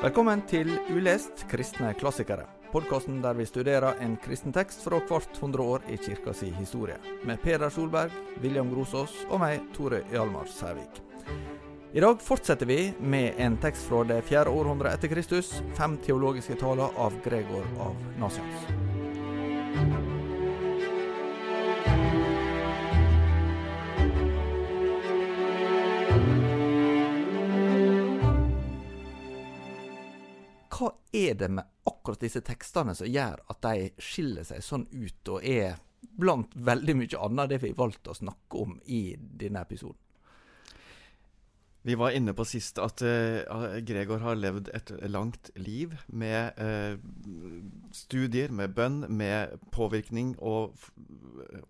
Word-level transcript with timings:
Velkommen 0.00 0.40
til 0.48 0.70
Ulest 0.94 1.42
kristne 1.50 1.90
klassikere. 1.92 2.46
Podkasten 2.72 3.18
der 3.20 3.34
vi 3.36 3.44
studerer 3.44 3.98
en 4.00 4.14
kristen 4.24 4.54
tekst 4.56 4.80
fra 4.80 4.96
hvert 5.10 5.36
hundre 5.42 5.60
år 5.74 5.84
i 5.92 5.98
kirka 6.00 6.32
si 6.32 6.48
historie. 6.56 6.96
Med 7.28 7.42
Peder 7.42 7.68
Solberg, 7.68 8.14
William 8.40 8.70
Grosås 8.72 9.12
og 9.28 9.42
meg, 9.42 9.60
Tore 9.76 10.00
Hjalmar 10.08 10.48
Sævik. 10.48 11.02
I 11.92 12.00
dag 12.00 12.16
fortsetter 12.24 12.64
vi 12.64 12.94
med 12.96 13.36
en 13.36 13.60
tekst 13.60 13.90
fra 13.92 14.00
det 14.08 14.22
fjerde 14.24 14.56
århundret 14.56 14.96
etter 14.96 15.12
Kristus. 15.12 15.58
Fem 15.76 16.00
teologiske 16.00 16.56
taler 16.56 16.96
av 16.96 17.20
Gregor 17.26 17.68
av 17.84 18.00
Nasians. 18.22 19.99
Det 31.40 31.50
med 31.52 31.88
akkurat 31.88 32.22
disse 32.22 32.42
tekstene 32.44 32.94
som 32.96 33.08
gjør 33.08 33.42
at 33.52 33.62
de 33.64 33.90
skiller 34.02 34.46
seg 34.46 34.62
sånn 34.64 34.86
ut, 34.92 35.32
og 35.32 35.44
er 35.46 35.80
blant 36.20 36.54
veldig 36.56 36.96
mye 36.96 37.24
annet 37.26 37.50
det 37.52 37.60
vi 37.64 37.74
valgte 37.76 38.12
å 38.12 38.20
snakke 38.20 38.62
om 38.62 38.78
i 38.86 39.02
denne 39.18 39.64
episoden? 39.64 39.98
Vi 41.82 41.94
var 41.96 42.12
inne 42.12 42.34
på 42.36 42.44
sist 42.44 42.76
at 42.82 43.00
uh, 43.00 43.78
Gregor 43.88 44.20
har 44.20 44.36
levd 44.36 44.68
et 44.76 44.90
langt 45.08 45.48
liv 45.56 45.94
med 46.12 46.58
uh, 46.60 47.00
studier, 47.96 48.52
med 48.52 48.74
bønn, 48.76 49.06
med 49.08 49.56
påvirkning 49.72 50.34
og 50.44 50.76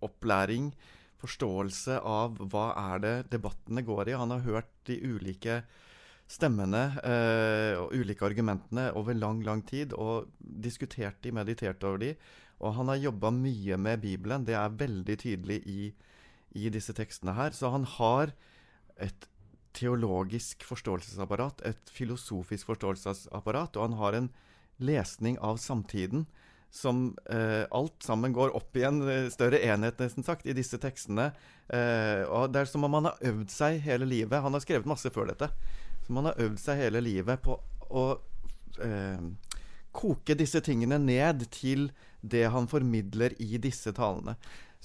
opplæring. 0.03 0.73
Forståelse 1.21 2.01
av 2.03 2.41
hva 2.51 2.73
er 2.91 3.05
det 3.05 3.15
debattene 3.37 3.85
går 3.87 4.11
i. 4.11 4.19
Han 4.19 4.35
har 4.35 4.43
hørt 4.49 4.75
de 4.91 4.99
ulike 4.99 5.61
stemmene 6.31 6.83
uh, 7.03 7.81
og 7.83 7.95
ulike 7.97 8.27
argumentene 8.27 8.91
over 8.99 9.17
lang, 9.19 9.43
lang 9.47 9.65
tid 9.67 9.95
og 9.99 10.31
diskutert 10.41 11.19
de, 11.25 11.35
meditert 11.35 11.83
over 11.87 11.99
de. 12.03 12.13
Og 12.61 12.77
han 12.77 12.93
har 12.93 13.01
jobba 13.01 13.33
mye 13.35 13.79
med 13.81 14.03
Bibelen. 14.05 14.45
Det 14.47 14.55
er 14.55 14.79
veldig 14.79 15.17
tydelig 15.19 15.61
i, 15.67 15.91
i 16.55 16.71
disse 16.73 16.95
tekstene 16.97 17.35
her. 17.35 17.57
Så 17.57 17.73
han 17.73 17.87
har 17.99 18.35
et 19.01 19.27
teologisk 19.77 20.65
forståelsesapparat, 20.67 21.63
et 21.65 21.93
filosofisk 21.95 22.69
forståelsesapparat, 22.73 23.79
og 23.79 23.89
han 23.89 23.99
har 24.01 24.19
en 24.19 24.31
lesning 24.83 25.39
av 25.39 25.61
samtiden 25.63 26.27
som 26.71 27.17
eh, 27.31 27.65
alt 27.75 28.03
sammen 28.07 28.35
går 28.35 28.53
opp 28.55 28.77
i 28.79 28.85
en 28.87 29.03
større 29.33 29.59
enhet, 29.67 29.99
nesten 29.99 30.27
sagt, 30.27 30.47
i 30.47 30.55
disse 30.55 30.79
tekstene. 30.79 31.31
Eh, 31.67 32.23
og 32.31 32.53
Det 32.53 32.63
er 32.63 32.71
som 32.71 32.87
om 32.87 32.99
han 32.99 33.11
har 33.11 33.31
øvd 33.33 33.51
seg 33.51 33.81
hele 33.87 34.07
livet. 34.07 34.43
Han 34.43 34.55
har 34.55 34.63
skrevet 34.63 34.89
masse 34.91 35.11
før 35.11 35.33
dette. 35.33 35.51
Som 36.11 36.17
han 36.17 36.27
har 36.27 36.41
øvd 36.43 36.59
seg 36.59 36.81
hele 36.81 36.99
livet 37.07 37.39
på 37.39 37.55
å 37.95 38.01
eh, 38.83 39.21
koke 39.95 40.35
disse 40.35 40.59
tingene 40.67 40.97
ned 40.99 41.45
til 41.55 41.85
det 42.19 42.49
han 42.51 42.67
formidler 42.67 43.37
i 43.39 43.61
disse 43.63 43.93
talene. 43.95 44.35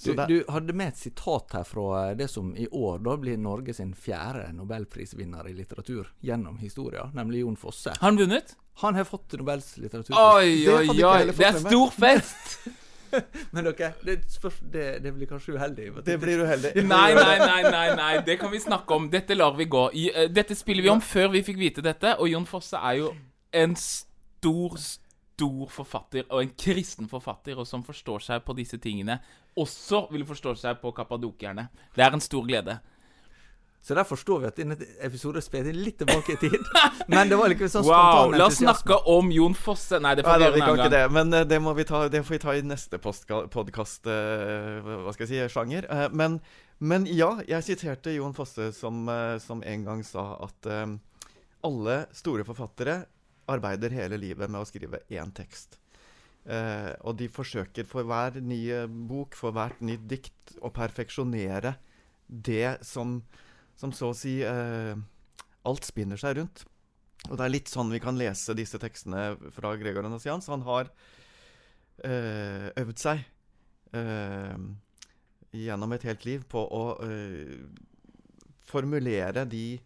Du, 0.04 0.12
du, 0.14 0.36
hadde 0.46 0.76
med 0.78 0.92
et 0.92 1.00
sitat 1.00 1.56
her 1.58 1.66
fra 1.66 2.14
det 2.14 2.30
som 2.30 2.54
i 2.54 2.68
år 2.70 3.02
da 3.02 3.16
blir 3.18 3.42
Norge 3.42 3.74
sin 3.74 3.90
fjerde 3.98 4.52
nobelprisvinner 4.54 5.50
i 5.50 5.56
litteratur 5.58 6.14
gjennom 6.22 6.62
historia, 6.62 7.10
nemlig 7.18 7.42
Jon 7.42 7.58
Fosse. 7.58 7.98
Har 7.98 8.12
han 8.12 8.22
vunnet? 8.22 8.54
Han 8.86 8.94
har 8.94 9.10
fått 9.10 9.34
Nobels 9.34 9.74
litteraturpris. 9.82 10.22
Oi, 10.22 10.62
oi, 10.70 11.02
oi! 11.02 11.30
Det 11.34 11.50
er 11.50 11.62
stor 11.66 11.90
fest! 11.98 12.68
Men 13.54 13.68
dere, 13.68 13.92
det, 14.02 14.18
det, 14.72 14.86
det, 15.04 15.12
blir 15.12 15.30
kanskje 15.30 15.56
uheldig? 15.56 15.88
Det 16.06 16.18
blir 16.22 16.44
uheldig. 16.44 16.74
nei, 16.94 17.08
nei, 17.16 17.38
nei, 17.42 17.62
nei, 17.70 17.86
nei, 17.98 18.12
det 18.26 18.38
kan 18.40 18.52
vi 18.52 18.60
snakke 18.62 18.98
om. 18.98 19.08
Dette 19.12 19.38
lar 19.38 19.56
vi 19.58 19.68
gå. 19.70 19.88
Dette 20.34 20.58
spiller 20.58 20.86
vi 20.86 20.92
om 20.92 21.02
før 21.04 21.32
vi 21.36 21.44
fikk 21.46 21.58
vite 21.60 21.84
dette, 21.84 22.16
og 22.20 22.30
Jon 22.30 22.46
Fosse 22.48 22.80
er 22.80 23.00
jo 23.00 23.10
en 23.56 23.76
stor, 23.78 24.76
stor 24.76 25.04
stor 25.36 25.68
forfatter, 25.68 26.24
og 26.30 26.42
en 26.42 26.52
kristen 26.56 27.08
forfatter, 27.10 27.58
og 27.60 27.66
som 27.68 27.84
forstår 27.84 28.24
seg 28.24 28.44
på 28.46 28.56
disse 28.56 28.78
tingene, 28.80 29.18
også 29.56 30.06
vil 30.12 30.24
forstå 30.28 30.54
seg 30.62 30.78
på 30.80 30.92
kappadokerne. 30.96 31.68
Det 31.96 32.04
er 32.04 32.16
en 32.16 32.24
stor 32.24 32.46
glede. 32.46 32.78
Så 33.86 33.94
der 33.94 34.06
forstår 34.06 34.40
vi 34.42 34.48
at 34.48 34.56
denne 34.58 34.76
episoden 35.06 35.44
spilte 35.44 35.70
litt 35.70 36.00
tilbake 36.00 36.34
i 36.34 36.38
tid. 36.40 36.70
Men 37.12 37.30
det 37.30 37.38
var 37.38 37.52
likevel 37.52 37.70
sånn 37.70 37.86
wow, 37.86 38.32
La 38.34 38.48
oss 38.48 38.58
snakke 38.58 38.98
om 39.12 39.30
Jon 39.30 39.54
Fosse. 39.54 40.00
Nei, 40.02 40.16
det 40.18 40.26
får 40.26 40.40
vi 40.40 40.48
gjøre 40.48 40.58
en 40.58 40.66
annen 40.66 40.94
gang. 40.96 41.14
Men 41.14 41.34
uh, 41.36 41.44
det, 41.46 41.60
må 41.62 41.74
vi 41.78 41.86
ta, 41.86 42.02
det 42.10 42.24
får 42.26 42.34
vi 42.34 42.42
ta 42.42 42.56
i 42.58 42.64
neste 42.66 42.98
podkast, 42.98 44.10
uh, 44.10 44.90
hva 45.06 45.14
skal 45.14 45.28
jeg 45.28 45.32
si, 45.32 45.54
sjanger. 45.54 45.86
Uh, 45.86 46.06
men, 46.10 46.40
men, 46.82 47.06
ja, 47.06 47.36
jeg 47.46 47.62
siterte 47.68 48.16
Jon 48.16 48.34
Fosse 48.34 48.72
som, 48.74 49.06
som 49.42 49.62
en 49.62 49.86
gang 49.86 50.02
sa 50.06 50.32
at 50.48 50.70
alle 51.66 51.98
store 52.14 52.44
forfattere 52.46 53.04
arbeider 53.50 53.94
hele 53.94 54.18
livet 54.18 54.50
med 54.50 54.62
å 54.62 54.68
skrive 54.68 55.04
én 55.14 55.30
tekst. 55.34 55.78
Eh, 56.46 56.92
og 57.02 57.16
de 57.18 57.26
forsøker 57.30 57.86
for 57.88 58.06
hver 58.06 58.38
nye 58.42 58.84
bok, 58.86 59.34
for 59.38 59.54
hvert 59.54 59.80
nytt 59.84 60.06
dikt, 60.10 60.54
å 60.62 60.70
perfeksjonere 60.74 61.74
det 62.26 62.78
som, 62.86 63.20
som 63.76 63.92
så 63.94 64.12
å 64.12 64.16
si 64.16 64.40
eh, 64.44 64.96
Alt 65.66 65.82
spinner 65.82 66.20
seg 66.20 66.36
rundt. 66.38 66.60
Og 67.26 67.34
det 67.34 67.42
er 67.42 67.50
litt 67.50 67.70
sånn 67.70 67.90
vi 67.90 67.98
kan 67.98 68.14
lese 68.14 68.54
disse 68.54 68.78
tekstene 68.78 69.32
fra 69.50 69.72
Gregor 69.80 70.06
Anasians. 70.06 70.46
Han 70.52 70.62
har 70.62 70.92
eh, 72.06 72.68
øvd 72.78 73.02
seg 73.02 73.24
eh, 73.98 74.54
gjennom 75.56 75.96
et 75.96 76.06
helt 76.06 76.26
liv 76.28 76.44
på 76.46 76.62
å 76.62 76.84
eh, 77.02 77.66
formulere 78.66 79.42
de 79.50 79.80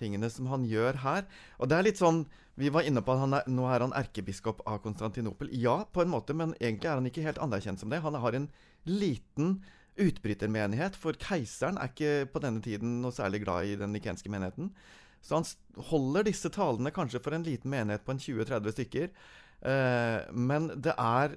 tingene 0.00 0.30
som 0.32 0.48
han 0.48 0.64
gjør 0.68 1.02
her. 1.04 1.26
Og 1.60 1.68
det 1.68 1.76
er 1.76 1.88
litt 1.90 2.00
sånn 2.00 2.24
vi 2.60 2.68
var 2.72 2.84
inne 2.84 3.00
på 3.04 3.14
at 3.14 3.22
han 3.22 3.36
er, 3.38 3.46
nå 3.48 3.64
er 3.72 3.84
han 3.84 3.94
erkebiskop 3.96 4.60
av 4.68 4.82
Konstantinopel. 4.84 5.48
Ja, 5.56 5.78
på 5.88 6.02
en 6.02 6.10
måte, 6.12 6.36
men 6.36 6.52
egentlig 6.58 6.90
er 6.90 6.98
han 6.98 7.08
ikke 7.08 7.24
helt 7.24 7.40
anerkjent 7.40 7.80
som 7.80 7.92
det. 7.92 8.02
Han 8.04 8.18
har 8.20 8.36
en 8.36 8.50
liten 8.88 9.60
utbrytermenighet, 10.00 10.96
for 10.98 11.16
keiseren 11.20 11.78
er 11.80 11.90
ikke 11.90 12.30
på 12.32 12.42
denne 12.42 12.62
tiden 12.64 13.00
noe 13.02 13.14
særlig 13.14 13.42
glad 13.44 13.68
i 13.68 13.76
den 13.80 13.92
nikenske 13.94 14.30
menigheten. 14.32 14.70
Så 15.20 15.36
han 15.36 15.46
holder 15.90 16.26
disse 16.30 16.50
talene 16.52 16.92
kanskje 16.94 17.20
for 17.22 17.36
en 17.36 17.44
liten 17.44 17.72
menighet 17.72 18.04
på 18.06 18.14
en 18.14 18.22
20-30 18.22 18.76
stykker. 18.76 19.10
Eh, 19.60 20.18
men 20.32 20.70
det 20.80 20.94
er 20.96 21.36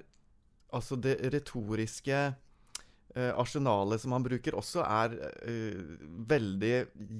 altså 0.74 0.96
det 0.98 1.18
retoriske 1.34 2.20
eh, 2.24 3.32
arsenalet 3.36 4.00
som 4.02 4.14
han 4.16 4.24
bruker, 4.24 4.56
også 4.58 4.84
er 4.86 5.18
eh, 5.44 5.98
veldig 6.34 6.76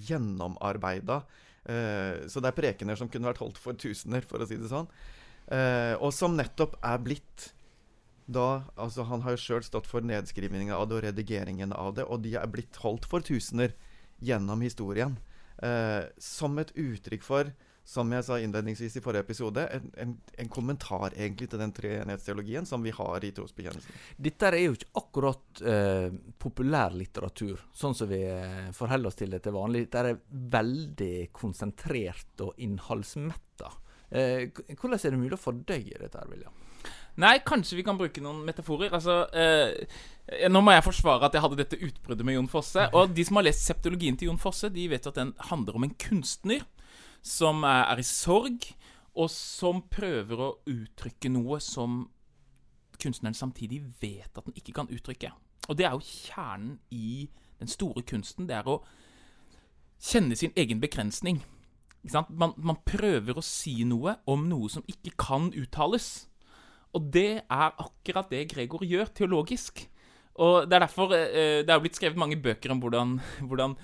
gjennomarbeida. 0.09 1.23
Så 1.65 2.43
det 2.45 2.51
er 2.51 2.57
prekener 2.59 2.99
som 3.01 3.09
kunne 3.09 3.31
vært 3.31 3.39
holdt 3.41 3.57
for 3.57 3.73
tusener, 3.81 4.21
for 4.29 4.43
å 4.43 4.45
si 4.45 4.59
det 4.61 4.69
sånn. 4.69 4.85
Og 6.05 6.11
som 6.13 6.35
nettopp 6.37 6.75
er 6.85 6.99
blitt 7.01 7.47
da 8.27 8.65
Altså, 8.81 9.05
han 9.09 9.23
har 9.25 9.35
jo 9.35 9.43
sjøl 9.43 9.65
stått 9.67 9.89
for 9.91 10.05
nedskrivningen 10.07 10.75
av 10.75 10.89
det 10.89 10.99
og 10.99 11.05
redigeringen 11.09 11.75
av 11.77 11.95
det, 11.99 12.09
og 12.09 12.25
de 12.25 12.37
er 12.41 12.51
blitt 12.51 12.81
holdt 12.83 13.09
for 13.11 13.25
tusener 13.25 13.77
gjennom 14.25 14.65
historien. 14.65 15.19
Eh, 15.63 16.03
som 16.19 16.59
et 16.59 16.73
uttrykk 16.75 17.25
for 17.25 17.53
som 17.85 18.09
jeg 18.13 18.25
sa 18.25 18.39
innledningsvis 18.41 18.97
i 18.97 19.03
forrige 19.05 19.27
episode, 19.27 19.67
en, 19.77 19.91
en, 20.01 20.13
en 20.41 20.51
kommentar 20.53 21.13
egentlig 21.13 21.51
til 21.53 21.61
den 21.61 21.73
treenighetsteologien 21.77 22.65
som 22.67 22.83
vi 22.85 22.95
har 22.97 23.25
i 23.25 23.33
trosbekjennelsen. 23.37 23.99
Dette 24.17 24.49
er 24.49 24.57
jo 24.63 24.77
ikke 24.79 25.03
akkurat 25.03 25.63
eh, 25.69 26.17
populærlitteratur, 26.41 27.61
sånn 27.77 27.97
som 27.99 28.09
vi 28.09 28.23
eh, 28.25 28.73
forholder 28.77 29.13
oss 29.13 29.21
til 29.21 29.37
det 29.37 29.43
til 29.45 29.57
vanlig. 29.57 29.85
Dette 29.85 30.15
er 30.15 30.21
veldig 30.57 31.15
konsentrert 31.37 32.47
og 32.47 32.65
innholdsmetta. 32.65 33.75
Eh, 34.09 34.49
hvordan 34.73 34.97
er 34.97 35.11
det 35.13 35.21
mulig 35.21 35.37
å 35.37 35.45
fordøye 35.45 36.01
dette, 36.01 36.25
William? 36.33 36.64
Nei, 37.21 37.37
kanskje 37.47 37.79
vi 37.79 37.85
kan 37.87 37.99
bruke 37.99 38.23
noen 38.23 38.43
metaforer. 38.47 38.95
Altså, 38.95 39.25
eh, 39.33 40.49
Nå 40.51 40.63
må 40.65 40.73
jeg 40.73 40.87
forsvare 40.87 41.29
at 41.29 41.35
jeg 41.37 41.45
hadde 41.45 41.59
dette 41.61 41.79
utbruddet 41.79 42.27
med 42.27 42.39
Jon 42.39 42.49
Fosse. 42.51 42.89
Og 42.97 43.13
de 43.15 43.25
som 43.27 43.39
har 43.39 43.47
lest 43.47 43.67
septologien 43.67 44.17
til 44.19 44.33
Jon 44.33 44.41
Fosse, 44.41 44.73
de 44.73 44.89
vet 44.91 45.07
at 45.07 45.21
den 45.21 45.35
handler 45.51 45.79
om 45.79 45.87
en 45.87 45.95
kunstner 45.95 46.65
som 47.25 47.63
er 47.65 48.01
i 48.01 48.05
sorg, 48.05 48.67
og 49.15 49.31
som 49.31 49.85
prøver 49.89 50.41
å 50.43 50.51
uttrykke 50.69 51.31
noe 51.31 51.61
som 51.63 52.03
kunstneren 53.01 53.37
samtidig 53.37 53.81
vet 54.03 54.35
at 54.35 54.45
den 54.45 54.57
ikke 54.59 54.75
kan 54.75 54.91
uttrykke. 54.91 55.31
Og 55.69 55.79
det 55.79 55.87
er 55.87 55.95
jo 55.95 56.03
kjernen 56.05 56.79
i 56.91 57.29
den 57.61 57.71
store 57.71 58.03
kunsten. 58.03 58.49
Det 58.49 58.59
er 58.59 58.69
å 58.69 58.81
kjenne 60.03 60.37
sin 60.37 60.53
egen 60.57 60.83
begrensning. 60.83 61.43
Man, 62.13 62.53
man, 62.57 62.81
prøver 62.85 63.39
å 63.39 63.45
si 63.45 63.79
noe 63.89 64.19
om 64.29 64.45
noe 64.51 64.69
som 64.69 64.85
ikke 64.91 65.15
kan 65.21 65.49
uttales. 65.57 66.27
Og 66.95 67.11
det 67.15 67.43
er 67.43 67.75
akkurat 67.83 68.31
det 68.31 68.47
Gregor 68.53 68.85
gjør 68.87 69.11
teologisk. 69.15 69.89
Og 70.35 70.69
Det 70.69 70.75
er 70.75 70.87
derfor 70.87 71.13
eh, 71.15 71.63
det 71.63 71.71
er 71.71 71.83
blitt 71.83 71.99
skrevet 71.99 72.19
mange 72.19 72.41
bøker 72.43 72.73
om 72.75 72.81
hvordan, 72.83 73.21
hvordan 73.49 73.77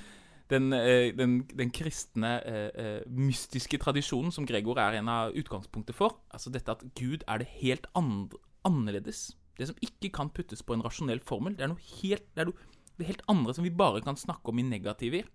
den, 0.50 0.72
eh, 0.72 1.10
den, 1.14 1.42
den 1.46 1.70
kristne, 1.70 2.32
eh, 2.42 3.02
mystiske 3.06 3.78
tradisjonen 3.78 4.32
som 4.34 4.46
Gregor 4.46 4.78
er 4.82 4.98
en 4.98 5.08
av 5.08 5.36
utgangspunktet 5.38 5.94
for. 5.94 6.18
Altså 6.34 6.50
dette 6.50 6.70
at 6.74 6.82
Gud 6.98 7.22
er 7.28 7.42
det 7.42 7.50
helt 7.60 7.86
annerledes. 7.94 9.36
Det 9.58 9.68
som 9.68 9.78
ikke 9.84 10.10
kan 10.14 10.30
puttes 10.30 10.62
på 10.62 10.74
en 10.74 10.82
rasjonell 10.82 11.20
formel. 11.20 11.54
Det 11.54 11.66
er 11.66 11.72
noe 11.74 11.86
helt, 12.00 12.26
det 12.34 12.42
er 12.42 12.50
noe, 12.50 12.70
det 12.98 13.06
helt 13.06 13.22
andre 13.28 13.54
som 13.54 13.64
vi 13.64 13.70
bare 13.70 14.02
kan 14.04 14.18
snakke 14.18 14.50
om 14.50 14.58
i 14.58 14.66
negativer. 14.66 15.28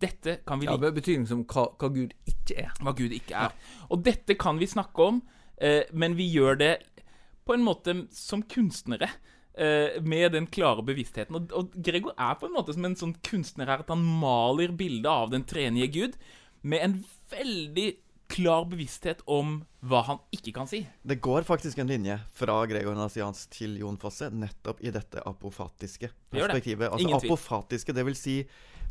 Dette 0.00 0.38
kan 0.46 0.60
vi 0.60 0.66
Ja, 0.66 0.72
like 0.72 0.80
med 0.86 0.94
betydning 0.94 1.26
som 1.28 1.44
hva, 1.44 1.66
hva 1.76 1.90
Gud 1.92 2.14
ikke 2.26 2.56
er. 2.62 2.70
hva 2.80 2.94
Gud 2.96 3.12
ikke 3.12 3.36
er. 3.36 3.52
Og 3.90 4.04
dette 4.04 4.34
kan 4.34 4.58
vi 4.58 4.66
snakke 4.66 5.02
om, 5.02 5.22
eh, 5.60 5.82
men 5.92 6.16
vi 6.16 6.30
gjør 6.32 6.58
det 6.58 6.72
på 7.50 7.58
en 7.58 7.66
måte 7.66 7.96
som 8.14 8.46
kunstnere. 8.46 9.10
Eh, 9.60 9.98
med 10.02 10.32
den 10.32 10.46
klare 10.46 10.82
bevisstheten. 10.86 11.34
Og, 11.36 11.72
Gregor 11.74 12.14
er 12.14 12.36
på 12.38 12.46
en 12.46 12.54
måte 12.54 12.72
som 12.72 12.84
en 12.86 12.94
sånn 12.96 13.16
kunstner 13.26 13.66
her, 13.68 13.82
at 13.82 13.90
han 13.90 14.04
maler 14.22 14.70
bildet 14.72 15.10
av 15.10 15.32
den 15.32 15.42
trenige 15.44 15.90
Gud 15.96 16.14
med 16.62 16.84
en 16.86 16.94
veldig 17.32 17.88
klar 18.30 18.64
bevissthet 18.70 19.24
om 19.26 19.58
hva 19.82 20.04
han 20.06 20.20
ikke 20.32 20.54
kan 20.54 20.70
si. 20.70 20.84
Det 21.02 21.18
går 21.20 21.42
faktisk 21.48 21.80
en 21.82 21.90
linje 21.90 22.14
fra 22.36 22.60
Gregor 22.70 22.94
Nazians 22.94 23.48
til 23.50 23.74
Jon 23.80 23.98
Fosse 24.00 24.30
nettopp 24.30 24.84
i 24.86 24.92
dette 24.94 25.24
apofatiske 25.26 26.08
Det 26.08 26.14
det. 26.30 26.44
perspektivet. 26.44 26.92
Altså 26.92 27.18
apofatiske, 27.18 27.96
det 27.96 28.06
vil 28.06 28.16
si 28.16 28.36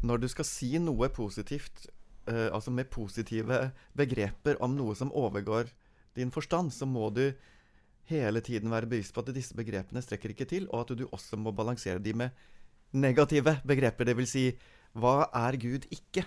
når 0.04 0.22
du 0.22 0.28
skal 0.32 0.48
si 0.48 0.74
noe 0.80 1.10
positivt, 1.12 1.88
uh, 2.30 2.52
altså 2.52 2.72
med 2.72 2.92
positive 2.92 3.72
begreper 3.96 4.60
om 4.64 4.76
noe 4.76 4.96
som 4.96 5.12
overgår 5.12 5.72
din 6.16 6.32
forstand, 6.32 6.74
så 6.76 6.86
må 6.86 7.10
du 7.16 7.32
hele 8.10 8.42
tiden 8.46 8.72
være 8.74 8.90
bevisst 8.90 9.14
på 9.16 9.24
at 9.24 9.32
disse 9.36 9.56
begrepene 9.58 10.02
strekker 10.04 10.34
ikke 10.34 10.48
til, 10.50 10.68
og 10.74 10.84
at 10.84 10.98
du 10.98 11.06
også 11.10 11.40
må 11.40 11.54
balansere 11.56 12.02
de 12.04 12.14
med 12.14 12.30
negative 12.92 13.60
begreper. 13.68 14.10
Det 14.10 14.18
vil 14.18 14.30
si, 14.30 14.46
hva 14.98 15.30
er 15.46 15.58
Gud 15.62 15.86
ikke? 15.94 16.26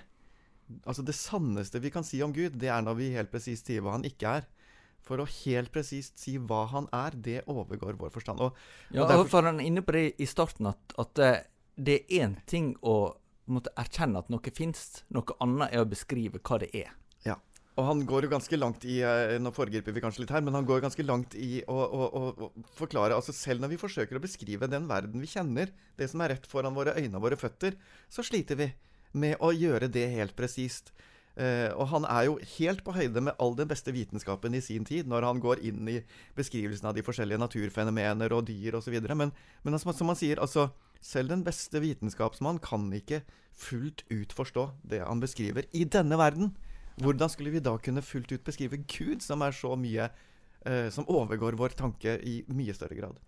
Altså 0.87 1.03
Det 1.05 1.15
sanneste 1.15 1.83
vi 1.83 1.91
kan 1.93 2.07
si 2.07 2.23
om 2.23 2.33
Gud, 2.33 2.57
det 2.57 2.71
er 2.71 2.83
når 2.85 2.99
vi 3.01 3.13
helt 3.17 3.33
presist 3.33 3.69
sier 3.69 3.83
hva 3.85 3.97
han 3.99 4.07
ikke 4.09 4.39
er. 4.41 4.47
For 5.03 5.19
å 5.19 5.27
helt 5.27 5.73
presist 5.75 6.21
si 6.23 6.37
hva 6.39 6.63
han 6.71 6.87
er, 6.95 7.17
det 7.19 7.41
overgår 7.51 7.99
vår 7.99 8.13
forstand. 8.15 8.41
Og, 8.41 8.55
Ja, 8.95 9.03
og 9.03 9.11
derfor, 9.11 9.29
for 9.29 9.51
han 9.51 9.59
er 9.59 9.67
inne 9.67 9.83
på 9.83 9.97
det 9.97 10.13
i 10.23 10.29
starten, 10.31 10.71
at, 10.71 10.95
at 11.03 11.19
eh, 11.19 11.43
det 11.75 12.05
er 12.07 12.23
én 12.23 12.37
ting 12.47 12.77
å 12.87 13.17
måtte 13.51 13.73
erkjenne 13.77 14.23
at 14.23 14.31
noe 14.31 14.55
fins, 14.55 15.03
noe 15.11 15.35
annet 15.43 15.75
er 15.75 15.83
å 15.83 15.91
beskrive 15.91 16.39
hva 16.39 16.61
det 16.63 16.71
er. 16.85 16.93
Og 17.73 17.87
han 17.89 18.03
går 18.05 18.27
jo 18.27 18.33
ganske 18.35 18.59
langt 18.59 18.83
i 18.85 18.99
eh, 19.01 19.39
Nå 19.41 19.53
foregriper 19.57 19.95
vi 19.97 20.03
kanskje 20.05 20.25
litt 20.25 20.33
her, 20.35 20.43
men 20.45 20.57
han 20.59 20.67
går 20.69 20.83
ganske 20.85 21.05
langt 21.09 21.37
i 21.41 21.63
å, 21.65 21.77
å, 21.77 22.09
å 22.13 22.51
forklare 22.77 23.17
altså 23.17 23.33
Selv 23.33 23.65
når 23.65 23.73
vi 23.73 23.81
forsøker 23.81 24.19
å 24.19 24.23
beskrive 24.23 24.69
den 24.69 24.89
verden 24.91 25.23
vi 25.23 25.31
kjenner, 25.31 25.73
det 25.97 26.11
som 26.13 26.21
er 26.21 26.35
rett 26.35 26.49
foran 26.49 26.77
våre 26.77 26.93
øyne 26.99 27.17
og 27.17 27.25
våre 27.25 27.39
føtter, 27.41 27.79
så 28.13 28.25
sliter 28.27 28.61
vi 28.61 28.69
med 29.17 29.41
å 29.45 29.53
gjøre 29.53 29.89
det 29.93 30.05
helt 30.13 30.37
presist. 30.37 30.93
Uh, 31.33 31.73
og 31.81 31.87
han 31.89 32.05
er 32.09 32.27
jo 32.29 32.37
helt 32.59 32.83
på 32.85 32.93
høyde 32.93 33.23
med 33.25 33.37
all 33.41 33.55
den 33.57 33.69
beste 33.69 33.93
vitenskapen 33.93 34.57
i 34.57 34.61
sin 34.65 34.85
tid, 34.89 35.09
når 35.09 35.25
han 35.25 35.41
går 35.41 35.63
inn 35.65 35.89
i 35.89 35.99
beskrivelsen 36.37 36.91
av 36.91 36.97
de 36.97 37.05
forskjellige 37.05 37.41
naturfenomener 37.41 38.33
og 38.37 38.47
dyr 38.49 38.77
osv. 38.77 38.97
Men, 39.13 39.33
men 39.65 39.77
altså, 39.77 39.95
som 39.97 40.13
han 40.13 40.21
sier, 40.21 40.41
altså 40.41 40.69
selv 41.03 41.33
den 41.33 41.45
beste 41.45 41.81
vitenskapsmann 41.83 42.61
kan 42.63 42.85
ikke 42.97 43.23
fullt 43.57 44.05
ut 44.13 44.33
forstå 44.37 44.69
det 44.93 45.03
han 45.05 45.25
beskriver 45.25 45.69
i 45.77 45.85
denne 45.89 46.21
verden. 46.21 46.53
Hvordan 47.01 47.31
skulle 47.33 47.53
vi 47.55 47.63
da 47.65 47.77
kunne 47.81 48.05
fullt 48.05 48.33
ut 48.33 48.45
beskrive 48.45 48.83
Gud, 48.85 49.23
som 49.25 49.43
er 49.43 49.55
så 49.57 49.77
mye 49.81 50.11
eh, 50.67 50.89
Som 50.93 51.09
overgår 51.09 51.57
vår 51.59 51.77
tanke 51.79 52.19
i 52.21 52.43
mye 52.53 52.75
større 52.77 52.99
grad? 52.99 53.21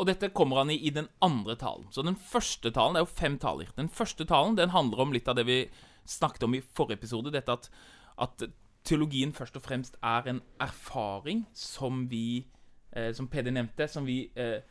Og 0.00 0.06
dette 0.08 0.32
kommer 0.32 0.62
han 0.62 0.70
i 0.72 0.78
i 0.88 0.90
den 0.90 1.10
andre 1.20 1.56
talen. 1.60 1.90
Så 1.92 2.02
den 2.02 2.16
første 2.16 2.70
talen 2.72 2.94
Det 2.94 3.02
er 3.02 3.06
jo 3.06 3.18
fem 3.20 3.38
taler. 3.38 3.68
Den 3.76 3.88
første 3.88 4.24
talen 4.24 4.56
den 4.56 4.72
handler 4.72 5.00
om 5.04 5.12
litt 5.12 5.28
av 5.28 5.36
det 5.36 5.44
vi 5.46 5.60
snakket 6.08 6.42
om 6.42 6.54
i 6.56 6.62
forrige 6.64 7.02
episode. 7.02 7.32
Dette 7.32 7.52
at, 7.52 7.68
at 8.16 8.48
teologien 8.84 9.32
først 9.32 9.56
og 9.56 9.62
fremst 9.66 9.98
er 10.02 10.28
en 10.28 10.40
erfaring 10.60 11.44
som 11.52 12.06
vi 12.10 12.46
eh, 12.96 13.12
Som 13.12 13.28
Peder 13.28 13.52
nevnte, 13.52 13.88
som 13.88 14.06
vi 14.06 14.30
eh, 14.34 14.62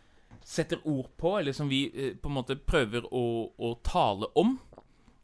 setter 0.44 0.82
ord 0.84 1.12
på, 1.18 1.38
eller 1.40 1.54
som 1.54 1.70
vi 1.70 1.86
eh, 1.94 2.16
på 2.18 2.30
en 2.30 2.38
måte 2.40 2.58
prøver 2.58 3.06
å, 3.14 3.52
å 3.58 3.74
tale 3.84 4.32
om. 4.36 4.58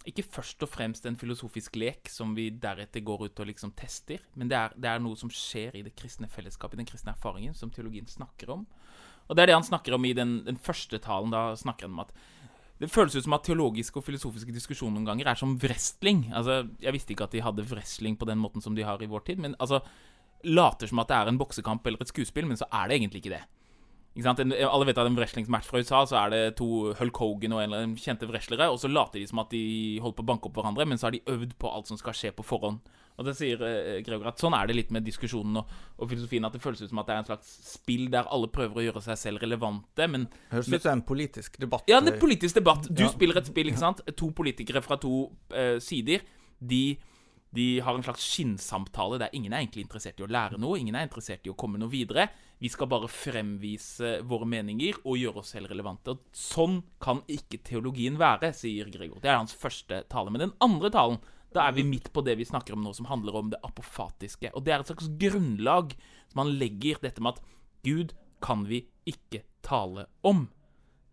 Ikke 0.06 0.26
først 0.26 0.62
og 0.62 0.70
fremst 0.70 1.08
en 1.10 1.18
filosofisk 1.18 1.78
lek 1.82 2.10
som 2.14 2.36
vi 2.38 2.52
deretter 2.62 3.02
går 3.06 3.26
ut 3.26 3.40
og 3.42 3.50
liksom 3.50 3.74
tester, 3.78 4.22
men 4.38 4.52
det 4.52 4.58
er, 4.60 4.76
det 4.78 4.92
er 4.92 5.02
noe 5.02 5.18
som 5.18 5.32
skjer 5.34 5.80
i 5.80 5.84
det 5.86 5.96
kristne 5.98 6.30
fellesskapet, 6.30 6.78
i 6.78 6.84
den 6.84 6.90
kristne 6.90 7.16
erfaringen, 7.16 7.56
som 7.58 7.72
teologien 7.74 8.08
snakker 8.10 8.54
om. 8.54 8.68
Og 9.26 9.36
det 9.36 9.44
er 9.44 9.50
det 9.50 9.58
han 9.58 9.66
snakker 9.66 9.98
om 9.98 10.06
i 10.06 10.14
den, 10.14 10.38
den 10.46 10.60
første 10.62 11.00
talen. 11.02 11.34
Da 11.34 11.56
snakker 11.58 11.88
han 11.88 11.98
om 11.98 12.04
at 12.06 12.14
det 12.82 12.92
føles 12.92 13.16
ut 13.16 13.24
som 13.24 13.34
at 13.38 13.46
teologiske 13.48 13.98
og 13.98 14.06
filosofiske 14.06 14.54
diskusjoner 14.54 14.98
noen 14.98 15.08
ganger 15.08 15.32
er 15.32 15.40
som 15.40 15.56
wrestling. 15.64 16.28
Altså, 16.36 16.66
Jeg 16.84 16.94
visste 16.94 17.16
ikke 17.16 17.30
at 17.30 17.36
de 17.36 17.44
hadde 17.46 17.66
wrestling 17.72 18.20
på 18.20 18.28
den 18.28 18.42
måten 18.42 18.62
som 18.62 18.76
de 18.76 18.84
har 18.84 19.02
i 19.02 19.10
vår 19.10 19.26
tid, 19.26 19.42
men 19.42 19.56
altså 19.60 19.82
Later 20.46 20.86
som 20.86 21.00
at 21.02 21.10
det 21.10 21.18
er 21.18 21.30
en 21.32 21.40
boksekamp 21.42 21.88
eller 21.88 22.04
et 22.04 22.12
skuespill, 22.12 22.46
men 22.46 22.60
så 22.60 22.68
er 22.70 22.90
det 22.90 23.00
egentlig 23.00 23.24
ikke 23.24 23.34
det. 23.34 23.44
Ikke 24.16 24.24
sant? 24.30 24.40
Alle 24.40 24.86
vet 24.88 24.98
at 25.02 25.08
en 25.10 25.18
wrestlingsmatch 25.18 25.68
fra 25.68 25.82
USA, 25.84 26.06
så 26.08 26.16
er 26.22 26.30
det 26.32 26.42
to 26.56 26.94
Hulk 26.96 27.18
Hogan 27.20 27.52
og 27.52 27.60
en 27.60 27.66
eller 27.68 27.82
annen 27.84 27.98
kjente 28.00 28.28
wrestlere, 28.30 28.70
og 28.72 28.78
så 28.80 28.88
later 28.88 29.20
de 29.20 29.26
som 29.28 29.42
at 29.44 29.50
de 29.52 30.00
holder 30.00 30.16
på 30.16 30.24
å 30.24 30.30
banke 30.30 30.48
opp 30.48 30.56
hverandre, 30.56 30.86
men 30.88 30.98
så 31.02 31.10
har 31.10 31.12
de 31.18 31.20
øvd 31.28 31.58
på 31.60 31.68
alt 31.68 31.90
som 31.92 32.00
skal 32.00 32.16
skje 32.16 32.32
på 32.38 32.46
forhånd. 32.48 32.80
Og 33.20 33.28
det 33.28 33.34
sier 33.36 33.60
eh, 33.64 34.00
at 34.28 34.40
sånn 34.40 34.56
er 34.56 34.68
det 34.68 34.76
litt 34.76 34.94
med 34.96 35.04
diskusjonen 35.08 35.60
og, 35.60 35.74
og 36.00 36.10
filosofien, 36.12 36.48
at 36.48 36.56
det 36.56 36.62
føles 36.64 36.82
ut 36.84 36.90
som 36.94 37.00
at 37.04 37.08
det 37.08 37.14
er 37.16 37.22
en 37.24 37.28
slags 37.30 37.52
spill 37.74 38.08
der 38.12 38.28
alle 38.32 38.48
prøver 38.52 38.80
å 38.80 38.86
gjøre 38.88 39.04
seg 39.04 39.20
selv 39.20 39.44
relevante, 39.44 40.08
men 40.12 40.28
Høres 40.52 40.72
ut 40.72 40.82
som 40.88 40.92
en 40.98 41.04
politisk 41.12 41.60
debatt. 41.60 41.84
ja, 41.92 42.00
det 42.04 42.16
er 42.16 42.20
politisk 42.24 42.56
debatt. 42.56 42.88
Du 42.88 43.04
Ja. 43.04 43.12
spiller 43.12 43.38
et 43.40 43.48
spill, 43.52 43.68
ikke 43.72 43.84
sant? 43.84 44.00
To 44.16 44.32
politikere 44.32 44.82
fra 44.84 44.96
to 45.00 45.30
eh, 45.52 45.76
sider. 45.84 46.24
De, 46.60 46.98
de 47.56 47.68
har 47.84 47.96
en 47.96 48.04
slags 48.04 48.24
skinnsamtale 48.32 49.20
der 49.20 49.30
ingen 49.36 49.52
er 49.54 49.64
egentlig 49.64 49.84
interessert 49.88 50.20
i 50.20 50.24
å 50.24 50.32
lære 50.32 50.60
noe. 50.60 50.80
Ingen 50.80 50.96
er 50.96 51.08
interessert 51.08 51.44
i 51.48 51.52
å 51.52 51.56
komme 51.60 51.80
noe 51.80 51.92
videre. 51.92 52.30
Vi 52.62 52.70
skal 52.72 52.88
bare 52.90 53.10
fremvise 53.12 54.20
våre 54.28 54.48
meninger 54.48 55.02
og 55.04 55.20
gjøre 55.20 55.42
oss 55.42 55.52
selv 55.56 55.70
relevante. 55.72 56.16
Og 56.16 56.36
sånn 56.36 56.80
kan 57.04 57.22
ikke 57.32 57.60
teologien 57.68 58.20
være, 58.20 58.54
sier 58.56 58.90
Gregor. 58.94 59.20
Det 59.24 59.32
er 59.32 59.42
hans 59.42 59.56
første 59.60 60.04
tale. 60.12 60.32
Men 60.32 60.46
den 60.46 60.56
andre 60.64 60.92
talen, 60.94 61.20
da 61.56 61.68
er 61.68 61.76
vi 61.76 61.86
midt 61.88 62.12
på 62.16 62.24
det 62.26 62.38
vi 62.40 62.48
snakker 62.48 62.76
om 62.76 62.84
nå, 62.86 62.94
som 62.96 63.10
handler 63.12 63.40
om 63.40 63.52
det 63.52 63.62
apofatiske. 63.68 64.54
Og 64.56 64.66
det 64.66 64.76
er 64.76 64.84
et 64.84 64.92
slags 64.92 65.12
grunnlag 65.22 65.98
som 66.32 66.46
han 66.46 66.56
legger 66.60 67.04
dette 67.04 67.24
med 67.24 67.36
at 67.36 67.54
Gud 67.86 68.16
kan 68.44 68.66
vi 68.70 68.86
ikke 69.08 69.44
tale 69.66 70.08
om 70.26 70.48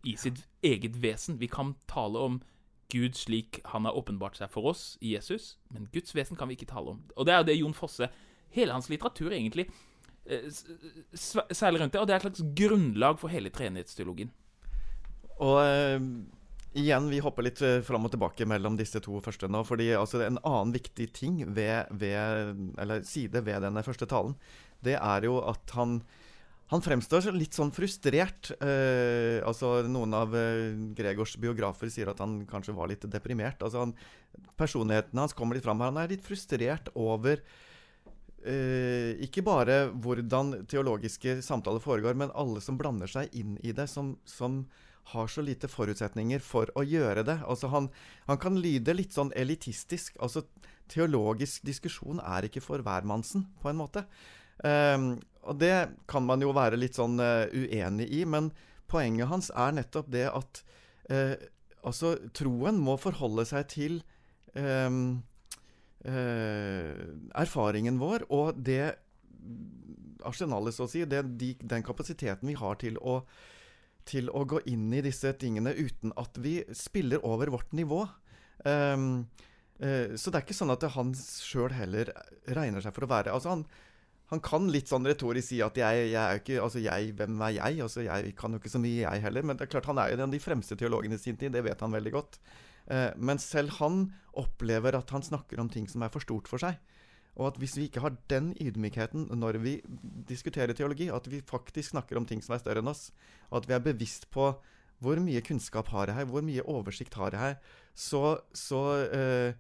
i 0.07 0.17
sitt 0.19 0.45
eget 0.67 0.99
vesen. 1.03 1.39
Vi 1.43 1.51
kan 1.51 1.77
tale 1.91 2.19
om 2.23 2.41
Gud 2.93 3.17
slik 3.17 3.63
han 3.73 3.87
har 3.89 3.97
åpenbart 3.97 4.37
seg 4.37 4.51
for 4.53 4.69
oss 4.69 4.99
Jesus, 5.01 5.57
men 5.73 5.89
Guds 5.95 6.13
vesen 6.15 6.37
kan 6.37 6.51
vi 6.51 6.59
ikke 6.59 6.69
tale 6.71 6.93
om. 6.93 7.01
Og 7.17 7.27
det 7.27 7.35
er 7.35 7.41
jo 7.41 7.49
det 7.49 7.63
Jon 7.63 7.77
Fosse 7.77 8.11
Hele 8.53 8.75
hans 8.77 8.91
litteratur 8.93 9.33
egentlig 9.33 9.71
eh, 10.27 10.47
s- 10.49 10.65
s- 11.15 11.49
seiler 11.57 11.81
rundt 11.83 11.93
det, 11.97 12.01
og 12.03 12.07
det 12.09 12.15
er 12.15 12.23
et 12.23 12.29
slags 12.29 12.45
grunnlag 12.59 13.19
for 13.21 13.33
hele 13.33 13.51
treenighetsteologien. 13.55 14.31
Og 15.43 15.59
uh, 15.59 16.01
igjen, 16.79 17.09
vi 17.11 17.21
hopper 17.25 17.43
litt 17.49 17.61
eh, 17.67 17.81
fram 17.85 18.05
og 18.07 18.13
tilbake 18.15 18.47
mellom 18.49 18.77
disse 18.79 19.01
to 19.03 19.19
første 19.25 19.49
nå. 19.51 19.65
fordi 19.67 19.91
altså, 19.99 20.21
En 20.27 20.39
annen 20.45 20.73
viktig 20.77 21.09
ting 21.17 21.41
ved, 21.57 21.89
ved, 21.91 22.53
eller 22.79 23.03
side 23.09 23.43
ved 23.45 23.63
denne 23.65 23.83
første 23.85 24.07
talen, 24.07 24.37
det 24.83 24.99
er 25.01 25.29
jo 25.29 25.41
at 25.47 25.75
han 25.79 26.03
han 26.73 26.81
fremstår 26.81 27.27
litt 27.37 27.53
sånn 27.53 27.69
frustrert. 27.77 28.49
Eh, 28.65 29.43
altså 29.45 29.83
Noen 29.85 30.15
av 30.17 30.33
Gregors 30.97 31.35
biografer 31.37 31.91
sier 31.93 32.09
at 32.09 32.23
han 32.25 32.47
kanskje 32.49 32.73
var 32.73 32.89
litt 32.89 33.05
deprimert. 33.13 33.61
Altså 33.61 33.83
han, 33.83 33.93
Personligheten 34.57 35.21
hans 35.21 35.35
kommer 35.37 35.59
litt 35.59 35.67
fram 35.67 35.83
her. 35.85 35.91
Han 35.93 36.01
er 36.01 36.09
litt 36.15 36.25
frustrert 36.25 36.89
over 36.97 37.43
eh, 38.49 39.13
ikke 39.25 39.45
bare 39.47 39.85
hvordan 39.93 40.65
teologiske 40.71 41.41
samtaler 41.45 41.83
foregår, 41.83 42.17
men 42.19 42.35
alle 42.39 42.63
som 42.65 42.79
blander 42.81 43.11
seg 43.11 43.33
inn 43.39 43.59
i 43.63 43.75
det, 43.77 43.89
som, 43.91 44.17
som 44.29 44.65
har 45.13 45.31
så 45.31 45.43
lite 45.43 45.71
forutsetninger 45.71 46.43
for 46.45 46.71
å 46.79 46.85
gjøre 46.87 47.25
det. 47.27 47.41
Altså 47.47 47.71
han, 47.73 47.89
han 48.29 48.39
kan 48.43 48.59
lyde 48.61 48.95
litt 48.95 49.15
sånn 49.15 49.35
elitistisk. 49.37 50.19
Altså 50.23 50.47
Teologisk 50.93 51.63
diskusjon 51.65 52.19
er 52.21 52.45
ikke 52.45 52.61
for 52.61 52.83
hvermannsen, 52.85 53.47
på 53.63 53.71
en 53.71 53.79
måte. 53.79 54.03
Uh, 54.61 55.15
og 55.49 55.57
det 55.57 55.95
kan 56.11 56.27
man 56.27 56.43
jo 56.45 56.51
være 56.53 56.77
litt 56.77 56.99
sånn 56.99 57.17
uh, 57.23 57.49
uenig 57.49 58.11
i, 58.13 58.27
men 58.29 58.51
poenget 58.93 59.31
hans 59.31 59.49
er 59.57 59.75
nettopp 59.79 60.11
det 60.13 60.27
at 60.29 60.63
eh, 61.11 61.35
altså 61.83 62.15
troen 62.37 62.81
må 62.83 62.99
forholde 63.01 63.47
seg 63.49 63.69
til 63.73 64.01
eh, 64.59 64.91
erfaringen 66.03 68.01
vår 68.01 68.25
og 68.35 68.57
det 68.59 68.97
arsenalet, 70.27 70.75
så 70.75 70.87
å 70.87 70.91
si, 70.91 71.05
det, 71.09 71.23
de, 71.39 71.53
den 71.59 71.85
kapasiteten 71.87 72.49
vi 72.49 72.57
har 72.59 72.79
til 72.81 72.99
å, 72.99 73.21
til 74.09 74.31
å 74.33 74.45
gå 74.49 74.63
inn 74.71 74.91
i 74.95 75.03
disse 75.05 75.33
tingene 75.39 75.75
uten 75.77 76.15
at 76.21 76.39
vi 76.43 76.61
spiller 76.77 77.25
over 77.27 77.53
vårt 77.55 77.73
nivå. 77.77 78.05
Um, 78.67 79.25
uh, 79.83 80.15
så 80.17 80.31
det 80.31 80.39
er 80.39 80.45
ikke 80.47 80.59
sånn 80.59 80.75
at 80.75 80.87
han 80.97 81.15
sjøl 81.19 81.75
heller 81.75 82.13
regner 82.55 82.85
seg 82.85 82.95
for 82.95 83.03
å 83.03 83.11
være 83.11 83.33
Altså 83.35 83.51
han, 83.51 83.65
han 84.31 84.43
kan 84.45 84.69
litt 84.71 84.93
sånn 84.93 85.09
retorisk 85.09 85.49
si 85.49 85.59
at 85.65 85.81
jeg, 85.81 86.05
jeg 86.13 86.21
er 86.23 86.39
ikke 86.39 86.61
Altså 86.63 86.79
jeg, 86.85 87.09
hvem 87.19 87.41
er 87.49 87.57
jeg? 87.57 87.81
Altså 87.83 88.05
jeg 88.07 88.37
kan 88.39 88.55
jo 88.55 88.61
ikke 88.63 88.71
så 88.71 88.81
mye, 88.83 89.01
jeg 89.03 89.25
heller. 89.25 89.49
Men 89.49 89.59
det 89.59 89.67
er 89.67 89.73
klart 89.75 89.89
han 89.91 89.99
er 89.99 90.13
jo 90.13 90.21
en 90.21 90.29
av 90.29 90.37
de 90.37 90.43
fremste 90.45 90.79
teologene 90.79 91.19
i 91.19 91.25
sin 91.25 91.41
tid, 91.41 91.55
det 91.57 91.65
vet 91.67 91.83
han 91.83 91.97
veldig 91.99 92.15
godt. 92.15 92.39
Eh, 92.91 93.11
men 93.17 93.41
selv 93.43 93.77
han 93.79 94.07
opplever 94.39 94.97
at 94.97 95.13
han 95.15 95.25
snakker 95.25 95.61
om 95.61 95.71
ting 95.71 95.89
som 95.91 96.03
er 96.03 96.13
for 96.13 96.25
stort 96.25 96.51
for 96.51 96.63
seg. 96.63 96.81
Og 97.41 97.49
at 97.49 97.61
hvis 97.61 97.79
vi 97.79 97.87
ikke 97.89 98.03
har 98.05 98.17
den 98.29 98.51
ydmykheten 98.61 99.31
når 99.41 99.59
vi 99.63 99.79
diskuterer 100.29 100.77
teologi, 100.77 101.09
at 101.09 101.29
vi 101.31 101.41
faktisk 101.41 101.95
snakker 101.95 102.19
om 102.21 102.27
ting 102.29 102.43
som 102.45 102.57
er 102.57 102.65
større 102.65 102.83
enn 102.85 102.93
oss, 102.93 103.09
og 103.49 103.63
at 103.63 103.69
vi 103.71 103.77
er 103.77 103.87
bevisst 103.87 104.29
på 104.35 104.51
hvor 105.03 105.19
mye 105.19 105.43
kunnskap 105.43 105.89
har 105.91 106.11
jeg 106.11 106.21
her, 106.21 106.29
hvor 106.31 106.45
mye 106.47 106.65
oversikt 106.71 107.17
har 107.19 107.35
jeg 107.35 107.41
her, 107.41 107.79
så, 107.95 108.37
så 108.55 108.83
eh, 109.11 109.57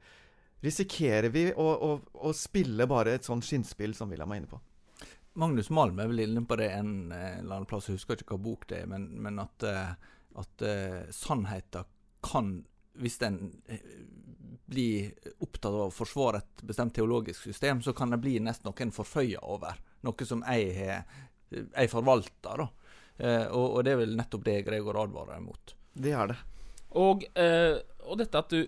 risikerer 0.63 1.33
vi 1.35 1.49
å, 1.51 1.65
å, 1.67 1.95
å, 2.29 2.35
spille 2.37 2.87
bare 2.87 3.17
et 3.17 3.27
sånt 3.27 3.47
skinnspill 3.47 3.97
som 3.99 4.13
William 4.13 4.31
er 4.33 4.43
inne 4.43 4.53
på. 4.53 4.61
Magnus 5.43 5.73
Malm 5.73 5.99
er 5.99 6.11
vel 6.13 6.27
inne 6.27 6.45
på 6.47 6.59
det 6.61 6.69
en, 6.77 6.95
eller 7.11 7.57
annen 7.57 7.67
plass, 7.69 7.89
jeg 7.89 7.99
husker 7.99 8.21
ikke 8.21 8.37
hva 8.37 8.45
bok 8.45 8.69
det 8.71 8.83
er, 8.85 8.91
men, 8.93 9.09
men 9.25 9.41
at, 9.43 9.67
eh, 9.67 10.13
at 10.39 10.65
uh, 10.69 11.01
sannheten 11.17 11.89
kan 12.23 12.55
hvis 13.01 13.19
en 13.25 13.39
blir 14.73 15.13
opptatt 15.45 15.71
av 15.73 15.89
å 15.89 15.95
forsvare 15.95 16.43
et 16.43 16.63
bestemt 16.67 16.95
teologisk 16.97 17.45
system, 17.45 17.83
så 17.85 17.95
kan 17.97 18.13
det 18.13 18.21
bli 18.23 18.39
nesten 18.41 18.69
noe 18.69 18.85
en 18.85 18.95
forføyer 18.95 19.43
over. 19.45 19.81
Noe 20.07 20.29
som 20.29 20.45
jeg, 20.49 21.03
jeg 21.51 21.93
forvalter. 21.93 22.65
da. 22.65 22.69
Eh, 23.19 23.47
og, 23.51 23.67
og, 23.67 23.81
det 23.85 23.95
er 23.95 24.01
vel 24.03 24.17
nettopp 24.19 24.47
det 24.47 24.61
Gregor 24.67 24.99
advarer 25.03 25.43
mot. 25.45 25.75
Det 25.93 26.15
er 26.17 26.33
det. 26.33 26.39
Og, 26.99 27.27
eh, 27.39 27.79
og 28.09 28.19
dette 28.21 28.41
at 28.41 28.53
du, 28.53 28.65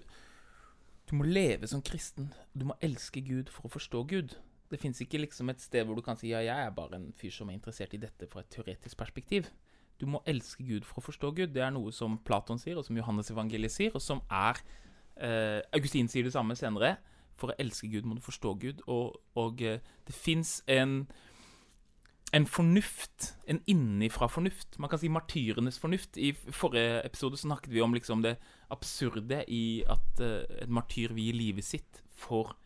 du 1.09 1.15
må 1.19 1.29
leve 1.29 1.69
som 1.71 1.83
kristen. 1.85 2.33
Du 2.53 2.69
må 2.69 2.77
elske 2.85 3.25
Gud 3.25 3.53
for 3.53 3.69
å 3.69 3.75
forstå 3.75 4.05
Gud. 4.13 4.37
Det 4.71 4.81
fins 4.81 5.01
ikke 5.03 5.21
liksom 5.23 5.53
et 5.53 5.63
sted 5.63 5.87
hvor 5.87 5.99
du 5.99 6.05
kan 6.05 6.19
si 6.19 6.33
ja, 6.33 6.43
jeg 6.45 6.69
er 6.69 6.75
bare 6.75 6.99
en 6.99 7.11
fyr 7.17 7.33
som 7.35 7.51
er 7.51 7.59
interessert 7.59 7.95
i 7.95 8.03
dette 8.03 8.29
fra 8.31 8.43
et 8.43 8.51
teoretisk 8.53 8.99
perspektiv. 9.01 9.51
Du 10.01 10.07
må 10.11 10.21
elske 10.27 10.65
Gud 10.67 10.87
for 10.89 11.01
å 11.01 11.07
forstå 11.09 11.33
Gud. 11.37 11.53
Det 11.55 11.63
er 11.63 11.75
noe 11.75 11.93
som 11.95 12.19
Platon 12.27 12.59
sier, 12.61 12.79
og 12.79 12.87
som 12.87 12.97
Johannes 12.99 13.31
evangeliet 13.31 13.75
sier, 13.75 13.95
og 13.95 14.03
som 14.03 14.23
er 14.33 14.59
eh, 15.17 15.61
Augustin 15.77 16.11
sier 16.11 16.27
det 16.27 16.35
samme 16.35 16.57
senere. 16.59 16.97
For 17.39 17.51
å 17.51 17.59
elske 17.63 17.91
Gud 17.91 18.07
må 18.07 18.19
du 18.19 18.25
forstå 18.25 18.57
Gud. 18.63 18.83
Og, 18.91 19.15
og 19.39 19.63
eh, 19.63 19.83
det 20.07 20.17
fins 20.17 20.59
en 20.71 21.03
en 22.35 22.47
fornuft, 22.51 23.37
en 23.47 23.61
innifra 23.71 24.27
fornuft. 24.27 24.79
Man 24.83 24.91
kan 24.91 24.99
si 24.99 25.11
martyrenes 25.13 25.79
fornuft. 25.79 26.19
I 26.19 26.33
forrige 26.35 27.05
episode 27.07 27.39
snakket 27.39 27.71
vi 27.71 27.83
om 27.85 27.95
liksom 27.95 28.25
det 28.25 28.35
absurde 28.75 29.45
i 29.49 29.85
at 29.87 30.23
uh, 30.23 30.43
et 30.59 30.71
martyr 30.71 31.15
vil 31.15 31.29
gi 31.29 31.37
livet 31.37 31.67
sitt 31.67 32.03
for 32.11 32.57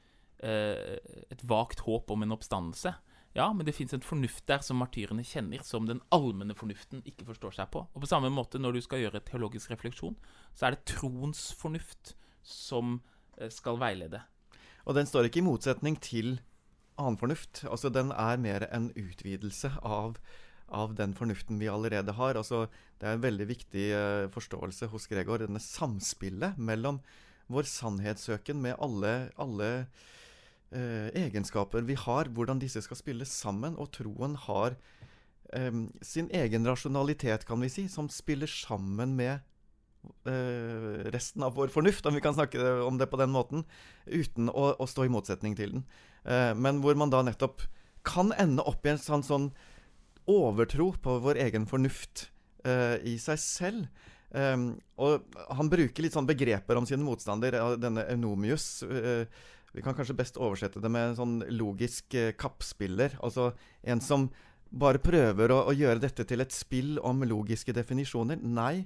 uh, 0.41 0.97
et 1.29 1.45
vagt 1.45 1.85
håp 1.85 2.11
om 2.15 2.25
en 2.25 2.33
oppstandelse. 2.39 2.95
Ja, 3.37 3.53
men 3.53 3.67
det 3.67 3.75
fins 3.77 3.93
en 3.95 4.05
fornuft 4.05 4.47
der 4.49 4.63
som 4.65 4.81
martyrene 4.81 5.25
kjenner, 5.27 5.63
som 5.67 5.87
den 5.87 6.01
allmenne 6.15 6.57
fornuften 6.59 7.05
ikke 7.07 7.27
forstår 7.29 7.59
seg 7.59 7.71
på. 7.75 7.85
Og 7.93 8.03
på 8.03 8.11
samme 8.11 8.31
måte, 8.33 8.61
når 8.61 8.79
du 8.79 8.83
skal 8.85 9.05
gjøre 9.05 9.23
teologisk 9.27 9.73
refleksjon, 9.75 10.17
så 10.57 10.69
er 10.69 10.77
det 10.77 10.89
troens 10.95 11.49
fornuft 11.59 12.15
som 12.43 12.99
uh, 13.39 13.49
skal 13.53 13.79
veilede. 13.81 14.23
Og 14.89 14.97
den 14.97 15.09
står 15.09 15.29
ikke 15.29 15.43
i 15.43 15.47
motsetning 15.47 15.99
til 16.01 16.39
annen 16.99 17.21
fornuft. 17.21 17.63
Altså, 17.69 17.93
den 17.93 18.11
er 18.17 18.41
mer 18.43 18.65
en 18.73 18.91
utvidelse 18.97 19.75
av, 19.85 20.17
av 20.73 20.97
den 20.99 21.15
fornuften 21.15 21.61
vi 21.61 21.71
allerede 21.71 22.17
har. 22.17 22.41
Altså, 22.41 22.67
det 22.99 23.07
er 23.07 23.19
en 23.19 23.27
veldig 23.27 23.49
viktig 23.53 23.89
uh, 23.93 24.27
forståelse 24.35 24.89
hos 24.91 25.07
Gregor, 25.13 25.45
denne 25.45 25.63
samspillet 25.63 26.59
mellom 26.59 27.03
vår 27.53 27.69
sannhetssøken 27.69 28.59
med 28.65 28.77
alle, 28.83 29.31
alle 29.41 29.71
uh, 30.75 31.09
egenskaper 31.17 31.87
vi 31.89 31.97
har, 31.99 32.31
hvordan 32.35 32.63
disse 32.63 32.83
skal 32.85 33.01
spille 33.01 33.29
sammen. 33.29 33.77
Og 33.81 33.93
troen 33.97 34.37
har 34.49 34.77
eh, 35.53 35.85
sin 36.03 36.31
egen 36.35 36.67
rasjonalitet, 36.69 37.47
kan 37.49 37.61
vi 37.61 37.71
si, 37.73 37.87
som 37.89 38.11
spiller 38.13 38.51
sammen 38.51 39.17
med 39.19 39.39
eh, 40.29 41.09
resten 41.13 41.43
av 41.47 41.57
vår 41.57 41.73
fornuft, 41.75 42.07
om 42.07 42.17
vi 42.17 42.25
kan 42.25 42.37
snakke 42.37 42.61
om 42.85 42.99
det 42.99 43.09
på 43.11 43.21
den 43.21 43.33
måten, 43.35 43.65
uten 44.07 44.53
å, 44.53 44.73
å 44.79 44.89
stå 44.89 45.07
i 45.07 45.13
motsetning 45.13 45.57
til 45.59 45.79
den. 45.79 45.89
Eh, 46.25 46.53
men 46.59 46.83
hvor 46.85 46.99
man 46.99 47.13
da 47.13 47.23
nettopp 47.27 47.65
kan 48.09 48.33
ende 48.39 48.65
opp 48.69 48.87
i 48.87 48.95
en 48.95 49.03
sånn, 49.03 49.25
sånn 49.27 49.51
overtro 50.29 50.93
på 51.03 51.19
vår 51.25 51.41
egen 51.47 51.65
fornuft 51.69 52.29
uh, 52.69 52.97
i 53.05 53.17
seg 53.21 53.41
selv. 53.41 54.07
Um, 54.29 54.75
og 55.01 55.25
han 55.57 55.71
bruker 55.73 56.05
litt 56.05 56.17
sånn 56.17 56.29
begreper 56.29 56.77
om 56.77 56.85
sine 56.89 57.05
motstander, 57.05 57.57
denne 57.81 58.05
Eunomius. 58.13 58.83
Uh, 58.85 59.25
vi 59.79 59.85
kan 59.87 59.97
kanskje 59.97 60.17
best 60.19 60.41
oversette 60.41 60.83
det 60.83 60.91
med 60.93 61.13
en 61.13 61.19
sånn 61.19 61.37
logisk 61.55 62.17
uh, 62.19 62.33
kappspiller. 62.39 63.17
Altså 63.25 63.53
en 63.87 64.03
som 64.05 64.29
bare 64.69 65.01
prøver 65.01 65.55
å, 65.55 65.63
å, 65.71 65.77
gjøre 65.77 66.03
dette 66.03 66.27
til 66.29 66.45
et 66.45 66.53
spill 66.53 66.99
om 67.07 67.25
logiske 67.25 67.73
definisjoner. 67.77 68.43
Nei. 68.43 68.83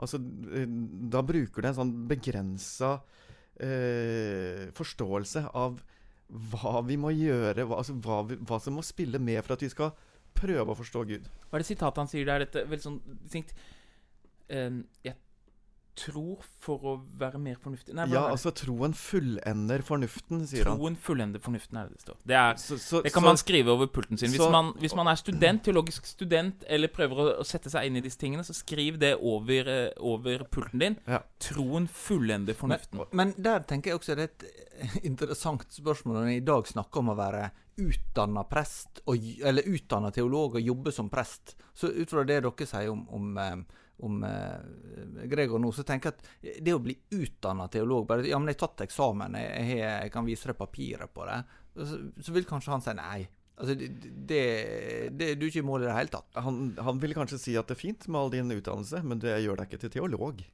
Altså, 0.00 0.20
da 0.20 1.22
bruker 1.24 1.64
du 1.64 1.68
en 1.70 1.76
sånn 1.76 1.92
begrensa 2.08 2.98
forståelse 4.76 5.46
av 5.56 5.78
hva 6.26 6.82
vi 6.86 6.96
må 6.98 7.12
gjøre, 7.14 7.66
hva, 7.66 7.80
altså, 7.80 7.94
hva, 8.02 8.22
vi, 8.26 8.38
hva, 8.46 8.58
som 8.62 8.76
må 8.78 8.84
spille 8.84 9.20
med 9.22 9.42
for 9.44 9.56
at 9.56 9.62
vi 9.62 9.70
skal 9.70 9.92
prøve 10.36 10.72
å 10.72 10.78
forstå 10.78 11.04
Gud. 11.08 11.28
Hva 11.46 11.58
er 11.58 11.64
det 11.64 11.68
sitatet 11.68 12.02
han 12.02 12.10
sier 12.10 12.26
der? 12.28 12.44
Dette 12.44 12.66
veldig 12.66 12.84
sånn 12.84 12.98
distinkt 13.22 13.54
um, 14.50 14.82
Jeg 15.06 15.16
tror 15.96 16.44
for 16.60 16.82
å 16.84 16.92
være 17.18 17.38
mer 17.40 17.56
fornuftig 17.60 17.94
Nei, 17.96 18.06
Ja, 18.12 18.26
altså 18.30 18.52
troen 18.56 18.94
fullender 18.96 19.82
fornuften, 19.86 20.44
sier 20.48 20.68
han. 20.68 20.78
Troen 20.78 20.98
fullender 21.00 21.42
fornuften, 21.42 21.78
er 21.80 21.88
det 21.88 21.96
det 21.96 22.04
står. 22.04 22.18
Det, 22.22 22.36
er, 22.36 22.60
så, 22.60 22.78
så, 22.82 23.00
det 23.04 23.12
kan 23.14 23.24
så, 23.24 23.30
man 23.30 23.40
skrive 23.40 23.72
over 23.72 23.88
pulten 23.92 24.20
sin. 24.20 24.32
Hvis, 24.34 24.44
man, 24.52 24.72
hvis, 24.80 24.96
man, 24.98 25.10
er 25.10 25.20
student, 25.20 25.64
teologisk 25.66 26.08
student, 26.10 26.66
eller 26.68 26.92
prøver 26.92 27.22
å, 27.22 27.28
å, 27.40 27.46
sette 27.48 27.72
seg 27.72 27.88
inn 27.88 28.00
i 28.00 28.04
disse 28.04 28.20
tingene, 28.20 28.44
så 28.46 28.56
skriv 28.56 29.00
det 29.02 29.14
over, 29.16 29.72
eh, 29.72 29.88
over 30.04 30.46
pulten 30.52 30.82
din. 30.82 30.98
Ja. 31.08 31.22
Troen 31.42 31.88
fullender 31.88 32.58
fornuften. 32.58 33.00
Men, 33.00 33.12
men, 33.22 33.36
der 33.46 33.64
tenker 33.68 33.92
jeg 33.92 34.00
også 34.00 34.18
det 34.18 34.28
er 34.28 34.34
et 34.34 35.00
interessant 35.10 35.64
spørsmål 35.72 36.20
når 36.20 36.28
vi 36.30 36.36
i 36.42 36.46
dag 36.52 36.68
snakker 36.68 37.04
om 37.04 37.14
å 37.14 37.18
være 37.18 37.48
utdanna 37.76 38.44
prest, 38.48 39.02
og, 39.04 39.24
eller 39.44 39.66
utdanna 39.68 40.12
teolog 40.12 40.56
og 40.56 40.64
jobbe 40.64 40.92
som 40.92 41.10
prest. 41.12 41.56
Så 41.76 41.92
ut 41.92 42.12
fra 42.12 42.24
det 42.24 42.40
dere 42.40 42.68
sier 42.68 42.92
om, 42.92 43.04
om 43.12 43.36
eh, 43.40 43.82
om 44.04 44.24
eh, 44.24 45.24
Gregor 45.24 45.60
nå, 45.62 45.70
så 45.72 45.84
tenker 45.86 46.10
jeg 46.10 46.16
at 46.18 46.60
det 46.64 46.74
å 46.76 46.82
bli 46.82 46.96
utdanna 47.16 47.68
teolog 47.72 48.06
bare, 48.08 48.26
Ja, 48.28 48.38
men 48.40 48.50
jeg 48.52 48.58
har 48.58 48.66
tatt 48.66 48.84
eksamen, 48.86 49.38
jeg, 49.40 49.64
jeg, 49.70 49.80
jeg 49.86 50.12
kan 50.12 50.28
vise 50.28 50.50
deg 50.50 50.58
papiret 50.58 51.12
på 51.14 51.24
det. 51.28 51.40
Så, 51.76 52.00
så, 52.20 52.34
vil 52.36 52.48
kanskje 52.48 52.74
han 52.74 52.84
si 52.84 52.96
nei. 52.96 53.20
Altså, 53.56 53.76
det, 53.80 53.88
det, 54.28 54.42
det, 55.16 55.30
Du 55.40 55.46
er 55.46 55.48
ikke 55.48 55.64
i 55.64 55.70
mål 55.70 55.86
i 55.86 55.88
det 55.88 55.96
hele 55.96 56.12
tatt. 56.12 56.28
Han, 56.44 56.74
han 56.76 57.00
vil 57.00 57.16
kanskje 57.16 57.40
si 57.40 57.56
at 57.56 57.70
det 57.70 57.78
er 57.78 57.84
fint 57.86 58.08
med 58.10 58.20
all 58.20 58.34
din 58.34 58.52
utdannelse, 58.52 59.00
men 59.04 59.22
det 59.22 59.38
gjør 59.44 59.62
deg 59.62 59.70
ikke 59.70 59.82
til 59.86 59.94
teolog. 59.96 60.44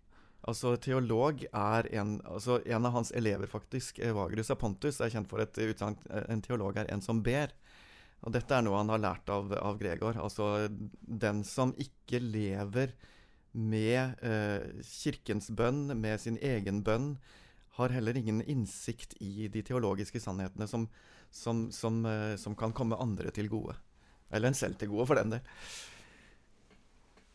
Altså, 0.43 0.75
teolog 0.83 1.45
er 1.47 1.87
en 1.95 2.17
altså 2.27 2.57
En 2.67 2.87
av 2.89 2.97
hans 2.97 3.13
elever, 3.15 3.47
faktisk, 3.47 4.01
Vagerus 4.03 4.51
av 4.51 4.59
Pontus, 4.59 4.99
er 5.01 5.13
kjent 5.15 5.31
for 5.31 5.43
et 5.43 5.59
utsagn 5.63 5.99
En 6.27 6.43
teolog 6.43 6.79
er 6.79 6.91
en 6.91 7.03
som 7.03 7.23
ber. 7.23 7.55
Og 8.23 8.35
dette 8.35 8.55
er 8.55 8.63
noe 8.63 8.79
han 8.79 8.91
har 8.91 9.03
lært 9.03 9.31
av, 9.35 9.51
av 9.59 9.79
Gregor. 9.81 10.19
Altså, 10.23 10.69
den 11.03 11.43
som 11.47 11.75
ikke 11.83 12.21
lever 12.23 12.95
med 13.53 14.25
eh, 14.25 14.83
kirkens 14.87 15.51
bønn, 15.53 15.91
med 16.01 16.21
sin 16.21 16.39
egen 16.41 16.83
bønn, 16.85 17.17
har 17.77 17.93
heller 17.93 18.17
ingen 18.17 18.43
innsikt 18.43 19.15
i 19.21 19.49
de 19.49 19.63
teologiske 19.65 20.21
sannhetene 20.21 20.69
som, 20.69 20.89
som, 21.31 21.67
som, 21.73 22.05
eh, 22.07 22.37
som 22.37 22.57
kan 22.57 22.73
komme 22.77 22.99
andre 23.01 23.33
til 23.33 23.49
gode. 23.53 23.77
Eller 24.33 24.49
en 24.53 24.57
selv 24.57 24.79
til 24.81 24.93
gode, 24.93 25.07
for 25.07 25.21
den 25.21 25.37
del. 25.37 25.45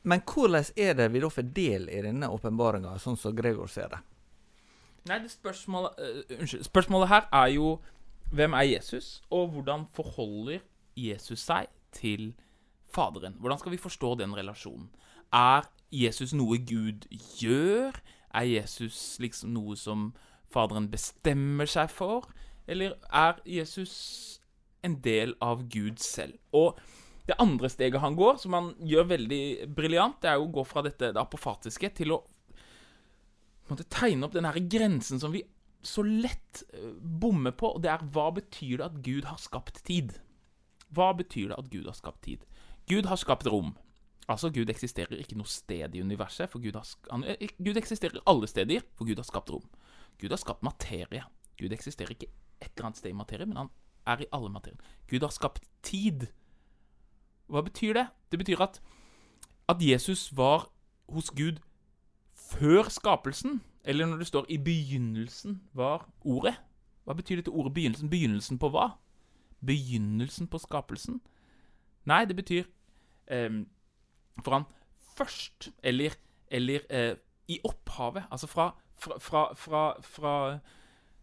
Men 0.08 0.22
hvordan 0.24 0.66
er 0.78 0.94
det 0.98 1.10
vi 1.14 1.22
da 1.22 1.30
får 1.30 1.50
del 1.56 1.90
i 1.92 2.02
denne 2.06 2.30
åpenbaringa, 2.32 2.96
sånn 3.02 3.18
som 3.20 3.36
Gregor 3.36 3.70
ser 3.72 3.92
det? 3.92 4.02
Nei, 5.08 5.20
det 5.24 5.32
spørsmålet, 5.32 6.00
uh, 6.00 6.38
Unnskyld. 6.40 6.66
Spørsmålet 6.68 7.12
her 7.12 7.28
er 7.36 7.54
jo 7.56 7.78
hvem 8.32 8.56
er 8.60 8.68
Jesus, 8.68 9.22
og 9.32 9.54
hvordan 9.54 9.86
forholder 9.96 10.60
Jesus 10.98 11.46
seg 11.48 11.72
til 11.96 12.34
Faderen? 12.92 13.36
Hvordan 13.40 13.60
skal 13.60 13.72
vi 13.72 13.80
forstå 13.80 14.16
den 14.20 14.36
relasjonen? 14.36 14.90
Er 15.34 15.68
Jesus 15.94 16.34
noe 16.36 16.60
Gud 16.68 17.08
gjør? 17.40 17.96
Er 18.36 18.48
Jesus 18.48 19.18
liksom 19.24 19.54
noe 19.56 19.78
som 19.80 20.12
Faderen 20.52 20.88
bestemmer 20.92 21.68
seg 21.68 21.92
for? 21.92 22.30
Eller 22.68 22.96
er 23.12 23.40
Jesus 23.48 24.40
en 24.84 25.00
del 25.04 25.36
av 25.44 25.66
Gud 25.72 26.00
selv? 26.04 26.38
Og 26.56 26.80
det 27.28 27.36
andre 27.44 27.70
steget 27.70 28.00
han 28.00 28.16
går, 28.16 28.40
som 28.40 28.56
han 28.56 28.72
gjør 28.88 29.10
veldig 29.12 29.44
briljant, 29.76 30.22
det 30.24 30.32
er 30.32 30.40
å 30.40 30.48
gå 30.52 30.64
fra 30.68 30.84
dette 30.86 31.12
det 31.12 31.20
apofatiske 31.20 31.92
til 31.98 32.16
å 32.16 32.22
måtte 33.68 33.88
tegne 33.92 34.28
opp 34.28 34.36
den 34.36 34.48
her 34.48 34.60
grensen 34.72 35.20
som 35.20 35.34
vi 35.34 35.44
så 35.84 36.04
lett 36.08 36.64
eh, 36.74 36.94
bommer 37.00 37.52
på, 37.56 37.74
og 37.76 37.84
det 37.84 37.92
er 37.92 38.06
hva 38.16 38.30
betyr 38.36 38.80
det 38.80 38.88
at 38.88 39.02
Gud 39.04 39.28
har 39.28 39.40
skapt 39.42 39.84
tid? 39.88 40.16
Hva 40.96 41.12
betyr 41.16 41.52
det 41.52 41.60
at 41.60 41.70
Gud 41.72 41.88
har 41.90 41.98
skapt 42.00 42.24
tid? 42.26 42.48
Gud 42.88 43.08
har 43.12 43.20
skapt 43.20 43.48
rom. 43.52 43.76
Altså, 44.28 44.50
Gud 44.52 44.70
eksisterer 44.70 45.16
ikke 45.22 45.38
noe 45.40 45.48
sted 45.48 45.96
i 45.96 46.02
universet, 46.04 46.50
for 46.52 46.60
Gud, 46.60 46.76
har, 46.76 46.88
han, 47.12 47.24
eh, 47.24 47.50
Gud 47.64 47.78
eksisterer 47.80 48.20
alle 48.28 48.48
steder, 48.48 48.84
for 48.96 49.08
Gud 49.08 49.16
har 49.16 49.24
skapt 49.24 49.50
rom. 49.50 49.64
Gud 50.20 50.30
har 50.30 50.38
skapt 50.42 50.64
materie. 50.64 51.24
Gud 51.58 51.72
eksisterer 51.72 52.12
ikke 52.12 52.28
et 52.62 52.72
eller 52.76 52.90
annet 52.90 52.98
sted 52.98 53.10
i 53.10 53.14
materie, 53.14 53.46
men 53.46 53.58
han 53.58 53.70
er 54.08 54.22
i 54.22 54.30
alle 54.34 54.50
materier. 54.50 54.78
Gud 55.08 55.20
har 55.20 55.30
skapt 55.30 55.64
tid. 55.84 56.28
Hva 57.48 57.62
betyr 57.62 57.94
det? 57.94 58.08
Det 58.32 58.40
betyr 58.40 58.62
at, 58.62 58.82
at 59.70 59.78
Jesus 59.82 60.38
var 60.38 60.68
hos 61.10 61.30
Gud 61.30 61.62
før 62.36 62.90
skapelsen. 62.90 63.62
Eller 63.84 64.06
når 64.06 64.18
det 64.18 64.28
står 64.28 64.46
'i 64.50 64.58
begynnelsen 64.58 65.62
var 65.74 66.10
ordet'. 66.26 66.60
Hva 67.06 67.14
betyr 67.14 67.36
dette 67.36 67.52
ordet 67.52 67.74
'begynnelsen'? 67.74 68.10
Begynnelsen 68.10 68.60
på 68.60 68.70
hva? 68.70 68.90
Begynnelsen 69.66 70.48
på 70.48 70.58
skapelsen? 70.58 71.22
Nei, 72.06 72.26
det 72.26 72.36
betyr 72.36 72.64
um, 73.32 73.68
for 74.44 74.60
han 74.60 74.68
først, 75.18 75.72
eller 75.84 76.18
eller 76.48 76.84
eh, 76.90 77.16
i 77.52 77.60
opphavet. 77.64 78.24
Altså 78.32 78.48
fra 78.48 78.72
fra, 78.98 79.20
fra, 79.20 79.54
fra, 79.54 80.02
fra 80.02 80.60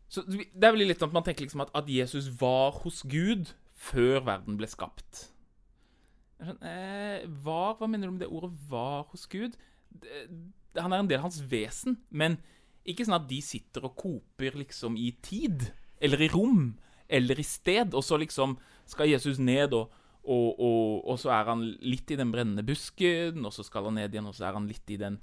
Så 0.09 0.23
Det 0.29 0.63
er 0.63 0.75
vel 0.75 0.87
litt 0.87 1.01
sånn 1.03 1.11
at 1.11 1.17
man 1.17 1.27
tenker 1.27 1.47
liksom 1.47 1.65
at, 1.65 1.73
at 1.75 1.89
Jesus 1.91 2.29
var 2.41 2.77
hos 2.85 3.03
Gud 3.11 3.55
før 3.75 4.23
verden 4.29 4.59
ble 4.61 4.69
skapt. 4.71 5.29
Sånn, 6.39 6.61
eh, 6.63 7.25
var, 7.45 7.75
Hva 7.79 7.89
mener 7.91 8.09
du 8.09 8.15
med 8.15 8.23
det 8.23 8.31
ordet 8.31 8.53
'var 8.69 9.09
hos 9.11 9.27
Gud'? 9.27 9.57
Det, 9.91 10.29
han 10.79 10.93
er 10.93 11.03
en 11.03 11.11
del 11.11 11.19
av 11.19 11.29
hans 11.29 11.41
vesen, 11.51 11.99
men 12.11 12.39
ikke 12.85 13.07
sånn 13.07 13.17
at 13.17 13.29
de 13.29 13.41
sitter 13.43 13.85
og 13.87 13.97
koper 13.97 14.57
liksom 14.59 14.97
i 14.99 15.13
tid, 15.23 15.73
eller 16.01 16.21
i 16.21 16.29
rom, 16.29 16.75
eller 17.09 17.39
i 17.39 17.47
sted, 17.47 17.95
og 17.95 18.03
så 18.05 18.19
liksom 18.19 18.59
skal 18.87 19.09
Jesus 19.09 19.39
ned, 19.39 19.73
og, 19.73 19.93
og, 20.25 20.61
og, 20.61 21.05
og 21.11 21.19
så 21.21 21.33
er 21.37 21.51
han 21.51 21.65
litt 21.85 22.11
i 22.11 22.19
den 22.19 22.33
brennende 22.33 22.65
busken, 22.67 23.45
og 23.45 23.53
så 23.53 23.65
skal 23.67 23.91
han 23.91 23.99
ned 24.01 24.15
igjen, 24.15 24.29
og 24.31 24.37
så 24.37 24.49
er 24.49 24.57
han 24.57 24.69
litt 24.71 24.91
i 24.91 24.99
den, 25.01 25.19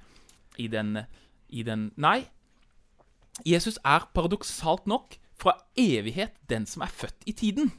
i 0.61 0.67
den, 0.71 1.03
i 1.49 1.65
den 1.67 1.89
Nei. 2.01 2.25
Jesus 3.47 3.79
er 3.87 4.05
paradoksalt 4.13 4.85
nok 4.89 5.17
fra 5.41 5.55
evighet 5.79 6.35
den 6.49 6.67
som 6.69 6.83
er 6.85 6.93
født 6.93 7.25
i 7.25 7.33
tiden. 7.33 7.71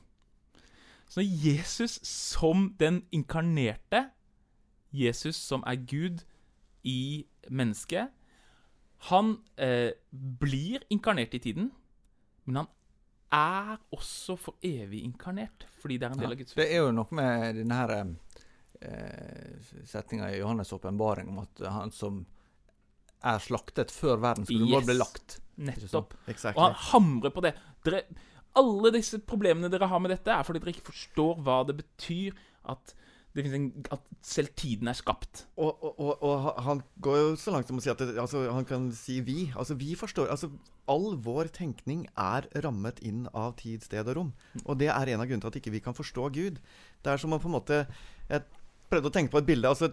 Så 1.06 1.22
Jesus 1.22 2.00
som 2.08 2.70
den 2.80 3.02
inkarnerte, 3.12 4.06
Jesus 4.92 5.36
som 5.36 5.62
er 5.66 5.76
Gud 5.76 6.24
i 6.82 7.26
mennesket, 7.50 8.08
han 9.10 9.36
eh, 9.58 9.92
blir 10.12 10.82
inkarnert 10.90 11.34
i 11.34 11.42
tiden, 11.42 11.72
men 12.46 12.62
han 12.62 12.70
er 13.32 13.78
også 13.96 14.36
for 14.38 14.54
evig 14.66 15.02
inkarnert, 15.06 15.64
fordi 15.80 15.96
det 15.98 16.08
er 16.08 16.12
en 16.16 16.20
del 16.20 16.28
Ja, 16.28 16.34
av 16.36 16.40
Guds 16.42 16.54
det 16.58 16.66
er 16.68 16.82
jo 16.84 16.90
noe 16.92 17.16
med 17.16 17.56
denne 17.62 17.78
her 17.78 17.92
eh, 18.80 19.72
setninga 19.88 20.30
i 20.34 20.40
Johannes' 20.40 20.72
åpenbaring 20.76 21.28
om 21.32 21.38
at 21.44 21.62
han 21.72 21.92
som 21.94 22.24
er 23.22 23.38
slaktet 23.38 23.92
før 23.94 24.18
verdens 24.20 24.50
grunnvoll 24.50 24.80
Yes. 24.82 24.88
ble 24.88 24.98
lagt. 24.98 25.36
Nettopp. 25.62 26.14
Exactly. 26.26 26.58
Og 26.58 26.64
han 26.72 26.74
hamrer 26.90 27.30
på 27.30 27.42
det. 27.44 27.52
Dere, 27.86 28.02
alle 28.58 28.90
disse 28.92 29.20
problemene 29.22 29.70
dere 29.70 29.86
har 29.88 30.00
med 30.02 30.10
dette, 30.10 30.32
er 30.34 30.42
fordi 30.44 30.58
dere 30.64 30.74
ikke 30.74 30.88
forstår 30.90 31.38
hva 31.46 31.60
det 31.68 31.76
betyr 31.78 32.34
at, 32.72 32.94
det 33.34 33.44
en, 33.56 33.68
at 33.94 34.02
selv 34.20 34.52
tiden 34.56 34.90
er 34.90 34.96
skapt. 34.96 35.46
Og, 35.56 35.72
og, 35.80 36.22
og, 36.22 36.48
han 36.66 36.82
går 37.00 37.16
jo 37.16 37.30
så 37.40 37.54
langt 37.54 37.70
som 37.70 37.80
å 37.80 37.84
si 37.84 37.90
at 37.92 38.00
det, 38.02 38.16
altså, 38.20 38.44
han 38.52 38.66
kan 38.68 38.90
si 38.96 39.20
vi. 39.24 39.46
Altså 39.56 39.76
vi 39.80 39.94
forstår 39.98 40.32
altså 40.32 40.52
All 40.90 41.14
vår 41.22 41.46
tenkning 41.54 42.08
er 42.18 42.48
rammet 42.64 42.98
inn 43.06 43.28
av 43.38 43.52
tid, 43.60 43.84
sted 43.86 44.08
og 44.10 44.16
rom. 44.18 44.32
Og 44.64 44.80
det 44.80 44.88
er 44.90 45.12
en 45.12 45.22
av 45.22 45.28
grunnene 45.30 45.44
til 45.44 45.52
at 45.52 45.58
ikke 45.60 45.72
vi 45.76 45.80
kan 45.84 45.94
forstå 45.94 46.26
Gud. 46.34 46.58
Det 47.00 47.12
er 47.12 47.22
som 47.22 47.32
å 47.32 47.38
på 47.38 47.46
en 47.46 47.54
måte 47.54 47.84
Jeg 48.26 48.42
prøvde 48.92 49.08
å 49.10 49.14
tenke 49.14 49.32
på 49.32 49.40
et 49.40 49.48
bilde 49.48 49.70
altså 49.70 49.88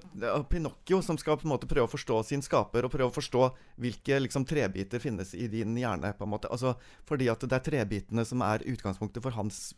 Pinocchio 0.52 1.00
som 1.06 1.18
skal 1.20 1.40
på 1.40 1.48
en 1.48 1.54
måte 1.54 1.70
prøve 1.70 1.88
å 1.88 1.92
forstå 1.92 2.20
sin 2.28 2.44
skaper, 2.46 2.86
og 2.86 2.94
prøve 2.94 3.10
å 3.10 3.16
forstå 3.16 3.46
hvilke 3.82 4.20
liksom, 4.26 4.46
trebiter 4.50 5.02
finnes 5.04 5.32
i 5.34 5.48
din 5.52 5.78
hjerne. 5.80 6.14
på 6.18 6.28
en 6.28 6.34
måte 6.36 6.52
Altså 6.52 6.76
Fordi 7.08 7.30
at 7.32 7.46
det 7.46 7.56
er 7.56 7.66
trebitene 7.66 8.26
som 8.28 8.44
er 8.46 8.66
utgangspunktet 8.68 9.24
for 9.24 9.36
hans 9.40 9.70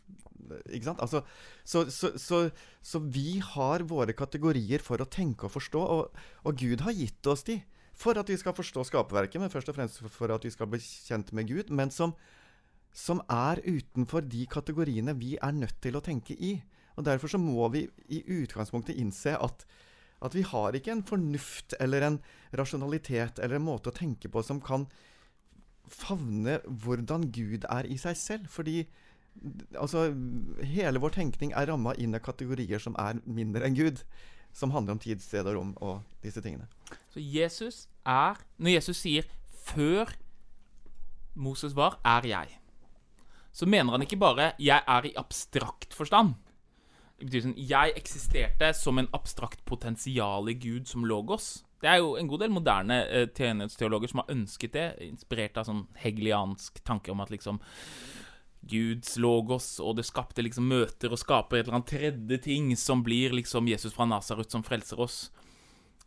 ikke 0.71 0.87
sant? 0.89 1.01
Altså, 1.03 1.21
så, 1.63 1.85
så, 1.93 2.11
så, 2.19 2.39
så 2.83 2.99
vi 2.99 3.39
har 3.53 3.85
våre 3.87 4.15
kategorier 4.17 4.83
for 4.83 4.99
å 4.99 5.07
tenke 5.07 5.47
og 5.47 5.53
forstå, 5.53 5.79
og, 5.79 6.23
og 6.43 6.57
Gud 6.59 6.83
har 6.83 6.97
gitt 6.97 7.29
oss 7.29 7.45
de 7.47 7.61
for 8.01 8.17
at 8.17 8.29
vi 8.31 8.37
skal 8.39 8.55
forstå 8.57 8.85
skaperverket, 8.89 9.39
men 9.41 9.51
først 9.53 9.69
og 9.71 9.77
fremst 9.77 10.01
for 10.13 10.33
at 10.33 10.45
vi 10.45 10.51
skal 10.53 10.69
bli 10.71 10.81
kjent 10.81 11.31
med 11.37 11.49
Gud, 11.51 11.71
men 11.73 11.93
som, 11.93 12.15
som 12.93 13.21
er 13.29 13.61
utenfor 13.67 14.25
de 14.25 14.47
kategoriene 14.49 15.15
vi 15.19 15.35
er 15.37 15.55
nødt 15.55 15.77
til 15.83 15.97
å 15.97 16.03
tenke 16.03 16.35
i. 16.35 16.55
Og 16.97 17.05
Derfor 17.07 17.31
så 17.31 17.39
må 17.41 17.67
vi 17.73 17.85
i 18.11 18.23
utgangspunktet 18.41 18.99
innse 18.99 19.37
at, 19.37 19.65
at 20.21 20.35
vi 20.35 20.43
har 20.47 20.75
ikke 20.75 20.91
en 20.91 21.05
fornuft 21.07 21.75
eller 21.79 22.07
en 22.07 22.19
rasjonalitet 22.57 23.39
eller 23.39 23.59
en 23.59 23.67
måte 23.69 23.91
å 23.91 23.95
tenke 23.95 24.31
på 24.31 24.43
som 24.43 24.61
kan 24.63 24.87
favne 25.91 26.59
hvordan 26.65 27.29
Gud 27.33 27.65
er 27.69 27.87
i 27.89 27.97
seg 27.99 28.17
selv. 28.19 28.51
Fordi 28.51 28.83
altså, 29.79 30.09
hele 30.67 31.01
vår 31.01 31.15
tenkning 31.17 31.55
er 31.55 31.69
ramma 31.71 31.95
inn 31.99 32.15
av 32.17 32.23
kategorier 32.25 32.81
som 32.83 32.97
er 33.01 33.21
mindre 33.25 33.65
enn 33.67 33.77
Gud. 33.77 34.03
Som 34.51 34.73
handler 34.75 34.97
om 34.97 34.99
tid, 34.99 35.21
sted 35.23 35.47
og 35.47 35.55
rom 35.55 35.69
og 35.79 36.01
disse 36.25 36.41
tingene. 36.43 36.67
Så 37.07 37.23
Jesus 37.23 37.85
er 38.03 38.35
Når 38.57 38.75
Jesus 38.75 38.97
sier 38.97 39.23
'før 39.63 40.11
Moses 41.35 41.75
var, 41.75 41.99
er 42.03 42.21
jeg', 42.27 42.59
så 43.53 43.65
mener 43.65 43.91
han 43.91 44.01
ikke 44.01 44.19
bare 44.19 44.53
'jeg 44.59 44.83
er 44.87 45.05
i 45.05 45.13
abstrakt 45.15 45.95
forstand'. 45.95 46.35
Betyr 47.21 47.43
sånn 47.45 47.57
'jeg 47.57 47.93
eksisterte 47.95 48.73
som 48.73 48.97
en 48.97 49.09
abstrakt 49.13 49.63
potensial 49.65 50.49
i 50.49 50.53
Gud 50.53 50.87
som 50.87 51.05
logos'. 51.05 51.63
Det 51.81 51.89
er 51.89 51.97
jo 51.97 52.15
en 52.15 52.27
god 52.27 52.39
del 52.39 52.49
moderne 52.49 52.97
uh, 53.09 53.25
teologer 53.25 54.09
som 54.09 54.21
har 54.21 54.35
ønsket 54.35 54.73
det, 54.73 54.97
inspirert 55.01 55.57
av 55.57 55.65
sånn 55.65 55.87
hegeliansk 55.97 56.83
tanke 56.83 57.11
om 57.11 57.21
at 57.21 57.29
liksom 57.29 57.59
Guds 58.61 59.17
logos, 59.17 59.79
og 59.79 59.95
det 59.97 60.05
skapte 60.05 60.43
liksom 60.45 60.67
møter 60.69 61.11
og 61.11 61.17
skaper 61.17 61.57
et 61.57 61.65
eller 61.65 61.79
annet 61.79 61.89
tredje 61.89 62.37
ting 62.45 62.75
som 62.77 63.01
blir 63.01 63.33
liksom 63.33 63.67
Jesus 63.67 63.93
fra 63.93 64.05
Nasarut 64.05 64.51
som 64.51 64.61
frelser 64.61 64.99
oss. 65.01 65.31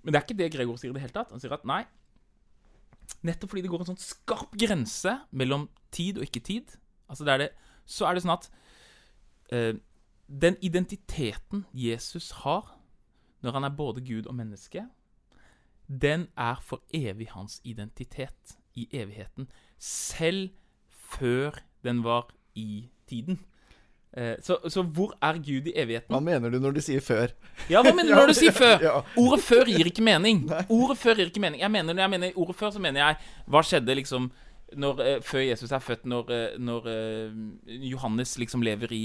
Men 0.04 0.12
det 0.12 0.20
er 0.20 0.26
ikke 0.26 0.38
det 0.38 0.52
Gregor 0.54 0.78
sier 0.78 0.92
i 0.92 0.94
det 0.94 1.02
hele 1.02 1.16
tatt. 1.16 1.32
Han 1.34 1.42
sier 1.42 1.54
at 1.56 1.66
nei, 1.66 1.82
nettopp 3.26 3.50
fordi 3.50 3.64
det 3.64 3.72
går 3.72 3.82
en 3.82 3.90
sånn 3.90 4.04
skarp 4.04 4.54
grense 4.60 5.16
mellom 5.34 5.66
tid 5.94 6.20
og 6.20 6.28
ikke-tid, 6.28 6.76
altså 7.10 7.26
det 7.26 7.34
er 7.34 7.42
det, 7.42 7.50
så 7.86 8.06
er 8.06 8.14
det 8.14 8.24
sånn 8.24 8.36
at 8.36 8.48
eh, 9.54 9.74
den 10.28 10.56
identiteten 10.60 11.66
Jesus 11.72 12.30
har 12.44 12.74
når 13.44 13.52
han 13.52 13.64
er 13.64 13.76
både 13.76 14.00
Gud 14.00 14.26
og 14.26 14.34
menneske, 14.34 14.86
den 15.88 16.28
er 16.36 16.60
for 16.64 16.80
evig 16.94 17.28
hans 17.34 17.60
identitet 17.64 18.56
i 18.74 18.88
evigheten, 18.92 19.50
selv 19.78 20.48
før 20.88 21.60
den 21.84 22.04
var 22.04 22.30
i 22.54 22.88
tiden. 23.08 23.38
Eh, 24.16 24.36
så, 24.42 24.56
så 24.68 24.82
hvor 24.82 25.12
er 25.22 25.32
Gud 25.32 25.68
i 25.68 25.72
evigheten? 25.76 26.14
Hva 26.14 26.20
mener 26.20 26.50
du 26.50 26.58
når 26.58 26.70
du 26.70 26.80
sier 26.80 27.00
'før'? 27.00 27.34
Ja, 27.70 27.82
hva 27.82 27.92
mener 27.92 28.14
du 28.14 28.20
når 28.20 28.32
du 28.32 28.38
sier 28.38 28.54
før? 28.64 29.04
Ordet 29.18 29.42
før 29.44 29.68
gir 29.68 29.90
ikke 29.90 30.02
mening. 30.02 30.46
Ordet 30.68 30.98
før 30.98 31.14
gir 31.18 31.28
ikke 31.28 31.42
mening. 31.42 31.60
Jeg 31.60 31.70
mener, 31.70 31.92
når 31.92 32.02
jeg 32.02 32.10
mener 32.10 32.32
ordet 32.36 32.56
før, 32.56 32.70
så 32.70 32.78
mener 32.78 33.00
jeg 33.00 33.16
Hva 33.46 33.62
skjedde 33.62 33.94
liksom 33.94 34.30
når, 34.72 35.00
eh, 35.02 35.20
før 35.22 35.44
Jesus 35.44 35.72
er 35.72 35.78
født, 35.78 36.06
når, 36.06 36.30
eh, 36.30 36.58
når 36.58 36.88
Johannes 37.66 38.38
liksom 38.38 38.62
lever 38.62 38.92
i 38.92 39.02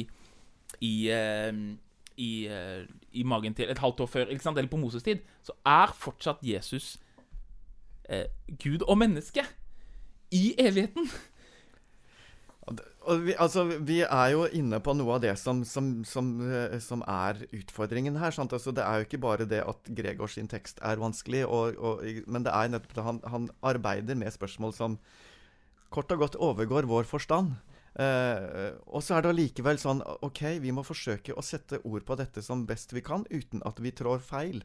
i, 0.81 1.09
eh, 1.09 1.53
i, 2.17 2.47
eh, 2.47 2.83
i 3.11 3.23
magen 3.23 3.53
til 3.53 3.69
Et 3.69 3.77
halvt 3.77 3.99
år 3.99 4.05
før, 4.05 4.25
eller 4.29 4.67
på 4.67 4.77
Moses' 4.77 5.03
tid, 5.03 5.19
så 5.43 5.51
er 5.65 5.95
fortsatt 5.95 6.43
Jesus 6.43 6.97
eh, 8.09 8.25
Gud 8.63 8.81
og 8.87 8.97
menneske 8.97 9.45
i 10.31 10.55
evigheten. 10.59 11.09
Vi, 13.25 13.33
altså, 13.39 13.63
vi 13.65 14.01
er 14.05 14.27
jo 14.35 14.43
inne 14.53 14.77
på 14.83 14.93
noe 14.93 15.15
av 15.15 15.23
det 15.23 15.31
som, 15.41 15.63
som, 15.65 16.03
som, 16.05 16.27
eh, 16.45 16.75
som 16.83 17.01
er 17.07 17.39
utfordringen 17.55 18.19
her. 18.21 18.35
Altså, 18.35 18.73
det 18.75 18.83
er 18.85 18.99
jo 18.99 19.07
ikke 19.07 19.21
bare 19.23 19.47
det 19.49 19.63
at 19.65 19.89
Gregors 19.97 20.35
sin 20.37 20.49
tekst 20.51 20.81
er 20.85 21.01
vanskelig, 21.01 21.45
og, 21.47 21.79
og, 21.79 22.03
men 22.27 22.45
det 22.45 22.53
er 22.53 22.69
nettopp 22.69 22.93
det 22.99 23.07
han, 23.07 23.23
han 23.25 23.49
arbeider 23.65 24.19
med 24.19 24.35
spørsmål 24.35 24.75
som 24.77 24.99
kort 25.89 26.11
og 26.13 26.21
godt 26.21 26.37
overgår 26.37 26.85
vår 26.89 27.09
forstand. 27.09 27.55
Eh, 27.97 28.73
og 28.87 29.01
så 29.03 29.17
er 29.17 29.25
det 29.25 29.31
allikevel 29.33 29.79
sånn 29.81 30.03
OK, 30.25 30.43
vi 30.61 30.73
må 30.75 30.85
forsøke 30.85 31.33
å 31.33 31.45
sette 31.45 31.81
ord 31.83 32.05
på 32.05 32.19
dette 32.19 32.43
som 32.45 32.67
best 32.69 32.93
vi 32.93 33.05
kan, 33.05 33.25
uten 33.31 33.65
at 33.65 33.81
vi 33.83 33.95
trår 33.95 34.21
feil. 34.23 34.61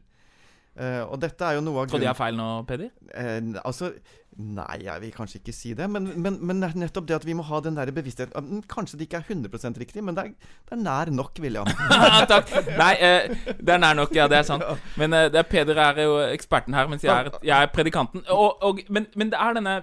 Uh, 0.75 1.07
og 1.07 1.21
dette 1.23 1.39
er 1.39 1.55
jo 1.55 1.61
noe 1.63 1.85
av 1.85 1.85
grunnen 1.87 1.93
Trodde 1.93 2.03
de 2.03 2.09
er 2.09 2.17
feil 2.19 2.35
nå, 2.35 2.45
Peder? 2.67 2.89
Uh, 3.15 3.53
altså 3.61 3.93
Nei, 4.35 4.81
jeg 4.83 4.99
vil 5.05 5.13
kanskje 5.15 5.37
ikke 5.39 5.53
si 5.55 5.69
det. 5.71 5.85
Men, 5.87 6.09
men, 6.19 6.35
men 6.43 6.59
nettopp 6.59 7.05
det 7.07 7.15
at 7.15 7.23
vi 7.23 7.31
må 7.39 7.45
ha 7.47 7.61
den 7.63 7.77
der 7.79 7.87
bevisstheten 7.95 8.49
mm, 8.49 8.65
Kanskje 8.67 8.99
det 8.99 9.07
ikke 9.07 9.21
er 9.21 9.29
100% 9.37 9.79
riktig, 9.79 10.03
men 10.03 10.17
det 10.17 10.25
er, 10.25 10.33
det 10.67 10.75
er 10.75 10.81
nær 10.81 11.13
nok, 11.15 11.39
William. 11.39 11.71
Takk. 12.33 12.51
Nei, 12.75 12.91
uh, 12.99 13.55
det 13.55 13.77
er 13.77 13.79
nær 13.79 13.95
nok, 14.01 14.11
ja. 14.19 14.27
Det 14.27 14.41
er 14.41 14.49
sant. 14.49 14.67
Men 14.99 15.15
det 15.15 15.39
er 15.39 15.47
Peder 15.47 15.79
er 15.79 16.03
jo 16.03 16.19
eksperten 16.25 16.75
her, 16.75 16.91
mens 16.91 17.07
jeg 17.07 17.15
er, 17.15 17.31
jeg 17.39 17.55
er 17.55 17.71
predikanten. 17.71 18.25
Og, 18.27 18.59
og, 18.59 18.83
men, 18.91 19.07
men 19.15 19.31
det 19.31 19.39
er 19.39 19.55
denne 19.55 19.77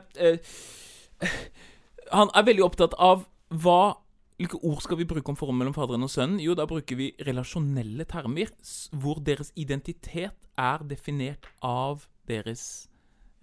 Han 2.12 2.28
er 2.36 2.44
veldig 2.50 2.68
opptatt 2.68 3.00
av 3.00 3.24
hva 3.52 3.82
Hvilke 4.42 4.58
ord 4.66 4.80
skal 4.82 4.98
vi 4.98 5.04
bruke 5.06 5.30
om 5.30 5.36
forholdet 5.38 5.60
mellom 5.60 5.74
Faderen 5.76 6.02
og 6.02 6.10
Sønnen? 6.10 6.40
Jo, 6.42 6.56
da 6.58 6.64
bruker 6.66 6.96
vi 6.98 7.12
relasjonelle 7.22 8.02
termer, 8.10 8.50
hvor 8.90 9.20
deres 9.22 9.52
identitet 9.54 10.48
er 10.58 10.82
definert 10.88 11.46
av 11.62 12.08
deres 12.26 12.88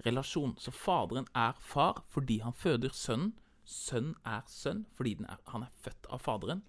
relasjon. 0.04 0.58
Så 0.60 0.74
Faderen 0.76 1.30
er 1.32 1.56
far 1.64 2.02
fordi 2.12 2.42
han 2.44 2.58
føder 2.58 2.92
Sønnen. 2.92 3.32
Sønnen 3.64 4.18
er 4.26 4.44
sønn 4.50 4.84
fordi 4.98 5.16
er, 5.24 5.40
han 5.54 5.64
er 5.64 5.72
født 5.86 6.10
av 6.12 6.20
Faderen. 6.26 6.66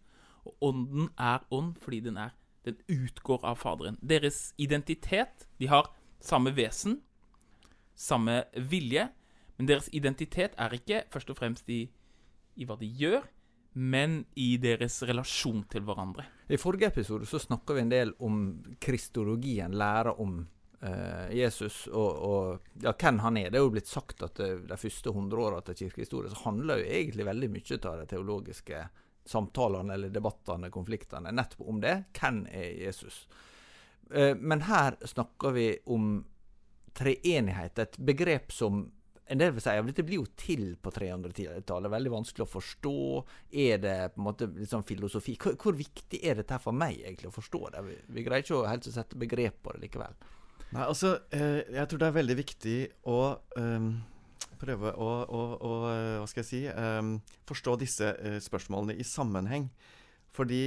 Og 0.47 0.55
ånden 0.71 1.09
er 1.19 1.43
ånd 1.51 1.75
fordi 1.81 2.01
den, 2.07 2.21
er, 2.21 2.37
den 2.65 2.79
utgår 2.87 3.43
av 3.43 3.59
Faderen. 3.59 3.99
Deres 3.99 4.53
identitet 4.59 5.49
De 5.59 5.67
har 5.67 5.91
samme 6.21 6.53
vesen, 6.55 7.01
samme 7.97 8.45
vilje, 8.55 9.09
men 9.57 9.69
deres 9.69 9.89
identitet 9.93 10.55
er 10.59 10.77
ikke 10.77 11.03
først 11.11 11.31
og 11.33 11.37
fremst 11.41 11.69
i, 11.69 11.89
i 12.61 12.69
hva 12.69 12.77
de 12.81 12.89
gjør, 13.01 13.25
men 13.81 14.25
i 14.35 14.55
deres 14.61 14.99
relasjon 15.07 15.63
til 15.71 15.85
hverandre. 15.87 16.25
I 16.51 16.59
forrige 16.59 16.91
episode 16.91 17.29
så 17.31 17.39
snakka 17.39 17.77
vi 17.77 17.85
en 17.85 17.93
del 17.93 18.15
om 18.27 18.41
kristologien, 18.83 19.77
læra 19.79 20.17
om 20.23 20.41
eh, 20.83 21.31
Jesus 21.39 21.85
og, 21.93 22.11
og 22.27 22.83
ja, 22.83 22.93
hvem 22.93 23.21
han 23.23 23.39
er. 23.39 23.53
Det 23.53 23.61
er 23.61 23.67
jo 23.67 23.75
blitt 23.77 23.91
sagt 23.91 24.25
at 24.27 24.41
det, 24.43 24.51
de 24.71 24.81
første 24.81 25.15
hundre 25.15 25.45
åra 25.47 25.61
til 25.67 25.79
kirkehistorie 25.85 26.33
så 26.33 26.43
handler 26.49 26.83
jo 26.83 26.91
egentlig 26.99 27.29
veldig 27.31 27.53
mye 27.55 27.79
av 27.79 28.03
de 28.03 28.09
teologiske 28.11 28.83
samtalene 29.31 29.95
eller 29.95 30.11
debattene, 30.11 30.73
konfliktene, 30.75 31.31
nettopp 31.31 31.69
om 31.71 31.79
det. 31.83 31.97
Hvem 32.19 32.43
er 32.51 32.69
Jesus? 32.87 33.23
Eh, 34.11 34.35
men 34.35 34.67
her 34.67 34.99
snakker 35.07 35.55
vi 35.55 35.71
om 35.87 36.17
treenighet, 36.99 37.79
et 37.79 37.99
begrep 38.03 38.51
som 38.53 38.89
en 39.31 39.39
del 39.39 39.53
vil 39.55 39.63
si 39.63 39.71
at 39.71 39.87
dette 39.87 40.05
blir 40.07 40.19
jo 40.19 40.27
til 40.39 40.75
på 40.83 40.91
300-tallet. 40.95 41.93
Veldig 41.93 42.13
vanskelig 42.13 42.45
å 42.45 42.51
forstå. 42.51 42.95
Er 43.63 43.81
det 43.83 43.97
på 44.15 44.21
en 44.21 44.27
måte 44.27 44.49
sånn 44.67 44.87
filosofi? 44.89 45.37
Hvor, 45.41 45.55
hvor, 45.61 45.77
viktig 45.79 46.19
er 46.27 46.41
dette 46.41 46.59
for 46.63 46.75
meg 46.77 46.99
egentlig 46.99 47.31
å 47.31 47.35
forstå 47.37 47.63
det? 47.77 47.83
Vi, 47.87 47.97
vi 48.17 48.25
greier 48.27 48.43
ikke 48.43 48.59
å 48.59 48.67
helt 48.67 48.89
å 48.91 48.95
sette 48.95 49.19
begrep 49.21 49.61
på 49.63 49.75
det 49.77 49.85
likevel. 49.87 50.17
Nei, 50.71 50.85
altså, 50.85 51.17
eh, 51.35 51.63
jeg 51.75 51.91
tror 51.91 52.03
det 52.03 52.09
er 52.09 52.19
veldig 52.19 52.37
viktig 52.39 52.77
å 53.11 53.21
um, 53.59 53.91
prøve 54.61 54.93
å, 54.95 55.11
å, 55.23 55.43
å, 55.67 55.73
hva 56.21 56.29
skal 56.31 56.43
jeg 56.43 56.51
si, 56.51 56.63
um, 56.71 57.17
forstå 57.49 57.77
disse 57.81 58.11
uh, 58.19 58.39
spørsmålene 58.43 58.99
i 58.99 59.07
sammenheng. 59.07 59.71
Fordi 60.35 60.65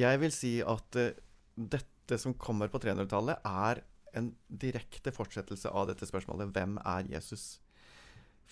jeg 0.00 0.20
vil 0.22 0.32
si 0.32 0.54
at 0.64 1.00
uh, 1.00 1.10
dette 1.56 2.20
som 2.20 2.36
kommer 2.36 2.72
på 2.72 2.80
300-tallet, 2.82 3.44
er 3.48 3.82
en 4.18 4.32
direkte 4.48 5.12
fortsettelse 5.14 5.70
av 5.70 5.88
dette 5.90 6.06
spørsmålet 6.08 6.52
hvem 6.54 6.78
er 6.84 7.08
Jesus? 7.14 7.60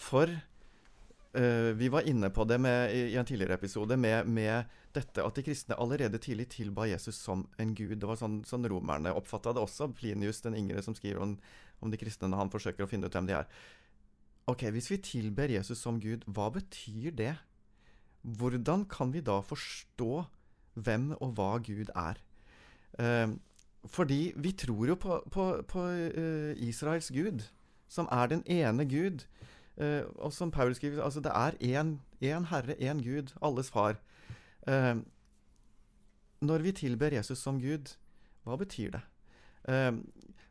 For 0.00 0.30
uh, 0.30 1.70
vi 1.76 1.90
var 1.92 2.08
inne 2.08 2.30
på 2.32 2.46
det 2.48 2.60
med, 2.62 2.94
i, 2.94 3.16
en 3.16 3.26
tidligere 3.28 3.58
episode 3.58 3.96
med, 4.00 4.28
med, 4.28 4.76
dette 4.90 5.22
at 5.22 5.36
de 5.36 5.44
kristne 5.46 5.76
allerede 5.78 6.18
tidlig 6.18 6.48
tilba 6.50 6.88
Jesus 6.90 7.20
som 7.22 7.44
en 7.62 7.74
gud. 7.78 7.98
Det 8.00 8.08
var 8.08 8.18
sånn, 8.18 8.40
sånn 8.48 8.66
romerne 8.70 9.12
oppfatta 9.14 9.52
det 9.54 9.62
også. 9.62 9.92
Plinius 9.94 10.42
den 10.42 10.56
yngre 10.58 10.82
som 10.82 10.96
skriver 10.98 11.22
om, 11.22 11.36
om, 11.78 11.92
de 11.92 12.00
kristne 12.00 12.30
når 12.30 12.44
han 12.44 12.50
forsøker 12.50 12.86
å 12.86 12.90
finne 12.90 13.06
ut 13.06 13.14
hvem 13.14 13.28
de 13.28 13.36
er. 13.38 13.46
Ok, 14.50 14.64
Hvis 14.74 14.90
vi 14.90 14.98
tilber 14.98 15.52
Jesus 15.52 15.78
som 15.78 16.00
Gud, 16.02 16.24
hva 16.26 16.48
betyr 16.50 17.14
det? 17.14 17.36
Hvordan 18.26 18.82
kan 18.90 19.14
vi 19.14 19.22
da 19.22 19.38
forstå 19.46 20.24
hvem 20.74 21.12
og 21.20 21.36
hva 21.38 21.52
Gud 21.62 21.92
er? 21.94 22.18
Uh, 22.98 23.38
fordi 23.88 24.32
vi 24.36 24.52
tror 24.52 24.88
jo 24.88 24.94
på, 24.94 25.22
på, 25.32 25.46
på 25.68 25.84
uh, 25.88 26.52
Israels 26.56 27.10
gud, 27.10 27.46
som 27.88 28.08
er 28.12 28.26
den 28.26 28.42
ene 28.46 28.84
Gud. 28.84 29.24
Uh, 29.80 30.04
og 30.20 30.32
som 30.32 30.50
Paul 30.50 30.74
skriver, 30.74 31.02
altså 31.02 31.20
det 31.20 31.32
er 31.32 31.56
én 31.60 32.46
Herre, 32.50 32.76
én 32.76 33.02
Gud, 33.02 33.32
alles 33.42 33.70
far. 33.70 33.96
Uh, 34.68 35.00
når 36.40 36.58
vi 36.58 36.72
tilber 36.72 37.12
Jesus 37.12 37.38
som 37.38 37.60
Gud, 37.60 37.96
hva 38.44 38.56
betyr 38.56 38.90
det? 38.90 39.06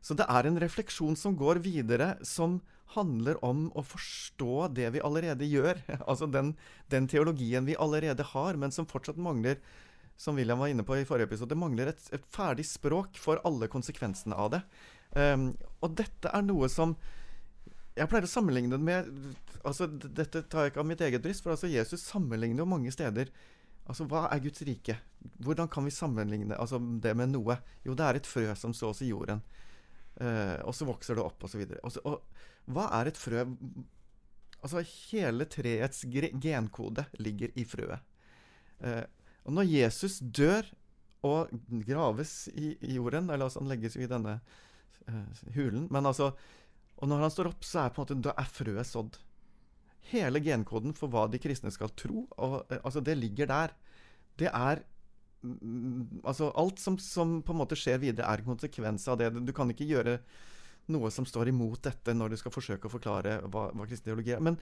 så 0.05 0.13
det 0.13 0.27
er 0.29 0.45
en 0.45 0.59
refleksjon 0.61 1.15
som 1.17 1.33
går 1.35 1.59
videre, 1.65 2.13
som 2.23 2.59
handler 2.93 3.39
om 3.45 3.65
å 3.77 3.83
forstå 3.83 4.69
det 4.77 4.91
vi 4.95 5.01
allerede 5.03 5.47
gjør. 5.49 5.81
altså 6.09 6.29
den, 6.29 6.53
den 6.93 7.07
teologien 7.09 7.67
vi 7.67 7.77
allerede 7.77 8.23
har, 8.31 8.55
men 8.55 8.71
som 8.71 8.87
fortsatt 8.89 9.17
mangler 9.17 9.57
som 10.19 10.35
William 10.35 10.59
var 10.59 10.67
inne 10.67 10.83
på 10.83 10.97
i 10.99 11.05
forrige 11.07 11.29
episode, 11.29 11.53
det 11.53 11.59
mangler 11.59 11.93
et, 11.93 12.01
et 12.11 12.25
ferdig 12.33 12.65
språk 12.67 13.15
for 13.19 13.39
alle 13.47 13.69
konsekvensene 13.71 14.35
av 14.35 14.51
det. 14.51 14.59
Um, 15.15 15.53
og 15.79 15.95
dette 15.97 16.29
er 16.29 16.43
noe 16.45 16.67
som 16.69 16.91
Jeg 17.97 18.05
pleier 18.11 18.27
å 18.27 18.29
sammenligne 18.29 18.75
det 18.75 18.85
med 18.85 19.07
altså 19.65 19.87
Dette 19.89 20.43
tar 20.45 20.67
jeg 20.67 20.71
ikke 20.71 20.83
av 20.83 20.85
mitt 20.85 21.01
eget 21.01 21.23
bryst, 21.23 21.41
for 21.41 21.55
altså 21.55 21.71
Jesus 21.71 22.03
sammenligner 22.05 22.61
jo 22.61 22.67
mange 22.69 22.91
steder. 22.93 23.31
Altså, 23.89 24.05
Hva 24.11 24.27
er 24.29 24.43
Guds 24.43 24.61
rike? 24.67 24.97
Hvordan 25.43 25.71
kan 25.71 25.87
vi 25.87 25.95
sammenligne 25.95 26.55
altså, 26.55 26.79
det 26.79 27.15
med 27.17 27.33
noe? 27.33 27.57
Jo, 27.87 27.95
det 27.97 28.05
er 28.05 28.19
et 28.19 28.29
frø 28.29 28.45
som 28.59 28.75
sås 28.75 29.01
i 29.03 29.09
jorden. 29.09 29.41
Uh, 30.19 30.59
og 30.67 30.75
så 30.75 30.87
vokser 30.87 31.17
det 31.17 31.23
opp, 31.23 31.43
osv. 31.47 31.63
Og, 31.79 31.91
så 31.95 32.03
og 32.07 32.71
hva 32.75 32.89
er 32.99 33.09
et 33.09 33.19
frø? 33.19 33.45
Altså, 34.59 34.83
hele 35.09 35.47
treets 35.49 36.03
genkode 36.43 37.07
ligger 37.23 37.55
i 37.55 37.65
frøet. 37.67 38.03
Uh, 38.83 39.03
og 39.45 39.55
når 39.55 39.69
Jesus 39.69 40.19
dør 40.19 40.67
og 41.27 41.51
graves 41.87 42.47
i, 42.53 42.75
i 42.79 42.95
jorden, 42.95 43.29
eller 43.29 43.47
altså 43.49 43.63
han 43.63 43.71
legges 43.71 43.97
jo 43.97 44.03
i 44.05 44.09
denne 44.09 44.37
uh, 45.09 45.41
hulen 45.55 45.87
men 45.91 46.05
altså, 46.07 46.31
Og 46.99 47.07
når 47.07 47.25
han 47.25 47.31
står 47.31 47.49
opp, 47.51 47.63
så 47.63 47.85
er 47.85 47.91
på 47.95 48.01
en 48.01 48.05
måte, 48.05 48.21
da 48.27 48.33
er 48.35 48.47
frøet 48.51 48.87
sådd. 48.87 49.17
Hele 50.11 50.41
genkoden 50.43 50.91
for 50.95 51.11
hva 51.11 51.29
de 51.31 51.39
kristne 51.39 51.71
skal 51.71 51.91
tro, 51.95 52.25
og, 52.37 52.55
uh, 52.67 52.79
altså 52.83 52.99
det 52.99 53.17
ligger 53.19 53.47
der. 53.47 53.75
Det 54.39 54.49
er 54.51 54.83
mm, 55.41 56.21
Altså, 56.23 56.51
alt 56.55 56.79
som, 56.79 56.97
som, 56.99 57.39
på 57.41 57.55
en 57.55 57.61
måte 57.61 57.79
skjer 57.79 58.01
videre, 58.03 58.27
er 58.27 58.43
en 58.43 58.51
konsekvens 58.51 59.07
av 59.07 59.19
det. 59.19 59.31
Du 59.47 59.53
kan 59.55 59.71
ikke 59.71 59.87
gjøre 59.87 60.19
noe 60.89 61.11
som 61.13 61.27
står 61.27 61.51
imot 61.51 61.83
dette 61.85 62.15
når 62.15 62.33
du 62.33 62.39
skal 62.41 62.53
forsøke 62.53 62.89
å 62.89 62.91
forklare 62.91 63.39
hva, 63.47 63.69
hva 63.71 63.87
kristen 63.87 64.09
teologi 64.09 64.33
er. 64.35 64.43
Men, 64.43 64.57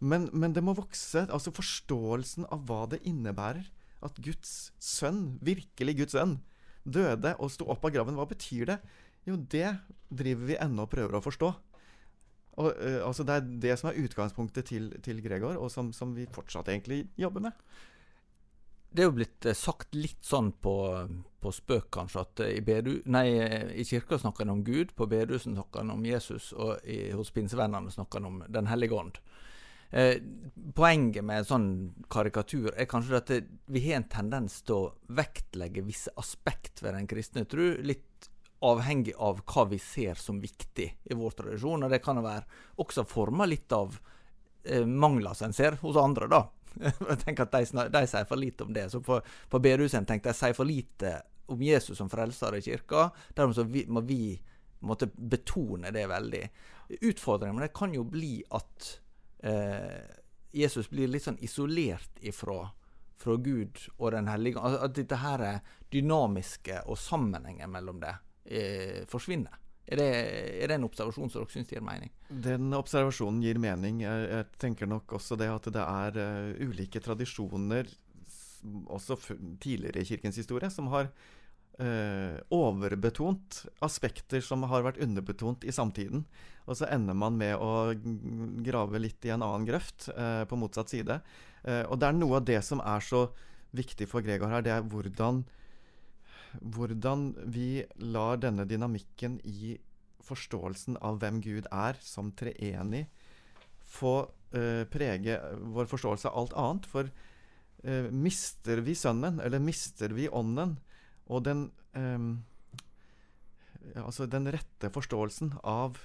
men, 0.00 0.28
men, 0.32 0.52
det 0.52 0.64
må 0.64 0.76
vokse. 0.76 1.24
Altså 1.24 1.54
forståelsen 1.54 2.48
av 2.52 2.64
hva 2.68 2.84
det 2.92 3.00
innebærer 3.08 3.68
at 4.04 4.18
Guds 4.22 4.54
sønn, 4.82 5.38
virkelig 5.44 5.96
Guds 6.02 6.14
sønn, 6.16 6.38
døde 6.88 7.34
og 7.38 7.50
sto 7.52 7.66
opp 7.72 7.84
av 7.86 7.94
graven. 7.94 8.18
Hva 8.18 8.28
betyr 8.30 8.72
det? 8.72 8.78
Jo, 9.28 9.36
det 9.36 9.74
driver 10.08 10.48
vi 10.48 10.60
ennå 10.60 10.86
og 10.86 10.92
prøver 10.92 11.18
å 11.18 11.24
forstå. 11.24 11.50
Og, 12.58 12.72
uh, 12.74 13.02
altså 13.06 13.26
det 13.26 13.36
er 13.36 13.52
det 13.66 13.76
som 13.78 13.90
er 13.90 14.00
utgangspunktet 14.02 14.70
til, 14.72 14.90
til 15.04 15.22
Gregor, 15.22 15.58
og 15.60 15.70
som, 15.70 15.92
som, 15.94 16.14
vi 16.16 16.26
fortsatt 16.32 16.70
egentlig 16.72 17.04
jobber 17.18 17.48
med. 17.48 17.64
Det 18.88 19.04
er 19.04 19.10
jo 19.10 19.16
blitt 19.18 19.46
uh, 19.46 19.54
sagt 19.54 19.94
litt 19.94 20.24
sånn 20.26 20.50
på, 20.64 20.74
på 21.38 21.52
spøk, 21.54 21.90
kanskje, 21.94 22.24
at 22.24 22.42
uh, 22.42 22.50
i, 22.50 22.62
bedu, 22.64 22.96
nei, 23.06 23.26
i 23.78 23.86
kirka 23.86 24.18
snakker 24.18 24.46
en 24.46 24.56
om 24.56 24.64
Gud, 24.66 24.94
på 24.98 25.06
bedehuset 25.10 25.52
snakker 25.52 25.84
en 25.84 25.94
om 25.94 26.08
Jesus, 26.08 26.50
og 26.56 26.82
i, 26.82 27.12
hos 27.14 27.30
pinsevennene 27.34 27.94
snakker 27.94 28.22
en 28.22 28.30
om 28.32 28.42
Den 28.48 28.70
hellige 28.70 28.96
ånd. 28.96 29.22
Eh, 29.90 30.16
poenget 30.74 31.24
med 31.24 31.40
en 31.40 31.48
sånn 31.48 31.68
karikatur 32.12 32.74
er 32.76 32.88
kanskje 32.90 33.20
at 33.20 33.30
det, 33.32 33.38
vi 33.72 33.86
har 33.86 34.02
en 34.02 34.10
tendens 34.12 34.60
til 34.66 34.74
å 34.76 35.14
vektlegge 35.16 35.84
visse 35.86 36.12
aspekt 36.20 36.82
ved 36.84 36.92
den 36.98 37.08
kristne 37.08 37.46
tro, 37.48 37.70
litt 37.80 38.28
avhengig 38.64 39.14
av 39.22 39.40
hva 39.46 39.64
vi 39.70 39.78
ser 39.80 40.18
som 40.18 40.40
viktig 40.42 40.88
i 41.04 41.16
vår 41.16 41.36
tradisjon. 41.38 41.86
Og 41.86 41.92
det 41.92 42.02
kan 42.04 42.20
være 42.22 42.44
også 42.84 43.06
forma 43.08 43.46
litt 43.48 43.72
av 43.72 43.96
eh, 44.64 44.84
mangler 44.84 45.38
som 45.38 45.48
en 45.48 45.56
ser 45.56 45.78
hos 45.82 45.96
andre, 46.00 46.28
da. 46.28 46.44
Jeg 47.08 47.20
tenker 47.24 47.46
at 47.46 47.56
de, 47.56 47.88
de, 47.94 48.04
sier 48.10 48.28
for 48.28 48.40
lite 48.40 48.66
om 48.66 48.74
det. 48.74 48.88
Så 48.92 49.00
på, 49.04 49.20
på 49.22 49.62
bedehuset 49.62 50.06
tenkte 50.06 50.30
jeg 50.30 50.36
de 50.36 50.42
sier 50.42 50.56
for 50.58 50.68
lite 50.68 51.14
om 51.48 51.62
Jesus 51.64 51.96
som 51.98 52.10
frelser 52.12 52.58
i 52.58 52.62
kirka. 52.62 53.08
Dermed 53.34 53.56
så 53.56 53.64
vi, 53.64 53.86
må 53.88 54.04
vi 54.04 54.36
måtte 54.84 55.08
betone 55.08 55.90
det 55.94 56.04
veldig. 56.10 56.42
Utfordringen 57.00 57.56
med 57.56 57.66
det 57.66 57.76
kan 57.76 57.94
jo 57.96 58.04
bli 58.06 58.36
at 58.54 58.90
eh, 59.42 60.02
Jesus 60.52 60.88
blir 60.90 61.10
litt 61.10 61.26
sånn 61.26 61.40
isolert 61.44 62.20
ifra 62.24 62.64
fra 63.18 63.34
Gud 63.36 63.80
og 63.98 64.12
Den 64.14 64.28
hellige 64.30 64.60
altså 64.62 64.84
At 64.86 64.94
dette 64.94 65.18
her 65.18 65.44
dynamiske 65.90 66.84
og 66.86 66.98
sammenhengen 67.00 67.72
mellom 67.72 67.98
det 68.02 68.14
eh, 68.44 69.00
forsvinner. 69.10 69.56
Er 69.88 69.96
det, 69.96 70.08
er 70.60 70.68
det, 70.68 70.76
en 70.76 70.84
observasjon 70.84 71.30
som 71.32 71.40
dere 71.40 71.52
syns 71.54 71.70
gir 71.72 71.84
mening? 71.84 72.10
Den 72.28 72.74
observasjonen 72.76 73.40
gir 73.40 73.56
mening. 73.62 74.02
Jeg, 74.04 74.26
jeg 74.28 74.46
tenker 74.60 74.90
nok 74.90 75.14
også 75.16 75.38
det 75.40 75.48
at 75.48 75.70
det 75.72 75.84
er 75.84 76.18
uh, 76.20 76.60
ulike 76.60 77.00
tradisjoner, 77.00 77.88
også 78.92 79.16
tidligere 79.62 80.02
i 80.02 80.10
kirkens 80.10 80.36
historie, 80.36 80.68
som 80.68 80.90
har 80.92 81.08
uh, 81.78 82.38
overbetont 82.54 83.64
aspekter 83.84 84.42
som 84.44 84.64
har 84.70 84.84
vært 84.86 85.00
underbetont 85.02 85.64
i 85.64 85.74
samtiden. 85.74 86.24
Og 86.68 86.76
så 86.78 86.88
ender 86.92 87.16
man 87.16 87.38
med 87.40 87.56
å 87.56 87.94
grave 88.66 89.00
litt 89.00 89.24
i 89.24 89.32
en 89.32 89.44
annen 89.44 89.66
grøft 89.68 90.10
uh, 90.12 90.44
på 90.48 90.58
motsatt 90.60 90.92
side. 90.92 91.20
Uh, 91.64 91.84
og 91.88 91.98
det 92.00 92.08
er 92.08 92.18
noe 92.18 92.40
av 92.40 92.48
det 92.48 92.60
som 92.66 92.82
er 92.84 93.04
så 93.04 93.28
viktig 93.76 94.08
for 94.08 94.24
Gregor 94.24 94.50
her, 94.52 94.64
det 94.64 94.72
er 94.72 94.86
hvordan, 94.88 95.42
hvordan 96.62 97.28
vi 97.52 97.84
lar 98.00 98.40
denne 98.40 98.64
dynamikken 98.68 99.36
i 99.44 99.76
forståelsen 100.24 100.96
av 101.04 101.20
hvem 101.20 101.42
Gud 101.44 101.68
er 101.72 101.98
som 102.04 102.32
treenig, 102.36 103.06
få 103.88 104.28
prege 104.48 105.36
vår 105.74 105.88
forståelse 105.88 106.30
av 106.30 106.40
alt 106.40 106.54
annet. 106.56 106.88
For 106.88 108.08
mister 108.12 108.80
vi 108.84 108.94
Sønnen, 108.96 109.36
eller 109.44 109.60
mister 109.60 110.12
vi 110.16 110.24
Ånden, 110.32 110.78
og 111.28 111.44
den 111.48 111.70
eh, 111.96 112.28
Altså 113.96 114.26
den 114.28 114.44
rette 114.52 114.90
forståelsen 114.92 115.54
av 115.64 115.96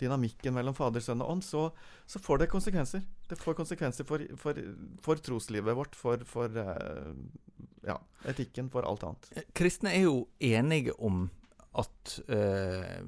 dynamikken 0.00 0.54
mellom 0.54 0.74
Fader, 0.76 1.02
Sønn 1.04 1.22
og 1.24 1.34
Ånd, 1.34 1.44
så, 1.44 1.70
så, 2.06 2.20
får 2.22 2.42
det 2.42 2.48
konsekvenser. 2.52 3.02
Det 3.28 3.38
får 3.40 3.56
konsekvenser 3.58 4.06
for, 4.08 4.22
for, 4.40 4.60
for 5.04 5.22
troslivet 5.24 5.76
vårt, 5.76 5.96
for, 5.96 6.22
for 6.28 6.52
eh, 6.60 7.12
ja, 7.86 7.96
etikken, 8.28 8.70
for 8.72 8.88
alt 8.88 9.06
annet. 9.08 9.30
Eh, 9.36 9.48
kristne 9.56 9.94
er 9.96 10.06
jo 10.06 10.26
enige 10.38 10.96
om 10.96 11.26
at 11.76 12.18
eh, 12.32 13.00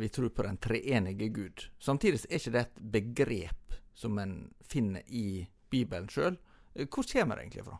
vi 0.00 0.08
tror 0.12 0.32
på 0.34 0.46
den 0.46 0.60
treenige 0.60 1.28
Gud. 1.28 1.66
Samtidig 1.78 2.24
er 2.26 2.40
ikke 2.40 2.54
det 2.56 2.64
et 2.66 2.80
begrep 2.96 3.76
som 3.94 4.18
en 4.18 4.34
finner 4.66 5.04
i 5.06 5.44
Bibelen 5.70 6.08
sjøl. 6.10 6.38
Hvor 6.74 7.06
kommer 7.06 7.36
det 7.36 7.46
egentlig 7.46 7.66
fra? 7.66 7.78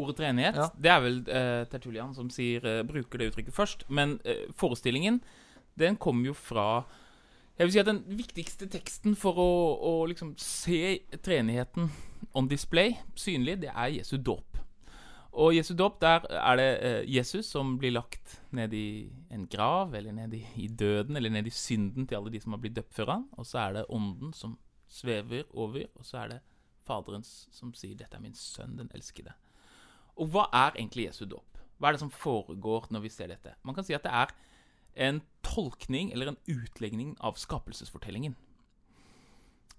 Ordet 0.00 0.18
treenighet. 0.20 0.58
Ja. 0.58 0.68
Det 0.74 0.92
er 0.92 1.04
vel 1.04 1.20
eh, 1.28 1.62
Tertulian 1.70 2.14
som 2.16 2.30
sier, 2.32 2.64
eh, 2.66 2.82
bruker 2.86 3.20
det 3.20 3.30
uttrykket 3.30 3.56
først. 3.56 3.86
Men 3.88 4.18
eh, 4.24 4.48
forestillingen 4.56 5.20
den 5.80 5.96
kommer 5.96 6.32
jo 6.32 6.34
fra 6.34 6.84
Jeg 7.56 7.66
vil 7.66 7.72
si 7.72 7.80
at 7.82 7.88
den 7.90 8.04
viktigste 8.16 8.66
teksten 8.72 9.16
for 9.20 9.36
å, 9.36 9.50
å 9.84 9.92
liksom 10.08 10.32
se 10.40 11.00
treenigheten 11.20 11.90
on 12.32 12.48
display, 12.48 12.94
synlig, 13.18 13.58
det 13.60 13.72
er 13.74 13.98
Jesu 13.98 14.16
dåp. 14.16 14.56
Og 15.30 15.54
Jesu 15.54 15.74
dåp, 15.78 16.00
der 16.02 16.24
er 16.26 16.56
det 16.58 16.70
eh, 16.82 17.02
Jesus 17.16 17.46
som 17.52 17.76
blir 17.78 17.92
lagt 17.94 18.40
ned 18.56 18.72
i 18.74 19.10
en 19.30 19.44
grav, 19.46 19.94
eller 19.94 20.12
ned 20.12 20.34
i, 20.34 20.40
i 20.56 20.66
døden, 20.66 21.16
eller 21.16 21.30
ned 21.30 21.46
i 21.46 21.54
synden 21.54 22.08
til 22.08 22.18
alle 22.18 22.32
de 22.32 22.40
som 22.42 22.56
har 22.56 22.62
blitt 22.62 22.78
døpt 22.78 22.96
før 22.96 23.14
han. 23.14 23.28
Og 23.38 23.46
så 23.46 23.60
er 23.66 23.76
det 23.76 23.86
ånden 23.88 24.32
som 24.34 24.56
svever 24.90 25.44
over, 25.52 25.86
og 25.94 26.06
så 26.06 26.24
er 26.24 26.34
det 26.34 26.40
Faderens 26.86 27.48
som 27.54 27.74
sier 27.76 27.94
'Dette 27.94 28.16
er 28.16 28.24
min 28.24 28.34
sønn, 28.34 28.78
den 28.78 28.90
elskede'. 28.94 29.36
Og 30.20 30.28
hva 30.32 30.46
er 30.52 30.76
egentlig 30.76 31.08
Jesu 31.08 31.24
dåp? 31.24 31.58
Hva 31.80 31.88
er 31.88 31.96
det 31.96 32.02
som 32.02 32.12
foregår 32.12 32.90
når 32.92 33.06
vi 33.06 33.12
ser 33.12 33.30
dette? 33.32 33.54
Man 33.64 33.76
kan 33.76 33.86
si 33.86 33.96
at 33.96 34.04
det 34.04 34.12
er 34.12 34.34
en 35.08 35.22
tolkning 35.46 36.12
eller 36.12 36.32
en 36.32 36.40
utlegning 36.50 37.14
av 37.24 37.38
skapelsesfortellingen. 37.40 38.36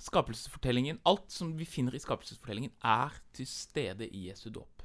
Skapelsesfortellingen, 0.02 0.98
Alt 1.06 1.30
som 1.30 1.54
vi 1.60 1.66
finner 1.70 1.94
i 1.94 2.02
skapelsesfortellingen, 2.02 2.74
er 2.82 3.14
til 3.38 3.46
stede 3.46 4.08
i 4.10 4.28
Jesu 4.30 4.50
dåp. 4.50 4.82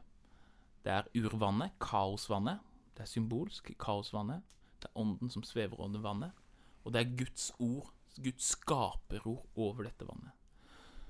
Det 0.84 0.92
er 0.92 1.08
urvannet, 1.16 1.72
kaosvannet. 1.80 2.60
Det 2.94 3.06
er 3.06 3.10
symbolsk, 3.10 3.72
kaosvannet. 3.80 4.44
Det 4.82 4.90
er 4.90 5.00
ånden 5.00 5.32
som 5.32 5.42
svever 5.42 5.80
under 5.80 6.04
vannet. 6.04 6.36
Og 6.84 6.92
det 6.92 7.00
er 7.00 7.16
Guds 7.16 7.48
ord, 7.58 7.88
Guds 8.20 8.52
skaperord 8.52 9.46
over 9.56 9.88
dette 9.88 10.04
vannet. 10.04 10.36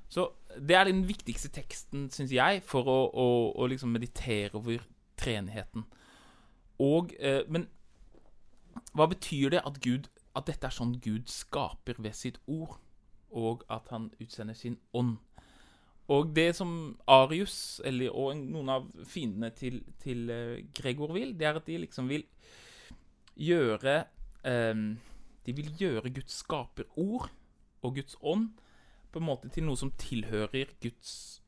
Så 0.09 0.29
det 0.57 0.77
er 0.77 0.89
den 0.89 1.05
viktigste 1.09 1.51
teksten, 1.53 2.09
syns 2.15 2.33
jeg, 2.33 2.63
for 2.65 2.87
å, 2.89 2.99
å, 3.11 3.29
å 3.59 3.67
liksom 3.71 3.93
meditere 3.95 4.55
over 4.55 4.85
treenigheten. 5.19 5.87
Og, 6.83 7.15
eh, 7.19 7.43
men 7.49 7.67
hva 8.97 9.09
betyr 9.11 9.57
det 9.57 9.63
at, 9.67 9.81
Gud, 9.85 10.11
at 10.37 10.49
dette 10.49 10.69
er 10.69 10.75
sånn 10.75 10.97
Gud 11.03 11.31
skaper 11.33 11.99
ved 11.99 12.17
sitt 12.17 12.39
ord, 12.47 12.79
og 13.37 13.65
at 13.73 13.91
han 13.93 14.11
utsender 14.23 14.57
sin 14.57 14.79
ånd? 14.97 15.17
Og 16.13 16.31
det 16.37 16.53
som 16.55 16.71
Arius 17.11 17.81
eller, 17.85 18.15
og 18.15 18.37
noen 18.39 18.71
av 18.71 18.85
fiendene 19.11 19.51
til, 19.59 19.81
til 19.99 20.31
uh, 20.31 20.61
Gregor 20.77 21.11
vil, 21.17 21.33
det 21.35 21.49
er 21.49 21.59
at 21.59 21.67
de 21.67 21.81
liksom 21.83 22.07
vil 22.13 22.23
gjøre 23.37 23.97
eh, 24.49 24.79
De 25.45 25.53
vil 25.53 25.75
gjøre 25.77 26.13
Guds 26.15 26.39
skaperord 26.41 27.27
og 27.83 27.99
Guds 27.99 28.17
ånd 28.23 28.55
på 29.13 29.23
en 29.23 29.29
måte 29.29 29.51
til 29.53 29.67
noe 29.67 29.79
som 29.81 29.93
tilhører 30.01 30.75
Guds 30.83 31.41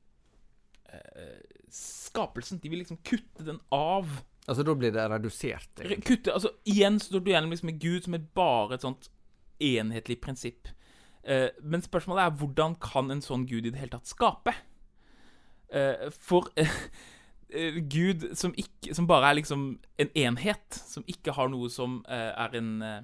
uh, 0.92 1.38
skapelsen. 1.72 2.60
De 2.62 2.72
vil 2.72 2.82
liksom 2.84 3.00
kutte 3.04 3.46
den 3.46 3.60
av 3.74 4.20
Altså 4.48 4.64
da 4.64 4.72
blir 4.72 4.92
det 4.94 5.02
redusert? 5.12 5.68
Egentlig. 5.76 6.04
Kutte, 6.08 6.32
altså 6.32 6.54
Igjen 6.64 6.96
står 7.02 7.20
du 7.20 7.26
igjen 7.30 7.50
liksom 7.50 7.68
med 7.68 7.80
Gud 7.82 8.06
som 8.06 8.14
er 8.16 8.22
bare 8.38 8.78
et 8.78 8.86
sånt 8.86 9.10
enhetlig 9.60 10.16
prinsipp. 10.24 10.70
Eh, 11.28 11.50
men 11.60 11.84
spørsmålet 11.84 12.24
er 12.24 12.38
hvordan 12.40 12.78
kan 12.80 13.12
en 13.12 13.22
sånn 13.24 13.44
Gud 13.48 13.66
i 13.66 13.72
det 13.72 13.80
hele 13.80 13.92
tatt 13.92 14.08
skape? 14.08 14.54
Eh, 15.68 16.08
for 16.14 16.48
eh, 16.56 17.76
Gud 17.92 18.30
som, 18.38 18.54
ikke, 18.56 18.94
som 18.96 19.08
bare 19.10 19.32
er 19.32 19.40
liksom 19.42 19.68
en 20.00 20.12
enhet, 20.16 20.80
som 20.94 21.04
ikke 21.10 21.36
har 21.36 21.52
noe 21.52 21.68
som 21.72 22.00
eh, 22.08 22.30
er 22.32 22.56
en 22.56 22.72
eh, 22.82 23.00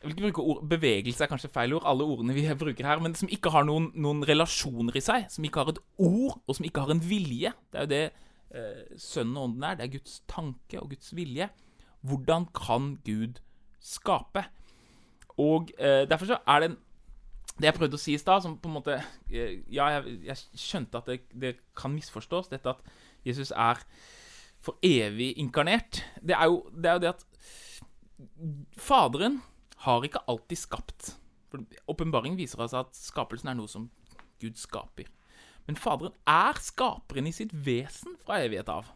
jeg 0.00 0.08
vil 0.08 0.14
ikke 0.16 0.28
bruke 0.30 0.44
ord, 0.48 0.60
Bevegelse 0.68 1.24
er 1.24 1.28
kanskje 1.28 1.50
feil 1.52 1.74
ord, 1.76 1.84
alle 1.84 2.06
ordene 2.08 2.32
vi 2.32 2.46
bruker 2.62 2.86
her, 2.88 3.02
men 3.04 3.14
som 3.18 3.28
ikke 3.28 3.52
har 3.52 3.66
noen, 3.68 3.90
noen 4.00 4.24
relasjoner 4.24 4.96
i 4.96 5.02
seg. 5.04 5.26
Som 5.28 5.44
ikke 5.44 5.60
har 5.60 5.74
et 5.74 5.82
ord, 6.00 6.38
og 6.46 6.56
som 6.56 6.64
ikke 6.64 6.86
har 6.86 6.94
en 6.94 7.02
vilje. 7.04 7.52
Det 7.68 7.80
er 7.80 7.84
jo 7.84 7.90
det 7.90 8.04
eh, 8.08 8.94
Sønnen 8.96 9.36
og 9.36 9.50
Ånden 9.50 9.66
er. 9.68 9.76
Det 9.76 9.84
er 9.84 9.92
Guds 9.98 10.22
tanke 10.30 10.80
og 10.80 10.94
Guds 10.94 11.12
vilje. 11.16 11.50
Hvordan 12.00 12.48
kan 12.56 12.94
Gud 13.04 13.42
skape? 13.84 14.46
Og 15.36 15.68
eh, 15.76 16.06
Derfor 16.08 16.32
så 16.32 16.40
er 16.48 16.64
det 16.64 16.72
en 16.72 16.80
det 17.60 17.68
jeg 17.68 17.76
prøvde 17.76 17.98
å 17.98 18.00
si 18.00 18.14
i 18.16 18.20
stad, 18.20 18.40
som 18.40 18.56
på 18.56 18.70
en 18.70 18.78
måte 18.78 18.94
eh, 18.96 19.60
Ja, 19.68 19.90
jeg, 19.98 20.16
jeg 20.30 20.62
skjønte 20.62 21.02
at 21.02 21.10
det, 21.10 21.18
det, 21.36 21.54
kan 21.76 21.92
misforstås, 21.92 22.48
dette 22.48 22.72
at 22.72 22.80
Jesus 23.26 23.52
er 23.52 23.82
for 24.64 24.80
evig 24.84 25.34
inkarnert. 25.40 26.00
Det 26.24 26.36
er 26.36 26.48
jo 26.48 26.62
det, 26.72 26.88
er 26.88 26.96
jo 26.96 27.04
det 27.04 27.12
at 27.12 27.26
Faderen 28.80 29.40
har 29.84 30.04
ikke 30.04 30.22
alltid 30.28 30.60
skapt. 30.60 31.14
For 31.50 31.64
Åpenbaringen 31.90 32.38
viser 32.38 32.62
oss 32.62 32.76
at 32.76 32.94
skapelsen 32.96 33.50
er 33.50 33.58
noe 33.58 33.70
som 33.70 33.88
Gud 34.40 34.58
skaper. 34.60 35.08
Men 35.66 35.78
Faderen 35.78 36.16
er 36.28 36.58
skaperen 36.62 37.28
i 37.28 37.34
sitt 37.34 37.52
vesen 37.54 38.16
fra 38.24 38.40
evighet 38.44 38.70
av. 38.72 38.92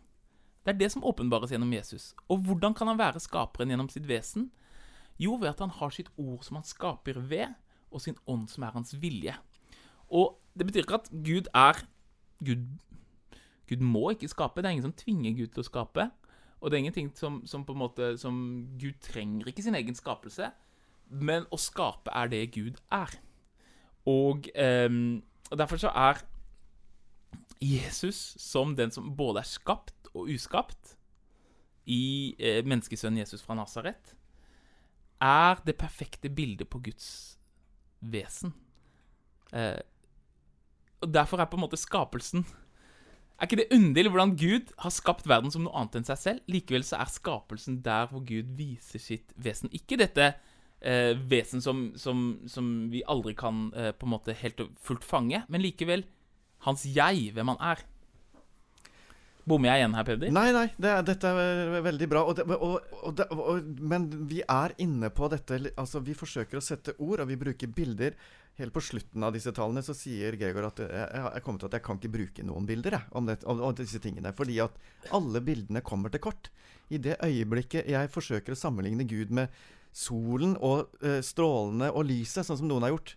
Det 0.64 0.72
er 0.72 0.80
det 0.80 0.90
som 0.94 1.04
åpenbares 1.04 1.52
gjennom 1.52 1.72
Jesus. 1.74 2.12
Og 2.32 2.44
hvordan 2.46 2.76
kan 2.76 2.88
han 2.88 3.00
være 3.00 3.20
skaperen 3.20 3.72
gjennom 3.72 3.90
sitt 3.92 4.06
vesen? 4.08 4.48
Jo, 5.20 5.36
ved 5.36 5.52
at 5.52 5.60
han 5.62 5.74
har 5.76 5.92
sitt 5.94 6.08
ord 6.16 6.42
som 6.44 6.58
han 6.58 6.66
skaper 6.66 7.20
ved, 7.20 7.52
og 7.94 8.02
sin 8.02 8.16
ånd 8.26 8.48
som 8.50 8.64
er 8.66 8.74
hans 8.74 8.96
vilje. 8.98 9.36
Og 10.10 10.34
det 10.58 10.66
betyr 10.66 10.86
ikke 10.86 10.98
at 11.02 11.12
Gud 11.12 11.50
er 11.54 11.84
Gud, 12.44 12.64
Gud 13.68 13.84
må 13.84 14.10
ikke 14.10 14.28
skape. 14.28 14.60
Det 14.60 14.68
er 14.68 14.76
ingen 14.76 14.88
som 14.88 14.98
tvinger 14.98 15.36
Gud 15.38 15.52
til 15.54 15.62
å 15.62 15.68
skape. 15.68 16.08
Og 16.60 16.70
det 16.70 16.76
er 16.76 16.84
ingenting 16.84 17.12
som, 17.16 17.42
som 17.46 17.64
på 17.64 17.74
en 17.76 17.82
måte 17.84 18.14
Gud 18.80 18.98
trenger 19.04 19.48
ikke 19.48 19.62
sin 19.62 19.76
egen 19.78 19.94
skapelse. 19.94 20.50
Men 21.14 21.46
å 21.54 21.60
skape 21.60 22.12
er 22.14 22.30
det 22.32 22.42
Gud 22.56 22.80
er. 22.92 23.12
Og, 24.10 24.48
eh, 24.54 24.88
derfor 25.54 25.80
så 25.80 25.92
er 25.94 26.24
Jesus 27.62 28.34
som 28.40 28.74
den 28.76 28.90
som 28.90 29.14
både 29.16 29.40
er 29.40 29.48
skapt 29.48 30.10
og 30.14 30.28
uskapt 30.28 30.96
i 31.86 32.34
eh, 32.38 32.62
menneskesønnen 32.64 33.22
Jesus 33.22 33.42
fra 33.44 33.56
Nasaret, 33.58 34.14
er 35.22 35.60
det 35.64 35.78
perfekte 35.80 36.28
bildet 36.32 36.68
på 36.68 36.80
Guds 36.84 37.38
vesen. 38.00 38.54
Eh, 39.52 39.80
og 41.04 41.12
Derfor 41.12 41.40
er 41.40 41.48
på 41.48 41.58
en 41.58 41.64
måte 41.66 41.76
skapelsen 41.76 42.46
Er 43.36 43.44
ikke 43.46 43.58
det 43.60 43.74
underlig 43.74 44.10
hvordan 44.10 44.36
Gud 44.38 44.70
har 44.78 44.92
skapt 44.94 45.26
verden 45.28 45.50
som 45.50 45.64
noe 45.66 45.74
annet 45.76 45.98
enn 45.98 46.06
seg 46.06 46.18
selv? 46.20 46.44
Likevel 46.48 46.84
så 46.86 47.00
er 47.02 47.10
skapelsen 47.10 47.80
der 47.84 48.06
hvor 48.08 48.22
Gud 48.24 48.52
viser 48.56 49.02
sitt 49.02 49.32
vesen. 49.34 49.72
Ikke 49.74 49.98
dette 49.98 50.36
eh, 50.84 51.14
vesen 51.30 51.64
som, 51.64 51.86
som, 51.96 52.26
som, 52.50 52.70
vi 52.92 53.02
aldri 53.08 53.34
kan 53.38 53.70
eh, 53.72 53.92
på 53.96 54.06
en 54.06 54.14
måte 54.14 54.36
helt 54.36 54.60
og 54.64 54.76
fullt 54.84 55.06
fange, 55.06 55.44
men 55.48 55.64
likevel 55.64 56.04
hans 56.68 56.84
jeg, 56.88 57.32
hvem 57.34 57.52
han 57.54 57.66
er. 57.74 57.84
Bommer 59.44 59.68
jeg 59.68 59.82
igjen 59.82 59.96
her, 59.98 60.06
Peder? 60.08 60.30
Nei, 60.32 60.46
nei, 60.56 60.68
det, 60.80 60.92
dette 61.04 61.28
er 61.28 61.74
veldig 61.84 62.06
bra. 62.08 62.22
Og 62.24 62.38
det, 62.38 62.46
og, 62.56 62.94
og, 63.04 63.66
men 63.92 64.06
vi 64.30 64.40
er 64.40 64.72
inne 64.80 65.10
på 65.12 65.28
dette 65.32 65.58
Altså, 65.74 66.00
vi 66.04 66.16
forsøker 66.16 66.56
å 66.56 66.64
sette 66.64 66.94
ord, 66.96 67.20
og 67.20 67.28
vi 67.28 67.36
bruker 67.42 67.68
bilder. 67.68 68.16
Helt 68.56 68.72
på 68.72 68.80
slutten 68.86 69.26
av 69.26 69.34
disse 69.36 69.52
tallene 69.52 69.82
så 69.84 69.92
sier 69.98 70.38
Gregor 70.40 70.70
at 70.70 70.80
jeg, 70.80 71.04
jeg 71.20 71.44
kommer 71.44 71.60
til 71.60 71.68
at 71.68 71.76
jeg 71.76 71.84
kan 71.84 72.00
ikke 72.00 72.12
bruke 72.16 72.46
noen 72.46 72.68
bilder 72.68 72.96
jeg, 72.96 73.08
om, 73.18 73.28
det, 73.28 73.36
om, 73.44 73.60
om, 73.68 73.76
disse 73.76 74.00
tingene. 74.00 74.32
Fordi 74.32 74.56
at 74.64 74.80
alle 75.12 75.44
bildene 75.44 75.84
kommer 75.84 76.14
til 76.14 76.24
kort. 76.24 76.48
I 76.88 77.02
det 77.04 77.18
øyeblikket 77.20 77.90
jeg 77.92 78.12
forsøker 78.16 78.56
å 78.56 78.60
sammenligne 78.60 79.04
Gud 79.10 79.32
med 79.34 79.52
solen 79.94 80.56
og 80.58 80.90
uh, 81.04 81.20
strålene 81.24 81.92
og 81.94 82.08
lyset, 82.08 82.42
sånn 82.46 82.58
som 82.60 82.70
noen 82.70 82.86
har 82.86 82.94
gjort, 82.96 83.14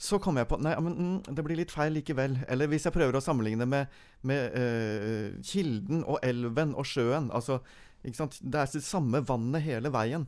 så 0.00 0.16
kommer 0.22 0.42
jeg 0.42 0.48
på 0.48 0.58
Nei, 0.64 0.72
men 0.80 0.94
mm, 0.96 1.16
det 1.36 1.42
blir 1.44 1.58
litt 1.60 1.72
feil 1.74 1.92
likevel. 1.92 2.38
Eller 2.48 2.70
hvis 2.72 2.86
jeg 2.88 2.94
prøver 2.94 3.18
å 3.18 3.24
sammenligne 3.24 3.66
med, 3.68 3.98
med 4.26 4.54
uh, 4.56 5.40
kilden 5.44 6.06
og 6.08 6.22
elven 6.24 6.72
og 6.72 6.88
sjøen. 6.88 7.28
Altså, 7.36 7.60
ikke 8.00 8.22
sant? 8.22 8.38
Det 8.40 8.62
er 8.62 8.70
det 8.72 8.80
samme 8.86 9.20
vannet 9.28 9.66
hele 9.66 9.92
veien. 9.92 10.24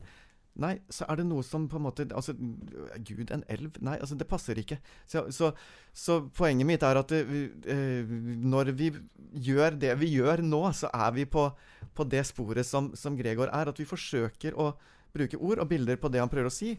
Nei, 0.61 0.75
så 0.93 1.07
er 1.09 1.17
det 1.17 1.25
noe 1.25 1.41
som 1.41 1.65
på 1.65 1.79
en 1.79 1.85
måte 1.87 2.05
Altså, 2.13 2.35
Gud, 2.37 3.31
en 3.33 3.41
elv? 3.49 3.79
Nei, 3.81 3.97
altså, 3.97 4.13
det 4.19 4.29
passer 4.29 4.61
ikke. 4.61 4.77
Så, 5.09 5.25
så, 5.33 5.49
så 5.89 6.19
poenget 6.37 6.69
mitt 6.69 6.85
er 6.85 7.01
at 7.01 7.09
det, 7.09 7.23
uh, 7.65 8.13
når 8.53 8.75
vi 8.77 8.91
gjør 9.33 9.79
det 9.81 9.97
vi 10.03 10.13
gjør 10.19 10.45
nå, 10.45 10.67
så 10.77 10.93
er 10.93 11.17
vi 11.17 11.25
på, 11.25 11.49
på 11.97 12.05
det 12.13 12.27
sporet 12.29 12.69
som, 12.69 12.93
som 12.93 13.17
Gregor 13.17 13.49
er. 13.49 13.73
At 13.73 13.81
vi 13.81 13.89
forsøker 13.89 14.53
å 14.53 14.75
bruke 15.13 15.39
ord 15.39 15.61
og 15.61 15.69
bilder 15.69 15.99
på 16.01 16.11
det 16.11 16.21
han 16.21 16.31
prøver 16.31 16.49
å 16.49 16.53
si. 16.53 16.73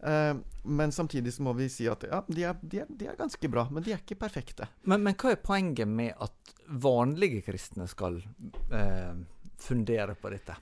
Uh, 0.00 0.38
men 0.64 0.92
samtidig 0.94 1.34
så 1.34 1.44
må 1.44 1.52
vi 1.58 1.66
si 1.68 1.84
at 1.90 2.06
ja, 2.08 2.22
de 2.24 2.46
er, 2.48 2.56
de, 2.62 2.80
er, 2.84 2.88
de 2.88 3.10
er, 3.10 3.18
ganske 3.18 3.50
bra, 3.52 3.66
men 3.68 3.84
de 3.84 3.92
er 3.92 4.00
ikke 4.00 4.20
perfekte. 4.22 4.70
Men, 4.88 5.02
men 5.04 5.16
hva 5.20 5.34
er 5.34 5.42
poenget 5.44 5.90
med 5.90 6.14
at 6.16 6.54
vanlige 6.80 7.42
kristne 7.44 7.88
skal 7.90 8.16
uh, 8.72 9.12
fundere 9.60 10.16
på 10.16 10.32
dette? 10.32 10.56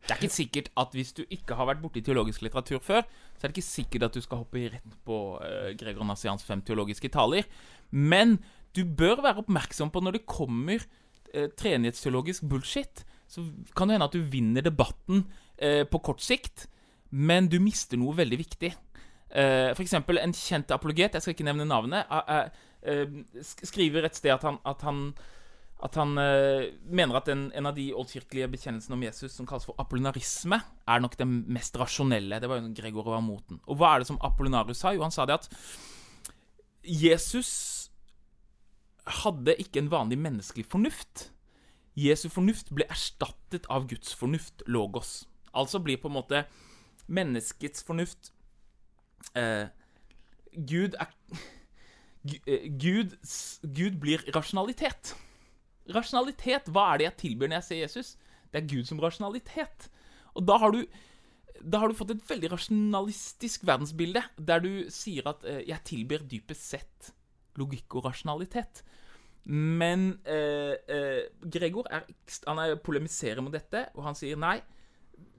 Det 0.00 0.14
er 0.14 0.22
ikke 0.22 0.32
sikkert 0.32 0.70
at 0.80 0.94
hvis 0.96 1.12
du 1.12 1.20
ikke 1.28 1.58
har 1.58 1.68
vært 1.68 1.82
borti 1.82 2.00
teologisk 2.04 2.40
litteratur 2.46 2.80
før, 2.80 3.04
så 3.36 3.44
er 3.44 3.50
det 3.50 3.58
ikke 3.58 3.68
sikkert 3.68 4.06
at 4.06 4.16
du 4.16 4.24
skal 4.24 4.40
hoppe 4.40 4.64
rett 4.72 4.96
på 5.06 5.18
uh, 5.42 5.68
Gregor 5.76 6.08
Nassians 6.08 6.46
fem 6.46 6.64
teologiske 6.64 7.12
taler. 7.12 7.44
Men 7.92 8.38
du 8.76 8.86
bør 8.86 9.20
være 9.26 9.44
oppmerksom 9.44 9.92
på 9.92 10.00
når 10.00 10.16
det 10.16 10.28
kommer 10.30 10.80
uh, 10.80 11.50
treenighetsteologisk 11.52 12.48
bullshit, 12.48 13.04
så 13.30 13.44
kan 13.76 13.90
det 13.90 13.98
hende 13.98 14.08
at 14.08 14.16
du 14.16 14.24
vinner 14.32 14.64
debatten 14.64 15.26
på 15.60 15.98
kort 16.00 16.22
sikt 16.24 16.66
men 17.10 17.48
du 17.50 17.58
mister 17.62 17.98
noe 17.98 18.14
veldig 18.16 18.38
viktig. 18.38 18.70
For 19.30 19.82
eksempel 19.82 20.18
en 20.22 20.34
kjent 20.34 20.70
apologet, 20.74 21.14
jeg 21.14 21.24
skal 21.24 21.34
ikke 21.34 21.46
nevne 21.46 21.66
navnet, 21.68 22.06
uh, 22.10 22.46
uh, 22.86 23.42
skriver 23.66 24.06
et 24.06 24.18
sted 24.18 24.32
at 24.34 24.46
han, 24.46 24.58
at 24.66 24.82
han, 24.86 25.02
at 25.80 25.96
han 25.96 26.18
eh, 26.20 26.70
mener 26.92 27.16
at 27.16 27.28
en, 27.32 27.46
en 27.56 27.68
av 27.70 27.76
de 27.76 27.86
oldkirkelige 27.96 28.50
bekjennelsene 28.52 28.98
om 28.98 29.04
Jesus 29.06 29.32
som 29.32 29.46
kalles 29.48 29.64
for 29.64 29.78
apollinarisme, 29.80 30.58
er 30.60 31.00
nok 31.00 31.16
den 31.16 31.38
mest 31.48 31.78
rasjonelle. 31.80 32.40
Det 32.40 32.50
var 32.50 32.60
jo 32.60 32.72
Gregor 32.76 33.08
var 33.08 33.22
mot 33.24 33.46
den. 33.48 33.62
Og 33.64 33.80
hva 33.80 33.94
er 33.94 34.02
det 34.02 34.10
som 34.10 34.20
Apollonarius 34.26 34.82
sa? 34.82 34.92
Jo, 34.92 35.06
han 35.06 35.14
sa 35.14 35.24
det 35.24 35.38
at 35.38 35.48
Jesus 36.84 37.52
hadde 39.22 39.56
ikke 39.62 39.80
en 39.80 39.90
vanlig 39.92 40.20
menneskelig 40.20 40.66
fornuft. 40.68 41.30
Jesu 41.96 42.28
fornuft 42.28 42.74
ble 42.76 42.84
erstattet 42.92 43.64
av 43.72 43.88
Guds 43.88 44.12
fornuft, 44.16 44.60
logos. 44.68 45.22
Altså 45.56 45.80
blir 45.82 46.00
på 46.00 46.10
en 46.10 46.18
måte 46.18 46.44
menneskets 47.10 47.82
fornuft 47.82 48.30
eh, 49.34 49.66
Gud 50.54 50.94
er 50.94 51.10
eh, 52.46 52.68
Gud, 52.70 53.16
Gud 53.62 53.98
blir 54.02 54.24
rasjonalitet. 54.36 55.14
Rasjonalitet, 55.90 56.70
hva 56.70 56.92
er 56.92 57.00
det 57.00 57.08
jeg 57.08 57.18
tilbyr 57.24 57.50
når 57.50 57.60
jeg 57.60 57.68
ser 57.68 57.80
Jesus? 57.84 58.10
Det 58.50 58.62
er 58.62 58.68
Gud 58.70 58.88
som 58.88 59.00
rasjonalitet. 59.02 59.88
Og 60.34 60.46
da 60.46 60.58
har 60.62 60.74
du, 60.74 60.84
da 61.60 61.82
har 61.82 61.90
du 61.90 61.98
fått 61.98 62.14
et 62.14 62.26
veldig 62.28 62.52
rasjonalistisk 62.52 63.66
verdensbilde, 63.66 64.22
der 64.38 64.62
du 64.62 64.72
sier 64.92 65.26
at 65.30 65.46
eh, 65.48 65.62
jeg 65.68 65.86
tilbyr 65.90 66.26
dypest 66.30 66.68
sett 66.74 67.12
logikk 67.58 67.98
og 67.98 68.10
rasjonalitet. 68.10 68.84
Men 69.50 70.12
eh, 70.28 70.76
eh, 70.90 71.22
Gregor 71.42 71.88
er, 71.90 72.04
er 72.06 72.76
polemiserer 72.84 73.42
mot 73.42 73.54
dette, 73.54 73.88
og 73.96 74.04
han 74.06 74.18
sier 74.18 74.38
nei. 74.38 74.58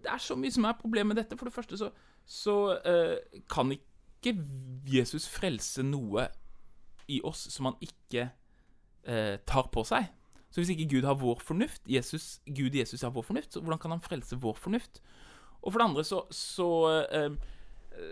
Det 0.01 0.11
er 0.11 0.21
så 0.21 0.37
mye 0.39 0.53
som 0.53 0.65
er 0.67 0.79
problemet 0.79 1.13
med 1.13 1.21
dette. 1.23 1.37
For 1.37 1.49
det 1.49 1.55
første 1.55 1.77
så, 1.79 1.91
så 2.25 2.55
uh, 2.81 3.41
kan 3.51 3.71
ikke 3.75 4.35
Jesus 4.87 5.27
frelse 5.29 5.83
noe 5.85 6.27
i 7.11 7.19
oss 7.27 7.47
som 7.53 7.69
han 7.69 7.79
ikke 7.83 8.27
uh, 9.07 9.37
tar 9.47 9.71
på 9.73 9.85
seg. 9.87 10.09
Så 10.51 10.59
hvis 10.59 10.73
ikke 10.73 10.89
Gud 10.97 11.07
har 11.07 11.15
vår 11.19 11.39
fornuft, 11.43 11.81
Jesus, 11.87 12.41
Gud 12.45 12.75
Jesus 12.75 13.01
har 13.05 13.13
vår 13.15 13.23
fornuft, 13.29 13.53
så 13.53 13.61
hvordan 13.63 13.79
kan 13.79 13.95
han 13.95 14.03
frelse 14.03 14.39
vår 14.41 14.57
fornuft? 14.59 15.01
Og 15.61 15.71
for 15.71 15.79
det 15.79 15.87
andre 15.87 16.03
så, 16.03 16.23
så, 16.33 16.69
uh, 17.07 17.35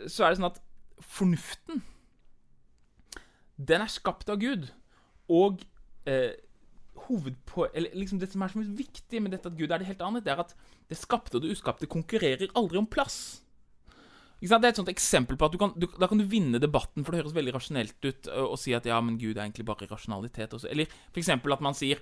så 0.07 0.25
er 0.25 0.31
det 0.31 0.39
sånn 0.39 0.51
at 0.51 0.61
fornuften 0.99 1.83
Den 3.59 3.83
er 3.83 3.91
skapt 3.91 4.29
av 4.31 4.39
Gud. 4.39 4.69
Og 5.29 5.61
eh, 6.07 6.31
hovedpå... 7.09 7.67
Eller 7.73 7.97
liksom 7.97 8.21
det 8.21 8.31
som 8.31 8.45
er 8.45 8.53
så 8.53 8.63
viktig 8.63 9.21
med 9.21 9.35
dette 9.35 9.51
at 9.51 9.57
Gud 9.59 9.71
er 9.71 9.81
det 9.81 9.89
helt 9.89 10.01
annet, 10.05 10.25
det 10.25 10.33
er 10.33 10.43
at 10.45 10.55
det 10.89 10.97
skapte 10.97 11.37
og 11.37 11.43
det 11.43 11.53
uskapte 11.57 11.89
konkurrerer 11.89 12.53
aldri 12.59 12.79
om 12.79 12.87
plass. 12.89 13.41
Det 14.39 14.55
er 14.55 14.69
et 14.69 14.79
sånt 14.79 14.91
eksempel 14.91 15.35
på 15.35 15.49
at 15.49 15.51
du 15.51 15.57
kan, 15.59 15.73
du, 15.75 15.83
Da 15.99 16.07
kan 16.07 16.19
du 16.21 16.23
vinne 16.23 16.61
debatten, 16.63 17.03
for 17.03 17.11
det 17.11 17.25
høres 17.25 17.35
veldig 17.35 17.53
rasjonelt 17.57 18.05
ut 18.05 18.29
å 18.31 18.55
si 18.55 18.71
at 18.77 18.87
ja, 18.87 18.99
men 19.03 19.17
Gud 19.19 19.35
er 19.35 19.43
egentlig 19.43 19.67
bare 19.67 19.89
rasjonalitet. 19.89 20.55
Også. 20.55 20.69
Eller 20.71 20.87
f.eks. 21.11 21.33
at 21.35 21.65
man 21.65 21.75
sier 21.75 21.99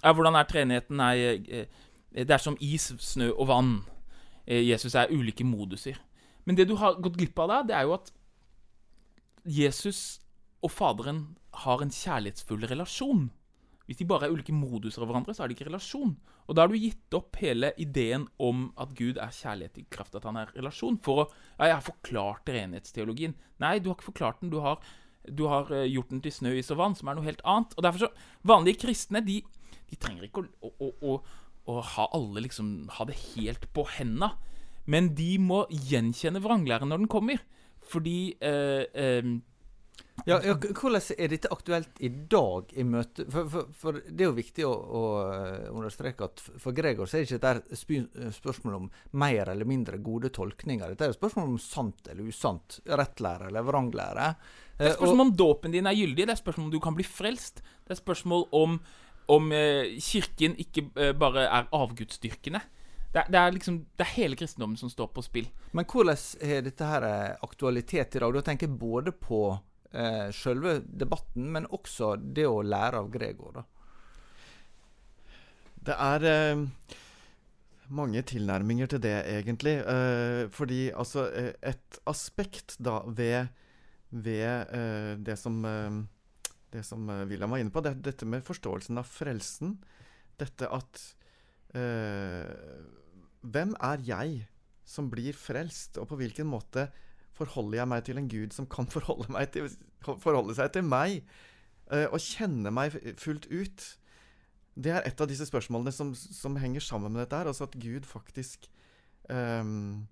ja, 0.00 0.12
hvordan 0.12 0.38
er 0.38 0.48
treenigheten? 0.48 0.96
Nei, 0.96 1.66
det 2.14 2.30
er 2.30 2.40
som 2.40 2.56
is, 2.62 2.88
snø 3.04 3.30
og 3.34 3.48
vann. 3.50 3.74
Eh, 4.46 4.64
Jesus 4.64 4.94
er 4.96 5.12
ulike 5.12 5.44
moduser. 5.44 6.00
Men 6.44 6.56
det 6.56 6.68
du 6.68 6.76
har 6.80 7.00
gått 7.02 7.18
glipp 7.18 7.38
av 7.44 7.50
da, 7.50 7.62
det 7.68 7.76
er 7.76 7.88
jo 7.88 7.96
at 7.96 8.12
Jesus 9.44 10.20
og 10.64 10.72
Faderen 10.72 11.24
har 11.64 11.82
en 11.82 11.92
kjærlighetsfull 11.92 12.64
relasjon. 12.70 13.28
Hvis 13.84 13.98
de 14.00 14.06
bare 14.08 14.28
er 14.28 14.32
ulike 14.32 14.54
moduser 14.56 15.04
av 15.04 15.10
hverandre, 15.10 15.34
så 15.36 15.44
er 15.44 15.50
det 15.50 15.58
ikke 15.58 15.68
relasjon. 15.68 16.14
Og 16.48 16.56
da 16.56 16.64
har 16.64 16.72
du 16.72 16.80
gitt 16.80 17.16
opp 17.16 17.36
hele 17.40 17.70
ideen 17.80 18.24
om 18.40 18.70
at 18.80 18.94
Gud 18.96 19.20
er 19.20 19.34
kjærlighet 19.34 19.82
i 19.82 19.86
kraft 19.92 20.16
at 20.16 20.24
han 20.24 20.38
er 20.40 20.52
relasjon. 20.56 20.96
For 21.04 21.24
å 21.24 21.26
Ja, 21.58 21.68
jeg 21.68 21.76
har 21.76 21.84
forklart 21.84 22.48
renhetsteologien. 22.48 23.36
Nei, 23.60 23.78
du 23.78 23.90
har 23.90 23.98
ikke 23.98 24.08
forklart 24.08 24.40
den. 24.40 24.52
Du 24.54 24.62
har, 24.64 24.80
du 25.28 25.44
har 25.52 25.68
uh, 25.68 25.84
gjort 25.84 26.14
den 26.14 26.24
til 26.24 26.32
snø, 26.32 26.54
is 26.56 26.72
og 26.72 26.80
vann, 26.80 26.96
som 26.96 27.12
er 27.12 27.18
noe 27.18 27.28
helt 27.28 27.44
annet. 27.44 27.76
Og 27.76 27.84
derfor 27.84 28.06
så 28.06 28.12
Vanlige 28.42 28.80
kristne, 28.86 29.20
de, 29.24 29.42
de 29.90 30.00
trenger 30.00 30.26
ikke 30.26 30.46
å, 30.64 30.72
å, 30.72 30.90
å, 31.04 31.18
å, 31.68 31.80
ha 31.94 32.08
alle 32.16 32.44
liksom 32.44 32.88
Ha 32.96 33.08
det 33.08 33.20
helt 33.34 33.68
på 33.76 33.84
henda. 33.98 34.34
Men 34.88 35.12
de 35.16 35.34
må 35.40 35.66
gjenkjenne 35.68 36.40
vranglæren 36.44 36.88
når 36.88 37.04
den 37.04 37.12
kommer. 37.12 37.44
Fordi 37.84 38.32
eh, 38.40 38.88
uh, 38.96 39.34
ja, 40.24 40.38
ja, 40.46 40.54
Hvordan 40.54 41.02
er 41.18 41.28
dette 41.28 41.50
aktuelt 41.52 41.98
i 42.00 42.08
dag 42.08 42.70
i 42.78 42.84
møte 42.86 43.26
For, 43.28 43.48
for, 43.50 43.70
for 43.76 43.98
det 43.98 44.22
er 44.24 44.30
jo 44.30 44.36
viktig 44.36 44.64
å, 44.64 44.72
å, 44.72 45.02
eh, 45.34 45.64
understreke 45.74 46.28
at 46.28 46.42
for 46.62 46.76
Gregor 46.76 47.10
så 47.10 47.18
er 47.18 47.26
det 47.26 47.34
ikke 47.34 47.98
et 48.22 48.36
spørsmål 48.36 48.76
om 48.78 48.86
mer 49.20 49.50
eller 49.52 49.68
mindre 49.68 49.98
gode 49.98 50.30
tolkninger. 50.34 50.94
Dette 50.94 51.08
er 51.08 51.12
et 51.12 51.18
spørsmål 51.18 51.50
om 51.50 51.58
sant 51.60 52.08
eller 52.12 52.30
usant, 52.30 52.78
rettlære 52.86 53.50
eller 53.50 53.66
vranglære. 53.66 54.28
Det 54.78 54.92
er 54.92 54.96
spørsmål 54.96 55.26
om 55.26 55.34
dåpen 55.38 55.74
din 55.74 55.90
er 55.90 55.98
gyldig, 55.98 56.28
det 56.28 56.36
er 56.36 56.40
spørsmål 56.40 56.70
om 56.70 56.72
du 56.72 56.80
kan 56.86 56.96
bli 56.96 57.06
frelst. 57.06 57.60
Det 57.84 57.96
er 57.96 58.00
spørsmål 58.00 58.48
om, 58.54 58.78
om 59.34 59.52
eh, 59.52 59.98
Kirken 59.98 60.56
ikke 60.62 60.88
eh, 60.94 61.12
bare 61.18 61.50
er 61.50 61.68
avgudsdyrkende. 61.74 62.62
Det, 63.12 63.28
det, 63.28 63.38
er 63.38 63.52
liksom, 63.54 63.82
det 63.98 64.06
er 64.06 64.14
hele 64.14 64.38
kristendommen 64.38 64.78
som 64.78 64.90
står 64.90 65.12
på 65.14 65.22
spill. 65.26 65.52
Men 65.76 65.86
hvordan 65.90 66.16
har 66.48 66.64
dette 66.66 66.88
her 66.94 67.04
aktualitet 67.44 68.16
i 68.16 68.24
dag? 68.24 68.34
Da 68.34 68.46
tenker 68.46 68.70
jeg 68.70 68.78
både 68.78 69.12
på 69.14 69.44
eh, 69.94 70.28
selve 70.34 70.78
debatten, 70.84 71.48
men 71.54 71.68
også 71.70 72.14
det 72.18 72.46
å 72.48 72.62
lære 72.64 73.00
av 73.02 73.10
Gregor. 73.14 73.60
da. 73.60 73.64
Det 75.84 75.96
er 76.00 76.26
eh, 76.30 76.62
mange 77.92 78.22
tilnærminger 78.26 78.94
til 78.94 79.02
det, 79.04 79.16
egentlig. 79.28 79.76
Eh, 79.80 80.46
fordi 80.54 80.88
altså 80.90 81.28
eh, 81.30 81.52
Et 81.62 82.00
aspekt 82.06 82.76
da 82.78 83.02
ved, 83.06 83.52
ved 84.10 84.72
eh, 84.72 85.14
det 85.20 85.38
som 85.40 85.64
eh, 85.64 86.02
det 86.74 86.82
som 86.82 87.06
William 87.28 87.52
var 87.54 87.60
inne 87.62 87.70
på, 87.70 87.84
det, 87.84 88.00
dette 88.02 88.26
med 88.26 88.42
forståelsen 88.42 88.98
av 88.98 89.06
frelsen. 89.06 89.76
Dette 90.40 90.66
at 90.66 91.02
Hvem 91.74 93.72
er 93.82 94.02
jeg 94.06 94.32
som 94.86 95.06
blir 95.10 95.34
frelst, 95.38 96.00
og 96.02 96.08
på 96.10 96.18
hvilken 96.18 96.46
måte 96.50 96.88
Forholder 97.34 97.80
jeg 97.80 97.90
meg 97.90 98.06
til 98.06 98.20
en 98.20 98.30
gud 98.30 98.54
som 98.54 98.68
kan 98.70 98.86
forholde, 98.90 99.26
til, 99.54 99.68
forholde 100.04 100.54
seg 100.56 100.72
til 100.74 100.86
meg, 100.86 101.20
uh, 101.90 102.06
og 102.06 102.20
kjenne 102.22 102.72
meg 102.74 102.94
fullt 103.20 103.48
ut? 103.50 103.86
Det 104.74 104.90
er 104.90 105.06
et 105.06 105.20
av 105.22 105.30
disse 105.30 105.46
spørsmålene 105.46 105.94
som, 105.94 106.12
som 106.14 106.58
henger 106.58 106.82
sammen 106.82 107.14
med 107.14 107.24
dette 107.24 107.38
her. 107.38 107.50
Altså 107.50 107.68
at 107.68 107.76
Gud 107.78 108.06
faktisk 108.10 108.66
um, 109.30 110.06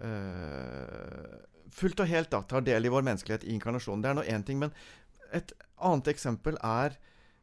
uh, 0.00 1.36
fullt 1.72 2.00
og 2.00 2.08
helt 2.08 2.32
da, 2.32 2.40
tar 2.48 2.64
del 2.64 2.88
i 2.88 2.92
vår 2.92 3.04
menneskelighet 3.08 3.44
i 3.44 3.52
inkarnasjonen. 3.56 4.04
Det 4.04 4.12
er 4.12 4.16
nå 4.16 4.24
én 4.32 4.46
ting. 4.48 4.62
Men 4.62 4.72
et 5.36 5.52
annet 5.76 6.08
eksempel 6.14 6.56
er 6.64 6.96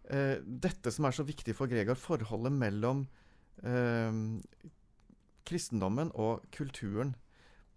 uh, 0.09 0.37
dette 0.41 0.93
som 0.93 1.05
er 1.05 1.17
så 1.17 1.25
viktig 1.25 1.53
for 1.57 1.69
Gregor, 1.69 1.99
forholdet 2.01 2.53
mellom 2.53 3.07
kristendommen 5.47 6.11
og 6.13 6.43
kulturen. 6.53 7.15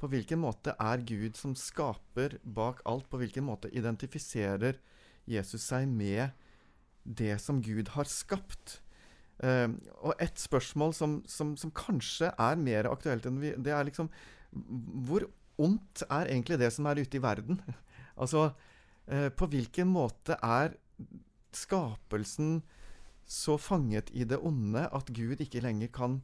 På 0.00 0.08
hvilken 0.08 0.40
måte 0.40 0.72
er 0.80 1.02
Gud 1.04 1.36
som 1.36 1.52
skaper 1.58 2.38
bak 2.42 2.80
alt? 2.88 3.08
På 3.12 3.20
hvilken 3.20 3.44
måte 3.44 3.68
identifiserer 3.76 4.78
Jesus 5.28 5.66
seg 5.68 5.88
med 5.88 6.32
det 7.04 7.36
som 7.42 7.60
Gud 7.64 7.92
har 7.96 8.08
skapt? 8.08 8.78
Uh, 9.40 9.76
og 10.04 10.16
et 10.20 10.40
spørsmål 10.40 10.94
som, 10.96 11.20
som, 11.28 11.54
som, 11.56 11.72
kanskje 11.72 12.28
er 12.32 12.58
mer 12.60 12.90
aktuelt 12.90 13.24
enn 13.24 13.38
vi 13.40 13.54
Det 13.56 13.72
er 13.72 13.86
liksom 13.88 14.10
Hvor 14.52 15.24
ondt 15.56 16.02
er 16.10 16.28
egentlig 16.28 16.58
det 16.60 16.68
som 16.74 16.84
er 16.90 17.00
ute 17.00 17.16
i 17.16 17.22
verden? 17.24 17.60
altså, 18.20 18.50
uh, 19.08 19.28
på 19.32 19.48
hvilken 19.52 19.88
måte 19.88 20.36
er 20.44 20.76
skapelsen 21.56 22.60
så 23.30 23.56
fanget 23.60 24.10
i 24.12 24.26
det 24.28 24.40
onde 24.42 24.88
at 24.92 25.08
Gud 25.14 25.40
ikke 25.40 25.62
lenger 25.64 25.88
kan 25.94 26.20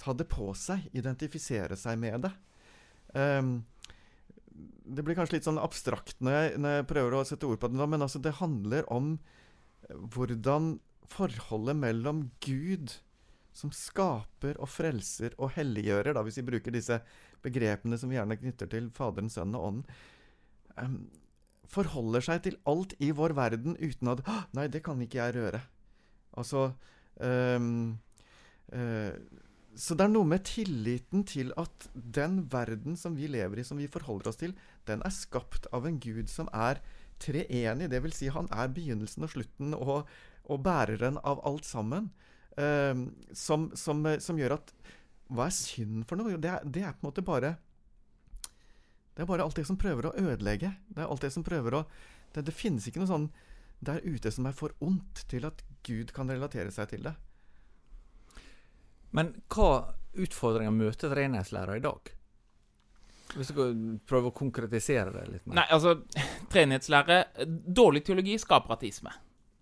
ta 0.00 0.14
det 0.16 0.28
på 0.30 0.52
seg, 0.56 0.88
identifisere 0.96 1.76
seg 1.78 2.00
med 2.00 2.28
det? 2.28 2.32
Um, 3.12 3.54
det 4.82 5.04
blir 5.04 5.16
kanskje 5.16 5.38
litt 5.38 5.46
sånn 5.46 5.60
abstrakt 5.62 6.18
når 6.24 6.34
jeg, 6.36 6.58
når 6.60 6.76
jeg, 6.76 6.88
prøver 6.90 7.16
å 7.16 7.22
sette 7.26 7.48
ord 7.48 7.60
på 7.62 7.70
det 7.70 7.78
nå, 7.78 7.86
men 7.88 8.04
altså 8.04 8.20
det 8.22 8.34
handler 8.40 8.88
om 8.92 9.14
eh, 9.14 9.96
hvordan 10.14 10.74
forholdet 11.12 11.78
mellom 11.78 12.26
Gud, 12.44 12.94
som 13.52 13.72
skaper 13.74 14.56
og 14.62 14.70
frelser 14.72 15.34
og 15.36 15.52
helliggjører, 15.58 16.16
da, 16.16 16.22
hvis 16.24 16.40
vi 16.40 16.46
bruker 16.48 16.74
disse 16.74 16.98
begrepene 17.44 17.98
som 18.00 18.08
vi 18.08 18.16
gjerne 18.16 18.38
knytter 18.40 18.70
til 18.72 18.88
Faderen, 18.96 19.28
Sønnen 19.32 19.58
og 19.58 19.66
Ånden, 19.68 19.98
um, 20.78 20.96
forholder 21.72 22.24
seg 22.24 22.42
til 22.46 22.56
alt 22.68 22.94
i 23.00 23.10
vår 23.16 23.34
verden 23.36 23.76
uten 23.80 24.12
at 24.12 24.24
Nei, 24.56 24.66
det 24.72 24.82
kan 24.84 25.00
ikke 25.04 25.20
jeg 25.20 25.36
røre. 25.36 25.60
Altså 26.40 26.70
um, 27.20 27.98
uh, 28.72 29.12
så 29.78 29.96
det 29.96 30.04
er 30.04 30.12
noe 30.12 30.28
med 30.28 30.44
tilliten 30.44 31.22
til 31.28 31.52
at 31.60 31.86
den 31.94 32.42
verden 32.52 32.96
som 32.98 33.14
vi 33.16 33.28
lever 33.30 33.62
i, 33.62 33.64
som 33.64 33.78
vi 33.80 33.88
forholder 33.88 34.28
oss 34.28 34.40
til, 34.42 34.52
den 34.88 35.00
er 35.06 35.14
skapt 35.14 35.68
av 35.72 35.86
en 35.88 35.96
gud 36.02 36.28
som 36.28 36.50
er 36.52 36.82
treenig. 37.22 37.88
Det 37.88 38.02
vil 38.04 38.12
si, 38.12 38.28
han 38.32 38.50
er 38.52 38.72
begynnelsen 38.74 39.24
og 39.24 39.32
slutten 39.32 39.76
og, 39.78 40.10
og 40.44 40.62
bæreren 40.64 41.16
av 41.24 41.40
alt 41.48 41.68
sammen. 41.68 42.10
Uh, 42.52 43.08
som, 43.32 43.70
som, 43.78 44.04
som, 44.20 44.36
gjør 44.36 44.58
at 44.58 44.74
Hva 45.32 45.46
er 45.48 45.54
synd 45.56 46.02
for 46.04 46.20
noe? 46.20 46.36
Det 46.36 46.50
er, 46.52 46.66
det 46.68 46.82
er, 46.84 46.92
på 46.92 47.00
en 47.00 47.08
måte 47.08 47.24
bare 47.24 47.54
Det 49.16 49.24
er 49.24 49.30
bare 49.30 49.46
alt 49.46 49.56
det 49.56 49.64
som 49.64 49.78
prøver 49.80 50.10
å 50.10 50.12
ødelegge. 50.20 50.74
Det 50.92 51.00
er 51.00 51.08
alt 51.08 51.24
det 51.24 51.32
som 51.32 51.46
prøver 51.46 51.78
å 51.78 51.86
Det, 52.34 52.44
det 52.44 52.52
finnes 52.52 52.84
ikke 52.84 53.00
noe 53.00 53.08
sånn 53.08 53.30
der 53.82 54.04
ute 54.04 54.30
som 54.30 54.44
er 54.46 54.54
for 54.54 54.76
ondt 54.84 55.24
til 55.32 55.48
at 55.48 55.64
Gud 55.82 56.12
kan 56.14 56.28
relatere 56.30 56.70
seg 56.70 56.92
til 56.92 57.08
det. 57.08 57.16
Men 59.16 59.34
hva 59.52 59.94
utfordringer 60.12 60.74
møter 60.74 61.12
treningslærere 61.12 61.78
i 61.78 61.84
dag? 61.84 62.12
Hvis 63.32 63.48
du 63.48 63.54
skal 63.54 63.76
prøve 64.08 64.28
å 64.28 64.36
konkretisere 64.36 65.12
det 65.14 65.22
litt 65.30 65.46
mer. 65.46 65.62
Nei, 65.62 65.68
altså 65.72 65.94
Treenighetslære 66.52 67.46
Dårlig 67.48 68.02
teologi 68.04 68.34
skaper 68.40 68.74
ateisme. 68.76 69.12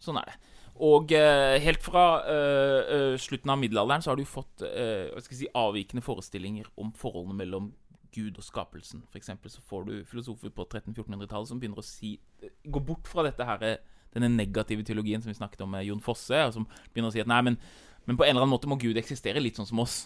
Sånn 0.03 0.19
er 0.19 0.33
det. 0.33 0.39
Og 0.81 1.13
eh, 1.13 1.59
helt 1.61 1.83
fra 1.85 2.05
eh, 2.25 2.81
eh, 2.97 3.15
slutten 3.21 3.53
av 3.53 3.61
middelalderen 3.61 4.03
så 4.03 4.13
har 4.13 4.19
du 4.19 4.25
fått 4.27 4.65
eh, 4.65 5.13
si, 5.29 5.47
avvikende 5.55 6.03
forestillinger 6.03 6.71
om 6.81 6.91
forholdene 6.97 7.37
mellom 7.37 7.69
Gud 8.15 8.39
og 8.41 8.47
skapelsen. 8.47 9.05
For 9.11 9.21
eksempel 9.21 9.53
så 9.53 9.63
får 9.67 9.87
du 9.87 9.95
filosofer 10.09 10.53
på 10.55 10.67
1300-1400-tallet 10.67 11.51
som 11.51 11.61
begynner 11.61 11.83
å 11.83 11.87
si 11.87 12.17
eh, 12.41 12.55
Gå 12.65 12.83
bort 12.83 13.11
fra 13.11 13.27
dette 13.27 13.47
her, 13.47 13.67
eh, 13.67 14.01
denne 14.17 14.33
negative 14.33 14.87
teologien 14.89 15.23
som 15.23 15.31
vi 15.31 15.39
snakket 15.39 15.63
om 15.67 15.71
med 15.77 15.85
Jon 15.87 16.03
Fosse, 16.03 16.41
og 16.49 16.57
som 16.57 16.67
begynner 16.91 17.13
å 17.13 17.15
si 17.15 17.23
at 17.23 17.31
nei, 17.31 17.43
men, 17.51 17.61
men 18.07 18.17
på 18.17 18.25
en 18.25 18.33
eller 18.33 18.45
annen 18.45 18.55
måte 18.55 18.71
må 18.71 18.79
Gud 18.81 18.99
eksistere 19.01 19.43
litt 19.43 19.59
sånn 19.61 19.69
som 19.69 19.83
oss. 19.83 20.05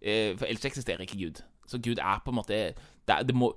Eh, 0.00 0.32
for 0.38 0.48
ellers 0.48 0.66
eksisterer 0.66 1.04
ikke 1.04 1.20
Gud. 1.20 1.42
Så 1.68 1.78
Gud 1.78 2.00
er 2.02 2.22
på 2.24 2.32
en 2.32 2.38
måte 2.40 2.56
Det, 3.06 3.16
det 3.28 3.34
må 3.36 3.52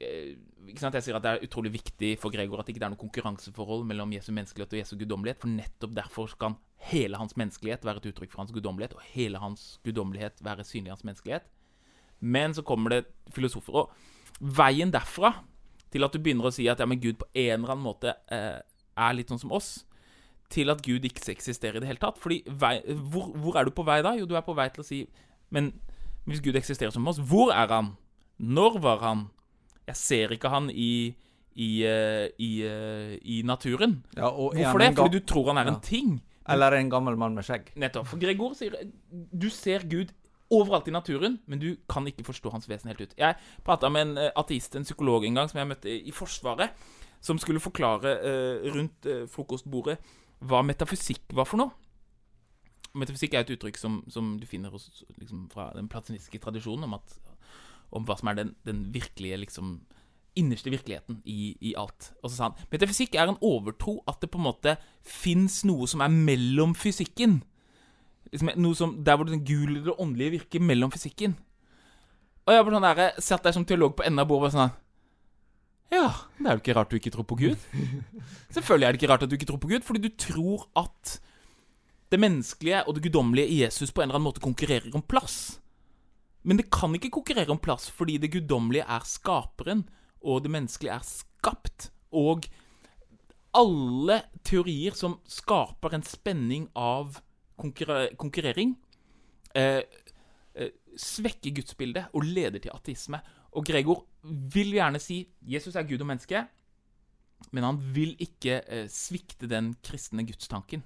eh, 0.00 0.38
ikke 0.68 0.80
sant? 0.80 0.94
Jeg 0.94 1.04
sier 1.08 1.18
at 1.18 1.24
Det 1.24 1.32
er 1.32 1.46
utrolig 1.46 1.72
viktig 1.74 2.12
for 2.22 2.32
Gregor 2.34 2.62
at 2.62 2.68
det 2.68 2.76
ikke 2.76 2.86
er 2.86 2.94
noe 2.94 3.00
konkurranseforhold 3.00 3.84
mellom 3.88 4.14
Jesu 4.14 4.30
menneskelighet 4.32 4.76
og 4.76 4.80
Jesu 4.80 4.94
guddommelighet. 4.96 5.40
For 5.42 5.50
nettopp 5.50 5.96
derfor 5.96 6.36
kan 6.40 6.56
hele 6.90 7.18
hans 7.18 7.36
menneskelighet 7.38 7.84
være 7.86 8.02
et 8.02 8.08
uttrykk 8.12 8.32
for 8.32 8.42
hans 8.42 8.54
guddommelighet, 8.54 8.96
og 8.96 9.10
hele 9.14 9.42
hans 9.42 9.78
guddommelighet 9.86 10.42
være 10.42 10.66
synlig 10.66 10.90
i 10.90 10.94
hans 10.94 11.04
menneskelighet. 11.06 11.46
Men 12.20 12.54
så 12.54 12.62
kommer 12.62 12.94
det 12.94 13.04
filosofer. 13.34 13.74
Og 13.82 14.50
veien 14.58 14.90
derfra 14.94 15.34
til 15.92 16.06
at 16.06 16.14
du 16.14 16.22
begynner 16.22 16.48
å 16.48 16.54
si 16.54 16.68
at 16.70 16.80
ja, 16.80 16.88
men 16.88 17.00
Gud 17.02 17.18
på 17.20 17.28
en 17.34 17.60
eller 17.60 17.74
annen 17.74 17.86
måte 17.86 18.14
eh, 18.32 18.62
er 18.62 19.16
litt 19.16 19.30
sånn 19.30 19.42
som 19.42 19.54
oss, 19.54 19.82
til 20.52 20.72
at 20.72 20.82
Gud 20.84 21.04
ikke 21.08 21.32
eksisterer 21.32 21.80
i 21.80 21.82
det 21.82 21.88
hele 21.90 22.02
tatt. 22.02 22.20
Fordi 22.20 22.42
vei, 22.46 22.76
hvor, 23.10 23.32
hvor 23.32 23.58
er 23.58 23.68
du 23.68 23.74
på 23.74 23.86
vei 23.88 24.00
da? 24.04 24.14
Jo, 24.18 24.28
du 24.28 24.36
er 24.38 24.44
på 24.46 24.56
vei 24.56 24.68
til 24.72 24.84
å 24.84 24.86
si 24.86 25.02
Men 25.52 25.72
hvis 26.28 26.40
Gud 26.40 26.56
eksisterer 26.56 26.92
som 26.94 27.08
oss, 27.10 27.18
hvor 27.18 27.50
er 27.52 27.68
han? 27.68 27.92
Når 28.38 28.78
var 28.80 29.02
han? 29.02 29.26
Jeg 29.88 29.98
ser 29.98 30.32
ikke 30.36 30.52
han 30.52 30.70
i 30.70 31.16
i, 31.52 31.84
eh, 31.84 32.30
i, 32.40 32.62
eh, 32.64 33.18
i 33.28 33.42
naturen. 33.44 34.02
Ja, 34.16 34.30
og 34.30 34.54
Hvorfor 34.56 34.78
det? 34.78 34.94
Fordi 34.96 35.18
du 35.18 35.26
tror 35.26 35.52
han 35.52 35.58
er 35.58 35.70
Ja. 35.70 35.74
en 35.74 35.80
ting. 35.80 36.22
Eller 36.48 36.72
en 36.72 36.90
gammel 36.90 37.16
mann 37.16 37.34
med 37.34 37.44
skjegg. 37.44 37.74
Nettopp. 37.76 38.06
For 38.06 38.16
Gregor 38.16 38.54
sier 38.54 38.72
du 39.38 39.48
ser 39.50 39.80
Gud 39.80 40.12
overalt 40.50 40.88
i 40.88 40.90
naturen, 40.90 41.38
men 41.46 41.58
du 41.58 41.76
kan 41.88 42.04
ikke 42.04 42.24
forstå 42.24 42.50
hans 42.52 42.68
vesen 42.68 42.88
helt 42.88 43.00
ut. 43.00 43.14
Jeg 43.16 43.36
prata 43.64 43.88
med 43.88 44.08
en 44.08 44.18
eh, 44.18 44.30
ateist, 44.36 44.74
en 44.76 44.84
psykolog, 44.84 45.24
en 45.24 45.34
gang 45.34 45.48
som 45.48 45.58
jeg 45.58 45.68
møtte 45.68 45.88
i 46.08 46.10
Forsvaret, 46.10 46.70
som 47.20 47.38
skulle 47.38 47.60
forklare 47.60 48.18
uh, 48.18 48.74
rundt 48.74 49.06
uh, 49.06 49.28
frokostbordet 49.30 49.96
hva 50.48 50.62
metafysikk 50.66 51.32
var 51.36 51.48
for 51.48 51.62
noe. 51.62 51.72
Metafysikk 52.98 53.34
er 53.34 53.44
et 53.44 53.52
uttrykk 53.54 53.78
som, 53.80 54.00
som 54.12 54.34
du 54.40 54.46
finner 54.48 54.72
hos, 54.74 54.88
liksom, 55.16 55.46
fra 55.52 55.70
den 55.76 55.88
platonistiske 55.92 56.42
tradisjonen, 56.42 56.84
om, 56.88 56.98
at, 56.98 57.38
om 57.94 58.04
hva 58.08 58.18
som 58.20 58.32
er 58.32 58.40
den, 58.42 58.52
den 58.68 58.82
virkelige 58.94 59.38
liksom, 59.44 59.78
innerste 60.38 60.72
virkeligheten 60.72 61.20
i, 61.28 61.54
i 61.60 61.74
alt. 61.78 62.10
Og 62.22 62.30
så 62.30 62.36
sa 62.36 62.50
han 62.50 62.68
metafysikk 62.72 63.16
er 63.16 63.30
en 63.30 63.40
overtro 63.44 63.98
at 64.08 64.20
det 64.20 64.30
på 64.32 64.40
en 64.40 64.48
måte 64.48 64.76
fins 65.04 65.62
noe 65.68 65.88
som 65.88 66.04
er 66.04 66.12
mellom 66.12 66.76
fysikken. 66.76 67.40
Liksom, 68.32 68.52
noe 68.60 68.78
som, 68.78 68.98
der 69.04 69.18
hvor 69.18 69.28
den 69.28 69.44
gule 69.48 69.82
det 69.84 69.96
åndelige 70.00 70.38
virker 70.38 70.64
mellom 70.64 70.92
fysikken. 70.92 71.36
Og 72.42 72.54
jeg 72.54 72.64
bare 72.66 72.74
sånn 72.74 72.88
der, 72.88 73.20
satt 73.22 73.44
der 73.46 73.54
som 73.54 73.66
teolog 73.68 73.94
på 73.96 74.06
enden 74.06 74.24
av 74.24 74.30
bordet 74.30 74.50
og 74.50 74.56
sånn 74.56 74.78
Ja, 75.92 76.08
det 76.38 76.48
er 76.48 76.56
jo 76.56 76.62
ikke 76.62 76.74
rart 76.78 76.92
du 76.92 76.96
ikke 76.96 77.12
tror 77.12 77.26
på 77.28 77.36
Gud. 77.36 77.64
Selvfølgelig 78.54 78.86
er 78.86 78.94
det 78.94 79.02
ikke 79.02 79.10
rart 79.12 79.24
at 79.26 79.30
du 79.30 79.36
ikke 79.36 79.48
tror 79.50 79.60
på 79.60 79.68
Gud, 79.68 79.82
fordi 79.84 80.00
du 80.06 80.14
tror 80.16 80.64
at 80.80 81.18
det 82.12 82.20
menneskelige 82.20 82.82
og 82.88 82.96
det 82.96 83.02
guddommelige 83.04 83.48
i 83.48 83.58
Jesus 83.62 83.92
på 83.92 84.00
en 84.00 84.08
eller 84.08 84.18
annen 84.18 84.28
måte 84.30 84.44
konkurrerer 84.44 84.92
om 84.96 85.04
plass. 85.04 85.58
Men 86.48 86.58
det 86.58 86.70
kan 86.72 86.94
ikke 86.96 87.12
konkurrere 87.12 87.52
om 87.52 87.60
plass, 87.60 87.90
fordi 87.92 88.16
det 88.18 88.32
guddommelige 88.32 88.88
er 88.88 89.04
skaperen, 89.06 89.84
og 90.24 90.42
det 90.44 90.52
menneskelige 90.52 90.96
er 90.96 91.06
skapt. 91.06 91.90
Og 92.12 92.48
alle 93.56 94.22
teorier 94.44 94.96
som 94.96 95.18
skaper 95.28 95.96
en 95.96 96.06
spenning 96.06 96.70
av 96.76 97.20
konkurre 97.60 98.08
konkurrering, 98.16 98.74
eh, 99.54 99.82
eh, 100.54 100.72
svekker 100.96 101.54
gudsbildet 101.54 102.08
og 102.12 102.24
leder 102.24 102.58
til 102.58 102.72
ateisme. 102.74 103.20
Og 103.52 103.64
Gregor 103.64 104.06
vil 104.22 104.74
gjerne 104.76 105.00
si 105.02 105.24
Jesus 105.48 105.76
er 105.76 105.86
Gud 105.88 106.02
og 106.04 106.08
menneske, 106.12 106.44
men 107.50 107.66
han 107.66 107.80
vil 107.94 108.14
ikke 108.22 108.60
eh, 108.62 108.88
svikte 108.90 109.48
den 109.50 109.72
kristne 109.82 110.24
gudstanken. 110.26 110.84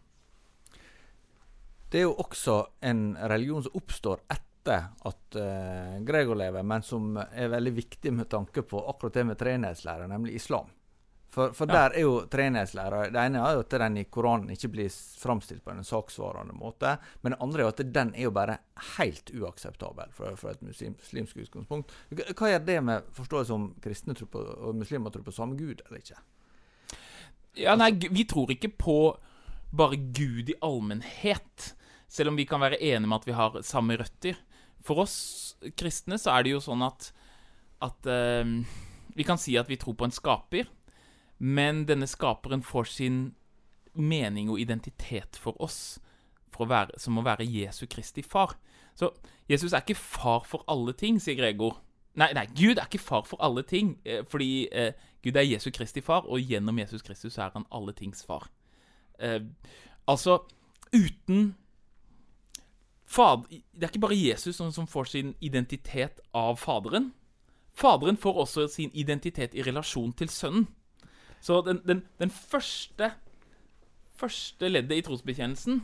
Det 1.90 2.00
er 2.00 2.06
jo 2.08 2.16
også 2.18 2.58
en 2.88 3.10
religion 3.30 3.62
som 3.62 3.76
oppstår 3.78 4.24
etter 4.32 4.88
at 5.06 5.38
eh, 5.38 5.98
Gregor 6.06 6.38
lever, 6.40 6.64
men 6.66 6.82
som 6.82 7.14
er 7.20 7.52
veldig 7.52 7.74
viktig 7.76 8.14
med 8.16 8.30
tanke 8.32 8.64
på 8.66 8.80
akkurat 8.90 9.20
det 9.20 9.26
med 9.28 9.38
treenighetslære, 9.38 10.08
nemlig 10.10 10.40
islam. 10.40 10.72
For, 11.30 11.52
for 11.52 11.68
Ja. 11.68 11.74
der 11.74 11.96
er 11.98 12.00
jo 12.00 12.12
treningslæra 12.32 13.10
Det 13.12 13.20
ene 13.20 13.42
er 13.42 13.56
jo 13.58 13.60
at 13.60 13.70
den 13.70 13.96
i 14.00 14.04
Koranen 14.04 14.50
ikke 14.54 14.70
blir 14.72 14.88
framstilt 15.20 15.64
på 15.64 15.70
en 15.70 15.84
saksvarende 15.84 16.54
måte. 16.56 16.94
Men 17.22 17.32
det 17.34 17.40
andre 17.42 17.60
er 17.60 17.66
jo 17.66 17.72
at 17.74 17.92
den 17.92 18.14
er 18.14 18.22
jo 18.22 18.30
bare 18.30 18.58
helt 18.96 19.30
uakseptabel 19.34 20.12
fra, 20.16 20.34
fra 20.36 20.50
et 20.54 20.62
muslim, 20.62 20.94
muslimsk 20.96 21.36
utgangspunkt. 21.36 21.92
Hva 22.10 22.52
gjør 22.52 22.64
det 22.64 22.78
med 22.84 23.10
forståelse 23.12 23.52
om 23.52 23.74
kristne 23.84 24.14
tror 24.16 24.30
på, 24.32 24.38
og 24.38 24.74
muslimer 24.80 25.10
tror 25.10 25.26
på 25.26 25.34
samme 25.34 25.58
gud 25.58 25.82
eller 25.86 26.00
ikke? 26.00 26.16
Ja, 27.56 27.74
nei, 27.76 27.90
vi 27.96 28.24
tror 28.28 28.50
ikke 28.52 28.68
på 28.68 28.96
bare 29.76 29.96
Gud 29.96 30.50
i 30.52 30.56
allmennhet, 30.62 31.74
selv 32.08 32.30
om 32.30 32.36
vi 32.36 32.44
kan 32.48 32.60
være 32.62 32.80
enige 32.80 33.08
med 33.08 33.16
at 33.20 33.26
vi 33.28 33.36
har 33.36 33.60
samme 33.66 33.96
røtter. 33.98 34.36
For 34.84 35.02
oss 35.02 35.56
kristne 35.76 36.18
så 36.20 36.36
er 36.36 36.46
det 36.46 36.52
jo 36.54 36.60
sånn 36.64 36.84
at, 36.86 37.10
at 37.82 38.08
eh, 38.12 38.44
vi 39.16 39.24
kan 39.26 39.40
si 39.40 39.56
at 39.58 39.68
vi 39.68 39.78
tror 39.80 39.96
på 39.98 40.06
en 40.06 40.14
skaper, 40.14 40.68
men 41.38 41.84
denne 41.88 42.06
skaperen 42.08 42.62
får 42.64 42.84
sin 42.92 43.20
mening 43.96 44.50
og 44.50 44.60
identitet 44.60 45.38
for 45.40 45.56
oss 45.62 45.98
for 46.52 46.64
å 46.64 46.70
være, 46.70 47.00
som 47.00 47.18
å 47.18 47.24
være 47.24 47.46
Jesu 47.48 47.86
Kristi 47.90 48.24
far. 48.24 48.56
Så 48.96 49.10
Jesus 49.50 49.72
er 49.72 49.84
ikke 49.84 49.98
far 49.98 50.46
for 50.48 50.64
alle 50.72 50.94
ting, 50.96 51.20
sier 51.20 51.36
Gregor. 51.36 51.82
Nei, 52.16 52.30
nei, 52.32 52.46
Gud 52.56 52.78
er 52.80 52.88
ikke 52.88 53.02
far 53.02 53.26
for 53.28 53.40
alle 53.44 53.64
ting, 53.68 53.98
eh, 54.08 54.22
fordi 54.24 54.68
eh, 54.72 54.94
Gud 55.24 55.36
er 55.36 55.44
Jesu 55.44 55.68
Kristi 55.70 56.00
far, 56.00 56.24
og 56.24 56.40
gjennom 56.40 56.78
Jesus 56.80 57.04
Kristus 57.04 57.36
er 57.36 57.52
han 57.52 57.68
alle 57.70 57.92
tings 57.92 58.24
far. 58.24 58.48
Eh, 59.20 59.42
altså, 60.08 60.38
uten 60.94 61.54
fad, 63.04 63.44
Det 63.50 63.82
er 63.82 63.92
ikke 63.92 64.06
bare 64.06 64.16
Jesus 64.16 64.56
som, 64.56 64.72
som 64.72 64.86
får 64.86 65.04
sin 65.04 65.34
identitet 65.40 66.20
av 66.34 66.56
Faderen. 66.56 67.12
Faderen 67.74 68.16
får 68.16 68.40
også 68.40 68.68
sin 68.68 68.90
identitet 68.94 69.54
i 69.54 69.62
relasjon 69.62 70.12
til 70.12 70.28
Sønnen. 70.28 70.66
Så 71.44 71.60
den, 71.66 71.80
den, 71.86 72.02
den 72.20 72.32
første, 72.32 73.12
første 74.18 74.68
leddet 74.70 74.98
i 74.98 75.04
trosbekjennelsen, 75.06 75.82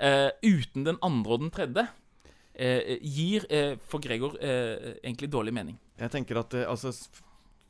eh, 0.00 0.30
uten 0.44 0.86
den 0.86 1.00
andre 1.02 1.36
og 1.36 1.44
den 1.44 1.52
tredje, 1.54 1.86
eh, 2.54 2.98
gir 3.02 3.46
eh, 3.50 3.74
for 3.90 4.02
Gregor 4.04 4.36
eh, 4.40 4.98
egentlig 5.02 5.32
dårlig 5.32 5.54
mening. 5.54 5.78
Jeg 5.98 6.10
tenker 6.14 6.38
at 6.42 6.54
eh, 6.54 6.68
altså, 6.68 6.92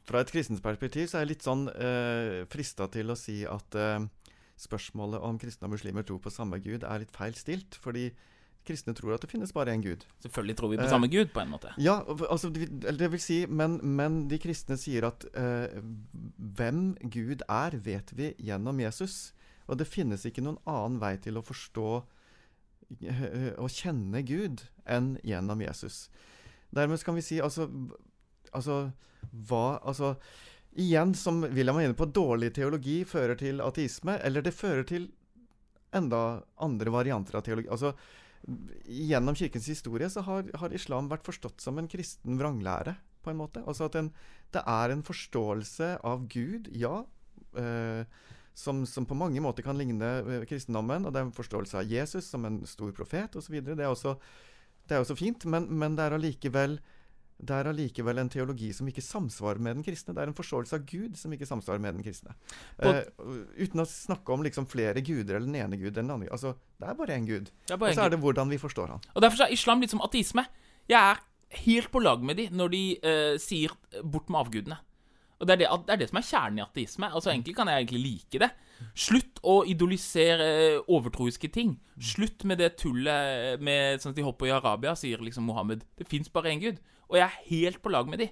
Fra 0.05 0.21
et 0.21 0.29
kristent 0.29 0.61
perspektiv 0.61 1.07
så 1.09 1.17
er 1.17 1.23
jeg 1.25 1.31
litt 1.31 1.47
sånn 1.47 1.65
eh, 1.73 2.43
frista 2.53 2.91
til 2.93 3.09
å 3.09 3.17
si 3.17 3.39
at 3.49 3.77
eh, 3.81 4.05
spørsmålet 4.61 5.23
om 5.25 5.39
kristne 5.41 5.65
og 5.65 5.73
muslimer 5.79 6.05
tror 6.05 6.21
på 6.21 6.33
samme 6.33 6.59
gud, 6.61 6.85
er 6.85 7.01
litt 7.01 7.15
feil 7.17 7.33
stilt. 7.39 7.79
Fordi 7.81 8.11
kristne 8.65 8.95
tror 8.97 9.15
at 9.15 9.21
det 9.25 9.31
finnes 9.31 9.53
bare 9.53 9.73
én 9.75 9.83
gud. 9.85 10.05
Selvfølgelig 10.25 10.57
tror 10.57 10.71
vi 10.73 10.79
på 10.81 10.85
Eh, 10.87 10.91
samme 10.91 11.09
Gud, 11.12 11.33
på 11.35 11.41
en 11.43 11.51
måte. 11.53 11.73
Ja, 11.79 11.99
altså, 12.31 12.51
det 12.53 13.11
vil- 13.11 13.21
si, 13.21 13.47
men, 13.47 13.79
men 13.83 14.29
de 14.29 14.39
kristne 14.39 14.77
sier 14.81 15.05
at 15.09 15.25
eh, 15.35 15.81
hvem 16.39 16.97
Gud 17.12 17.43
er, 17.49 17.77
vet 17.77 18.11
vi 18.17 18.35
gjennom 18.39 18.81
Jesus. 18.81 19.33
Og 19.69 19.79
det 19.79 19.87
finnes 19.89 20.25
ikke 20.27 20.43
noen 20.45 20.59
annen 20.69 20.99
vei 21.01 21.17
til 21.17 21.37
å 21.41 21.45
forstå 21.45 21.89
eh, 23.03 23.53
og 23.59 23.69
kjenne 23.73 24.23
Gud 24.27 24.65
enn 24.87 25.15
gjennom 25.25 25.61
Jesus. 25.65 26.09
Dermed 26.75 27.05
kan 27.05 27.15
vi 27.15 27.23
si 27.25 27.39
altså, 27.41 27.69
altså 28.53 28.91
hva 29.49 29.79
Altså 29.85 30.17
igjen, 30.77 31.15
som 31.15 31.41
William 31.55 31.77
var 31.77 31.85
inne 31.87 31.95
på, 31.95 32.09
dårlig 32.11 32.53
teologi 32.57 33.05
fører 33.07 33.39
til 33.39 33.61
ateisme, 33.62 34.17
eller 34.27 34.43
det 34.43 34.51
fører 34.57 34.83
til 34.89 35.05
enda 35.95 36.43
andre 36.59 36.91
varianter 36.91 37.37
av 37.39 37.45
teologi. 37.47 37.69
Altså 37.71 37.93
Gjennom 38.84 39.36
kirkens 39.38 39.70
historie 39.70 40.11
så 40.12 40.24
har, 40.26 40.49
har 40.61 40.74
islam 40.76 41.09
vært 41.09 41.24
forstått 41.24 41.64
som 41.64 41.78
en 41.80 41.88
kristen 41.88 42.38
vranglære, 42.40 42.97
på 43.24 43.32
en 43.32 43.40
måte. 43.40 43.62
Altså 43.64 43.88
at 43.88 43.97
en, 43.97 44.11
det 44.53 44.61
er 44.68 44.92
en 44.92 45.05
forståelse 45.07 45.95
av 46.05 46.26
Gud, 46.32 46.68
ja, 46.76 46.99
eh, 47.57 48.05
som, 48.55 48.84
som 48.86 49.07
på 49.09 49.16
mange 49.18 49.40
måter 49.42 49.64
kan 49.66 49.78
ligne 49.78 50.11
eh, 50.20 50.45
kristendommen. 50.49 51.07
Og 51.07 51.14
det 51.14 51.22
er 51.22 51.28
en 51.28 51.36
forståelse 51.36 51.80
av 51.80 51.88
Jesus 51.90 52.28
som 52.30 52.45
en 52.45 52.61
stor 52.68 52.92
profet 52.97 53.38
osv. 53.40 53.57
Det, 53.64 53.78
er 53.78 54.18
det 54.84 54.97
er 54.97 55.01
også 55.01 55.16
fint, 55.18 55.49
men, 55.49 55.70
men 55.72 55.97
det 55.97 56.05
er 56.05 56.18
allikevel 56.18 56.78
det 57.39 57.57
er 57.57 57.68
allikevel 57.68 58.20
en 58.22 58.30
teologi 58.30 58.70
som 58.76 58.89
ikke 58.89 59.03
samsvarer 59.05 59.61
med 59.62 59.78
den 59.78 59.85
kristne. 59.87 60.14
Det 60.14 60.22
er 60.22 60.30
en 60.30 60.37
forståelse 60.39 60.78
av 60.78 60.87
Gud 60.89 61.18
som 61.18 61.35
ikke 61.35 61.49
samsvarer 61.49 61.82
med 61.82 61.99
den 61.99 62.07
kristne. 62.07 62.37
Eh, 62.78 63.03
uten 63.59 63.82
å 63.82 63.89
snakke 63.89 64.32
om 64.32 64.45
liksom 64.47 64.68
flere 64.70 65.03
guder 65.05 65.37
eller 65.39 65.51
den 65.51 65.59
ene 65.59 65.80
gud 65.80 65.91
eller 65.93 66.03
den 66.07 66.14
andre. 66.14 66.32
Altså, 66.32 66.55
det 66.80 66.89
er 66.89 66.99
bare 66.99 67.18
én 67.18 67.28
gud. 67.28 67.51
Og 67.74 67.87
så 67.91 68.07
er 68.07 68.14
det 68.14 68.22
hvordan 68.22 68.53
vi 68.55 68.61
forstår 68.62 68.95
han. 68.95 69.05
Og 69.14 69.24
Derfor 69.24 69.45
er 69.45 69.55
islam 69.55 69.82
litt 69.82 69.93
som 69.93 70.05
ateisme. 70.05 70.47
Jeg 70.89 71.01
er 71.01 71.22
helt 71.64 71.91
på 71.93 72.03
lag 72.03 72.22
med 72.22 72.39
de 72.39 72.49
når 72.55 72.74
de 72.74 72.82
eh, 73.03 73.37
sier 73.43 73.74
eh, 73.93 74.03
'bort 74.03 74.30
med 74.30 74.41
avgudene'. 74.47 74.80
Og 75.41 75.49
det 75.49 75.55
er 75.55 75.61
det, 75.64 75.68
det 75.87 75.93
er 75.93 75.99
det 76.01 76.09
som 76.09 76.18
er 76.18 76.28
kjernen 76.28 76.59
i 76.61 76.64
ateisme. 76.64 77.11
Altså 77.11 77.30
Egentlig 77.30 77.57
kan 77.57 77.68
jeg 77.68 77.82
egentlig 77.82 78.03
like 78.05 78.41
det. 78.41 78.51
Slutt 78.95 79.41
å 79.43 79.64
idolisere 79.68 80.47
eh, 80.78 80.80
overtroiske 80.89 81.51
ting. 81.53 81.76
Slutt 82.01 82.47
med 82.49 82.62
det 82.62 82.76
tullet 82.80 83.61
med 83.61 84.01
sånn 84.01 84.14
at 84.14 84.18
de 84.18 84.24
hopper 84.26 84.49
i 84.49 84.55
Arabia, 84.55 84.95
sier 84.97 85.20
liksom 85.20 85.45
Mohammed. 85.51 85.85
Det 85.99 86.07
fins 86.09 86.30
bare 86.32 86.55
én 86.55 86.62
gud. 86.62 86.78
Og 87.11 87.19
jeg 87.19 87.27
er 87.27 87.47
helt 87.51 87.83
på 87.83 87.93
lag 87.93 88.09
med 88.11 88.23
de. 88.23 88.29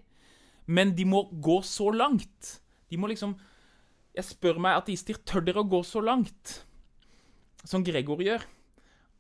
Men 0.66 0.95
de 0.97 1.07
må 1.09 1.25
gå 1.43 1.61
så 1.66 1.91
langt. 1.91 2.59
De 2.91 2.99
må 3.01 3.11
liksom 3.11 3.37
Jeg 4.12 4.29
spør 4.29 4.59
meg, 4.61 4.77
ateister, 4.77 5.16
tør 5.25 5.41
dere 5.41 5.62
å 5.62 5.68
gå 5.73 5.79
så 5.89 6.03
langt 6.05 6.59
som 7.64 7.85
Gregor 7.87 8.20
gjør? 8.20 8.43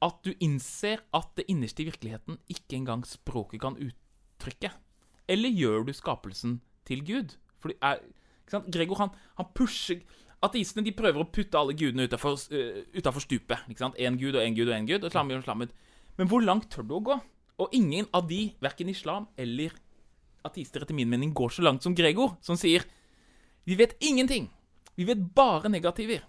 At 0.04 0.18
du 0.26 0.34
innser 0.42 1.00
at 1.16 1.30
det 1.38 1.46
innerste 1.48 1.80
i 1.80 1.86
virkeligheten 1.88 2.36
ikke 2.52 2.76
engang 2.76 3.06
språket 3.08 3.62
kan 3.62 3.78
uttrykke? 3.80 4.68
Eller 5.32 5.48
gjør 5.48 5.86
du 5.88 5.94
skapelsen 5.96 6.58
til 6.84 7.00
Gud? 7.06 7.38
Fordi 7.62 7.78
er? 7.80 8.02
Gregor 8.68 9.00
han, 9.00 9.14
han 9.38 9.48
pusher 9.56 10.02
Ateistene 10.42 10.82
de 10.82 10.90
prøver 10.90 11.22
å 11.22 11.28
putte 11.30 11.54
alle 11.54 11.74
gudene 11.78 12.08
utafor 12.08 13.22
stupet. 13.22 13.60
ikke? 13.70 13.92
Én 14.02 14.16
gud 14.18 14.34
og 14.34 14.42
én 14.42 14.56
gud 14.56 14.66
og 14.66 14.74
én 14.74 14.88
gud. 14.88 15.04
og 15.04 15.12
slammet, 15.14 15.44
slammet. 15.44 15.70
Men 16.18 16.26
hvor 16.26 16.42
langt 16.42 16.66
tør 16.68 16.82
du 16.82 16.96
å 16.96 17.04
gå? 17.06 17.16
Og 17.60 17.72
ingen 17.76 18.08
av 18.12 18.26
de, 18.28 18.52
verken 18.62 18.88
islam 18.88 19.28
eller 19.36 19.74
ateister 20.46 20.82
etter 20.82 20.96
min 20.96 21.10
mening, 21.10 21.32
går 21.34 21.52
så 21.54 21.64
langt 21.64 21.84
som 21.84 21.94
Gregor, 21.94 22.36
som 22.40 22.58
sier 22.58 22.86
Vi 23.64 23.76
vet 23.78 23.96
ingenting. 24.00 24.50
Vi 24.96 25.04
vet 25.04 25.34
bare 25.34 25.70
negativer. 25.70 26.24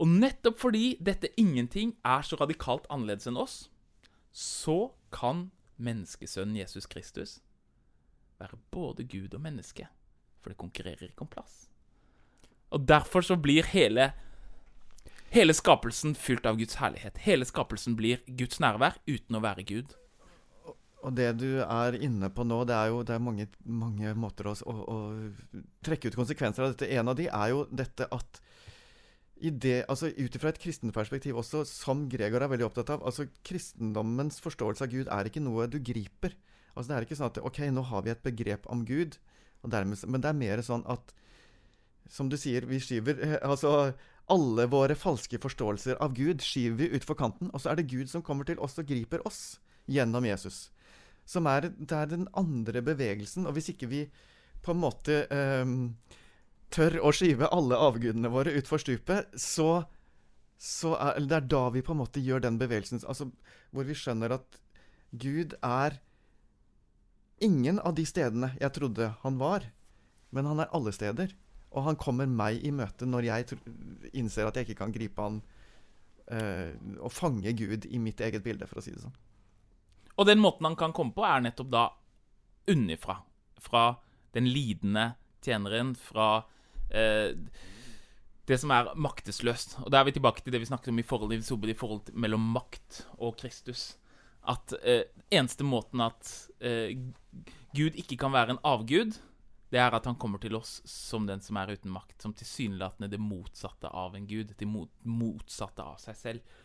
Og 0.00 0.08
nettopp 0.08 0.58
fordi 0.58 0.96
dette 1.00 1.28
ingenting 1.36 1.92
er 2.04 2.24
så 2.24 2.38
radikalt 2.40 2.86
annerledes 2.90 3.28
enn 3.28 3.36
oss, 3.36 3.68
så 4.32 4.94
kan 5.12 5.50
menneskesønnen 5.76 6.56
Jesus 6.56 6.88
Kristus 6.88 7.40
være 8.40 8.58
både 8.72 9.04
Gud 9.04 9.34
og 9.36 9.44
menneske. 9.44 9.86
For 10.40 10.50
det 10.50 10.58
konkurrerer 10.58 11.10
ikke 11.10 11.26
om 11.26 11.30
plass. 11.30 11.68
Og 12.72 12.88
derfor 12.88 13.20
så 13.20 13.36
blir 13.36 13.68
hele 13.74 14.12
Hele 15.32 15.54
skapelsen 15.56 16.12
fylt 16.12 16.44
av 16.44 16.58
Guds 16.60 16.74
herlighet. 16.76 17.16
Hele 17.24 17.46
skapelsen 17.48 17.94
blir 17.96 18.20
Guds 18.26 18.58
nærvær 18.60 18.98
uten 19.08 19.38
å 19.38 19.40
være 19.40 19.62
Gud. 19.64 19.94
Og 21.02 21.14
det 21.18 21.28
du 21.40 21.48
er 21.64 21.96
inne 21.98 22.30
på 22.30 22.44
nå, 22.46 22.60
det 22.68 22.74
er 22.76 22.92
jo 22.92 23.02
det 23.06 23.16
er 23.16 23.22
mange, 23.22 23.48
mange 23.66 24.12
måter 24.14 24.46
å, 24.50 24.54
å, 24.70 24.74
å 24.86 24.98
trekke 25.82 26.12
ut 26.12 26.18
konsekvenser 26.18 26.64
av 26.64 26.74
dette. 26.74 26.90
En 26.94 27.10
av 27.10 27.18
de 27.18 27.26
er 27.26 27.48
jo 27.50 27.64
dette 27.74 28.06
at 28.06 28.42
det, 29.42 29.80
altså 29.90 30.12
Ut 30.14 30.36
ifra 30.38 30.52
et 30.52 30.60
kristent 30.62 30.94
perspektiv 30.94 31.40
også, 31.40 31.64
som 31.66 32.04
Gregor 32.10 32.44
er 32.44 32.52
veldig 32.52 32.68
opptatt 32.68 32.92
av 32.94 33.02
altså 33.02 33.26
Kristendommens 33.42 34.38
forståelse 34.44 34.86
av 34.86 34.92
Gud 34.92 35.10
er 35.10 35.26
ikke 35.26 35.42
noe 35.42 35.66
du 35.66 35.80
griper. 35.82 36.36
Altså 36.76 36.92
Det 36.92 36.96
er 36.96 37.06
ikke 37.08 37.18
sånn 37.18 37.32
at 37.32 37.40
ok, 37.42 37.58
nå 37.74 37.82
har 37.90 38.04
vi 38.06 38.12
et 38.12 38.22
begrep 38.22 38.68
om 38.70 38.84
Gud, 38.86 39.18
dermed, 39.66 39.98
men 40.06 40.22
det 40.22 40.30
er 40.30 40.38
mer 40.38 40.62
sånn 40.62 40.86
at 40.90 41.12
Som 42.10 42.28
du 42.28 42.36
sier, 42.36 42.66
vi 42.66 42.80
skyver 42.82 43.18
eh, 43.22 43.36
altså 43.42 43.94
alle 44.30 44.66
våre 44.70 44.94
falske 44.98 45.38
forståelser 45.40 45.98
av 46.02 46.14
Gud 46.14 46.42
skyver 46.44 46.76
vi 46.78 46.96
utfor 46.98 47.16
kanten, 47.18 47.50
og 47.54 47.62
så 47.62 47.72
er 47.72 47.78
det 47.78 47.90
Gud 47.90 48.10
som 48.10 48.22
kommer 48.22 48.44
til 48.44 48.58
oss 48.62 48.78
og 48.78 48.86
griper 48.86 49.22
oss 49.26 49.58
gjennom 49.90 50.26
Jesus. 50.26 50.70
Som 51.28 51.46
er, 51.50 51.70
det 51.70 51.96
er 51.96 52.10
den 52.10 52.26
andre 52.38 52.82
bevegelsen. 52.84 53.46
Og 53.46 53.56
hvis 53.56 53.72
ikke 53.72 53.90
vi 53.90 54.02
på 54.62 54.74
en 54.74 54.82
måte 54.82 55.24
ehm, 55.32 55.76
tør 56.72 56.98
å 57.02 57.12
skyve 57.14 57.50
alle 57.54 57.78
avgudene 57.78 58.30
våre 58.32 58.54
utfor 58.58 58.82
stupet, 58.82 59.32
så, 59.38 59.84
så 60.58 60.94
er 60.98 61.20
det 61.26 61.38
er 61.40 61.50
da 61.54 61.66
vi 61.74 61.84
på 61.84 61.94
en 61.94 62.02
måte 62.02 62.22
gjør 62.22 62.44
den 62.46 62.58
bevegelsen 62.60 63.02
altså, 63.02 63.28
hvor 63.74 63.88
vi 63.88 63.96
skjønner 63.98 64.36
at 64.38 64.58
Gud 65.12 65.56
er 65.66 65.98
ingen 67.42 67.80
av 67.82 67.96
de 67.98 68.04
stedene 68.08 68.52
jeg 68.60 68.72
trodde 68.76 69.12
han 69.24 69.38
var, 69.40 69.66
men 70.32 70.48
han 70.48 70.62
er 70.62 70.70
alle 70.72 70.94
steder. 70.94 71.34
Og 71.72 71.86
han 71.86 71.98
kommer 72.00 72.28
meg 72.28 72.62
i 72.64 72.70
møte 72.74 73.08
når 73.08 73.26
jeg 73.28 73.58
innser 74.12 74.48
at 74.48 74.56
jeg 74.56 74.68
ikke 74.68 74.80
kan 74.84 74.94
gripe 74.94 75.24
han 75.24 75.40
eh, 76.32 76.72
og 77.00 77.12
fange 77.12 77.52
Gud 77.56 77.88
i 77.88 78.00
mitt 78.00 78.20
eget 78.20 78.44
bilde, 78.44 78.68
for 78.68 78.80
å 78.80 78.84
si 78.84 78.92
det 78.94 79.02
sånn. 79.04 79.16
Og 80.16 80.28
den 80.28 80.40
måten 80.42 80.68
han 80.68 80.78
kan 80.78 80.94
komme 80.96 81.14
på, 81.16 81.24
er 81.24 81.44
nettopp 81.44 81.70
da 81.72 81.86
unnifra. 82.70 83.18
Fra 83.62 83.84
den 84.36 84.48
lidende 84.50 85.12
tjeneren, 85.44 85.94
fra 85.98 86.44
eh, 86.90 87.32
det 88.48 88.58
som 88.58 88.72
er 88.74 88.92
maktesløst. 88.98 89.78
Og 89.84 89.90
da 89.92 90.00
er 90.00 90.08
vi 90.08 90.16
tilbake 90.16 90.44
til 90.44 90.54
det 90.54 90.62
vi 90.62 90.70
snakket 90.70 90.92
om 90.92 91.00
i 91.00 91.06
forhold, 91.06 91.34
i 91.70 91.78
forhold 91.78 92.12
mellom 92.12 92.52
makt 92.54 93.04
og 93.18 93.36
Kristus. 93.40 93.92
At 94.42 94.74
eh, 94.82 95.06
eneste 95.30 95.64
måten 95.64 96.02
at 96.02 96.32
eh, 96.60 96.96
Gud 97.72 97.96
ikke 97.96 98.18
kan 98.20 98.34
være 98.34 98.56
en 98.56 98.64
avgud, 98.66 99.14
det 99.72 99.80
er 99.80 99.94
at 99.96 100.04
han 100.04 100.18
kommer 100.20 100.42
til 100.42 100.58
oss 100.58 100.82
som 100.88 101.24
den 101.24 101.40
som 101.40 101.56
er 101.56 101.72
uten 101.72 101.92
makt. 101.94 102.18
Som 102.20 102.34
tilsynelatende 102.36 103.08
det 103.08 103.20
motsatte 103.22 103.88
av 103.88 104.18
en 104.18 104.26
gud. 104.28 104.52
Det 104.58 104.68
motsatte 104.68 105.86
av 105.86 105.96
seg 106.02 106.18
selv. 106.18 106.58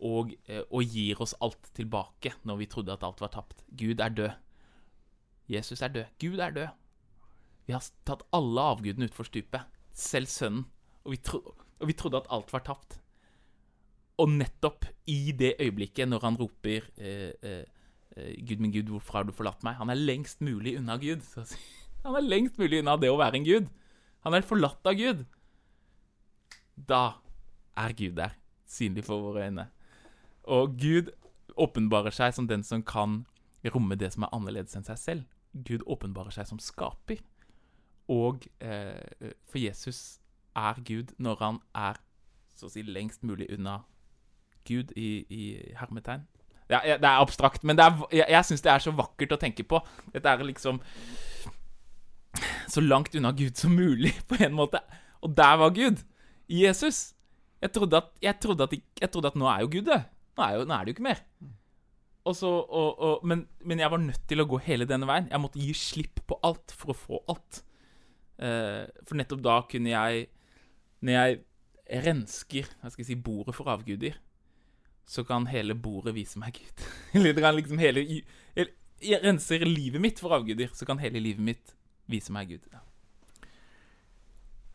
Og, 0.00 0.32
eh, 0.48 0.62
og 0.70 0.84
gir 0.88 1.20
oss 1.20 1.34
alt 1.44 1.72
tilbake 1.76 2.32
når 2.48 2.62
vi 2.62 2.68
trodde 2.72 2.94
at 2.94 3.04
alt 3.04 3.20
var 3.20 3.32
tapt. 3.34 3.64
Gud 3.76 4.00
er 4.00 4.14
død. 4.16 4.30
Jesus 5.50 5.82
er 5.82 5.92
død. 5.92 6.04
Gud 6.22 6.38
er 6.38 6.54
død. 6.56 6.68
Vi 7.66 7.74
har 7.74 7.84
tatt 8.08 8.24
alle 8.34 8.62
avgudene 8.72 9.06
utfor 9.10 9.28
stupet. 9.28 9.66
Selv 9.92 10.30
sønnen. 10.30 10.64
Og 11.04 11.14
vi, 11.14 11.18
tro, 11.24 11.40
og 11.80 11.88
vi 11.88 11.96
trodde 11.96 12.20
at 12.20 12.30
alt 12.32 12.52
var 12.52 12.64
tapt. 12.66 12.96
Og 14.20 14.28
nettopp 14.32 14.86
i 15.08 15.32
det 15.36 15.54
øyeblikket 15.60 16.08
når 16.10 16.24
han 16.26 16.38
roper 16.40 16.86
eh, 17.00 17.32
eh, 17.42 17.62
eh, 18.16 18.32
Gud 18.46 18.60
min 18.60 18.72
Gud, 18.74 18.90
hvorfor 18.92 19.18
har 19.20 19.28
du 19.28 19.32
forlatt 19.32 19.64
meg? 19.66 19.78
Han 19.80 19.92
er 19.92 20.00
lengst 20.00 20.42
mulig 20.44 20.76
unna 20.78 20.98
Gud. 21.00 21.24
Han 22.04 22.16
er 22.16 22.24
lengst 22.24 22.56
mulig 22.56 22.78
unna 22.80 22.94
det 22.96 23.10
å 23.12 23.18
være 23.20 23.36
en 23.36 23.44
Gud. 23.44 23.66
Han 24.24 24.32
er 24.32 24.44
forlatt 24.46 24.86
av 24.88 24.96
Gud. 24.96 25.26
Da 26.88 27.20
er 27.76 27.92
Gud 27.96 28.14
der, 28.16 28.38
synlig 28.64 29.04
for 29.04 29.20
våre 29.20 29.44
øyne. 29.48 29.66
Og 30.44 30.76
Gud 30.80 31.10
åpenbarer 31.60 32.14
seg 32.14 32.34
som 32.34 32.48
den 32.48 32.64
som 32.64 32.82
kan 32.86 33.24
romme 33.74 33.98
det 33.98 34.12
som 34.14 34.24
er 34.24 34.34
annerledes 34.34 34.76
enn 34.76 34.86
seg 34.86 34.98
selv. 34.98 35.24
Gud 35.52 35.84
åpenbarer 35.86 36.32
seg 36.34 36.48
som 36.48 36.60
skaper. 36.62 37.20
Og 38.10 38.46
eh, 38.64 39.32
for 39.50 39.60
Jesus 39.60 40.20
er 40.56 40.80
Gud 40.86 41.14
når 41.18 41.42
han 41.44 41.60
er 41.76 42.00
så 42.58 42.68
å 42.68 42.72
si 42.72 42.82
lengst 42.84 43.24
mulig 43.24 43.48
unna 43.54 43.80
Gud 44.68 44.92
i, 44.98 45.24
i 45.30 45.44
hermetegn. 45.78 46.26
Ja, 46.70 46.82
ja, 46.86 46.96
det 47.02 47.08
er 47.08 47.18
abstrakt, 47.18 47.64
men 47.66 47.78
det 47.78 47.86
er, 47.86 48.02
jeg, 48.14 48.26
jeg 48.30 48.46
syns 48.46 48.62
det 48.62 48.70
er 48.70 48.82
så 48.84 48.92
vakkert 48.94 49.32
å 49.34 49.40
tenke 49.40 49.64
på. 49.66 49.80
Dette 50.14 50.30
er 50.30 50.44
liksom 50.46 50.78
så 52.70 52.82
langt 52.84 53.14
unna 53.18 53.32
Gud 53.34 53.58
som 53.58 53.74
mulig, 53.74 54.12
på 54.30 54.38
en 54.38 54.54
måte. 54.54 54.82
Og 55.20 55.34
der 55.36 55.56
var 55.60 55.74
Gud. 55.74 56.04
Jesus. 56.50 57.12
Jeg 57.60 57.74
trodde 57.74 57.98
at, 57.98 58.12
jeg 58.22 58.38
trodde 58.40 58.66
at, 58.66 58.74
jeg 59.02 59.10
trodde 59.10 59.32
at 59.32 59.38
nå 59.38 59.48
er 59.50 59.64
jo 59.64 59.72
Gud 59.74 59.88
død. 59.90 60.06
Nå 60.40 60.46
er, 60.46 60.56
jo, 60.56 60.64
nå 60.64 60.72
er 60.72 60.86
det 60.86 60.92
jo 60.92 60.96
ikke 60.96 61.04
mer. 61.04 61.18
Og 62.30 62.36
så, 62.36 62.48
og, 62.48 62.88
og, 63.00 63.26
men, 63.28 63.42
men 63.68 63.80
jeg 63.82 63.92
var 63.92 64.00
nødt 64.00 64.22
til 64.28 64.40
å 64.40 64.46
gå 64.48 64.60
hele 64.64 64.86
denne 64.88 65.08
veien. 65.08 65.28
Jeg 65.28 65.42
måtte 65.42 65.60
gi 65.60 65.74
slipp 65.76 66.22
på 66.28 66.38
alt 66.46 66.72
for 66.76 66.92
å 66.92 66.96
få 66.96 67.20
alt. 67.32 67.60
Uh, 68.40 68.88
for 69.04 69.20
nettopp 69.20 69.42
da 69.44 69.58
kunne 69.68 69.90
jeg 69.90 70.22
Når 71.04 71.12
jeg 71.12 71.40
rensker 72.06 72.70
hva 72.80 72.88
skal 72.88 73.02
jeg 73.02 73.08
si, 73.10 73.16
bordet 73.20 73.52
for 73.52 73.68
avguder, 73.68 74.14
så 75.04 75.24
kan 75.28 75.48
hele 75.50 75.74
bordet 75.76 76.14
vise 76.16 76.40
meg 76.40 76.56
Gud. 76.56 76.84
Eller 77.18 77.52
liksom 77.56 77.80
hele 77.82 78.04
Jeg 78.06 79.20
renser 79.24 79.66
livet 79.66 80.00
mitt 80.00 80.20
for 80.22 80.36
avguder, 80.36 80.72
så 80.72 80.88
kan 80.88 81.02
hele 81.02 81.20
livet 81.20 81.44
mitt 81.44 81.74
vise 82.08 82.32
meg 82.32 82.54
Gud. 82.54 82.68
Ja. 82.72 82.80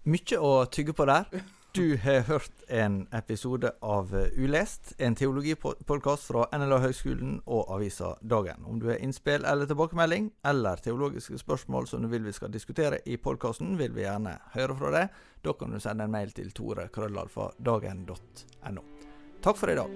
Mye 0.05 0.41
å 0.41 0.51
tygge 0.69 0.93
på 0.93 1.07
der. 1.09 1.29
Du 1.75 1.97
har 1.97 2.19
hørt 2.19 2.51
en 2.67 3.07
episode 3.11 3.71
av 3.79 4.15
eh, 4.15 4.39
Ulest, 4.39 4.93
en 4.97 5.15
teologipodkast 5.15 6.23
fra 6.29 6.45
NLA 6.55 6.77
Høgskolen 6.85 7.41
og 7.43 7.71
avisa 7.75 8.15
Dagen. 8.21 8.63
Om 8.63 8.79
du 8.79 8.87
har 8.87 8.95
innspill 9.03 9.43
eller 9.43 9.65
tilbakemelding, 9.67 10.31
eller 10.47 10.75
teologiske 10.79 11.37
spørsmål 11.43 11.87
som 11.91 12.01
du 12.01 12.07
vil 12.15 12.23
vi 12.23 12.31
skal 12.31 12.51
diskutere 12.53 12.99
i 13.03 13.17
podkasten, 13.19 13.75
vil 13.75 13.91
vi 13.91 14.07
gjerne 14.07 14.39
høre 14.55 14.75
fra 14.79 14.87
deg. 14.95 15.11
Da 15.43 15.51
kan 15.59 15.75
du 15.75 15.79
sende 15.83 16.07
en 16.07 16.15
mail 16.15 16.31
til 16.31 16.55
tore.krøllalfa.dagen.no. 16.55 18.81
Takk 19.43 19.57
for 19.59 19.67
i 19.67 19.75
dag. 19.83 19.91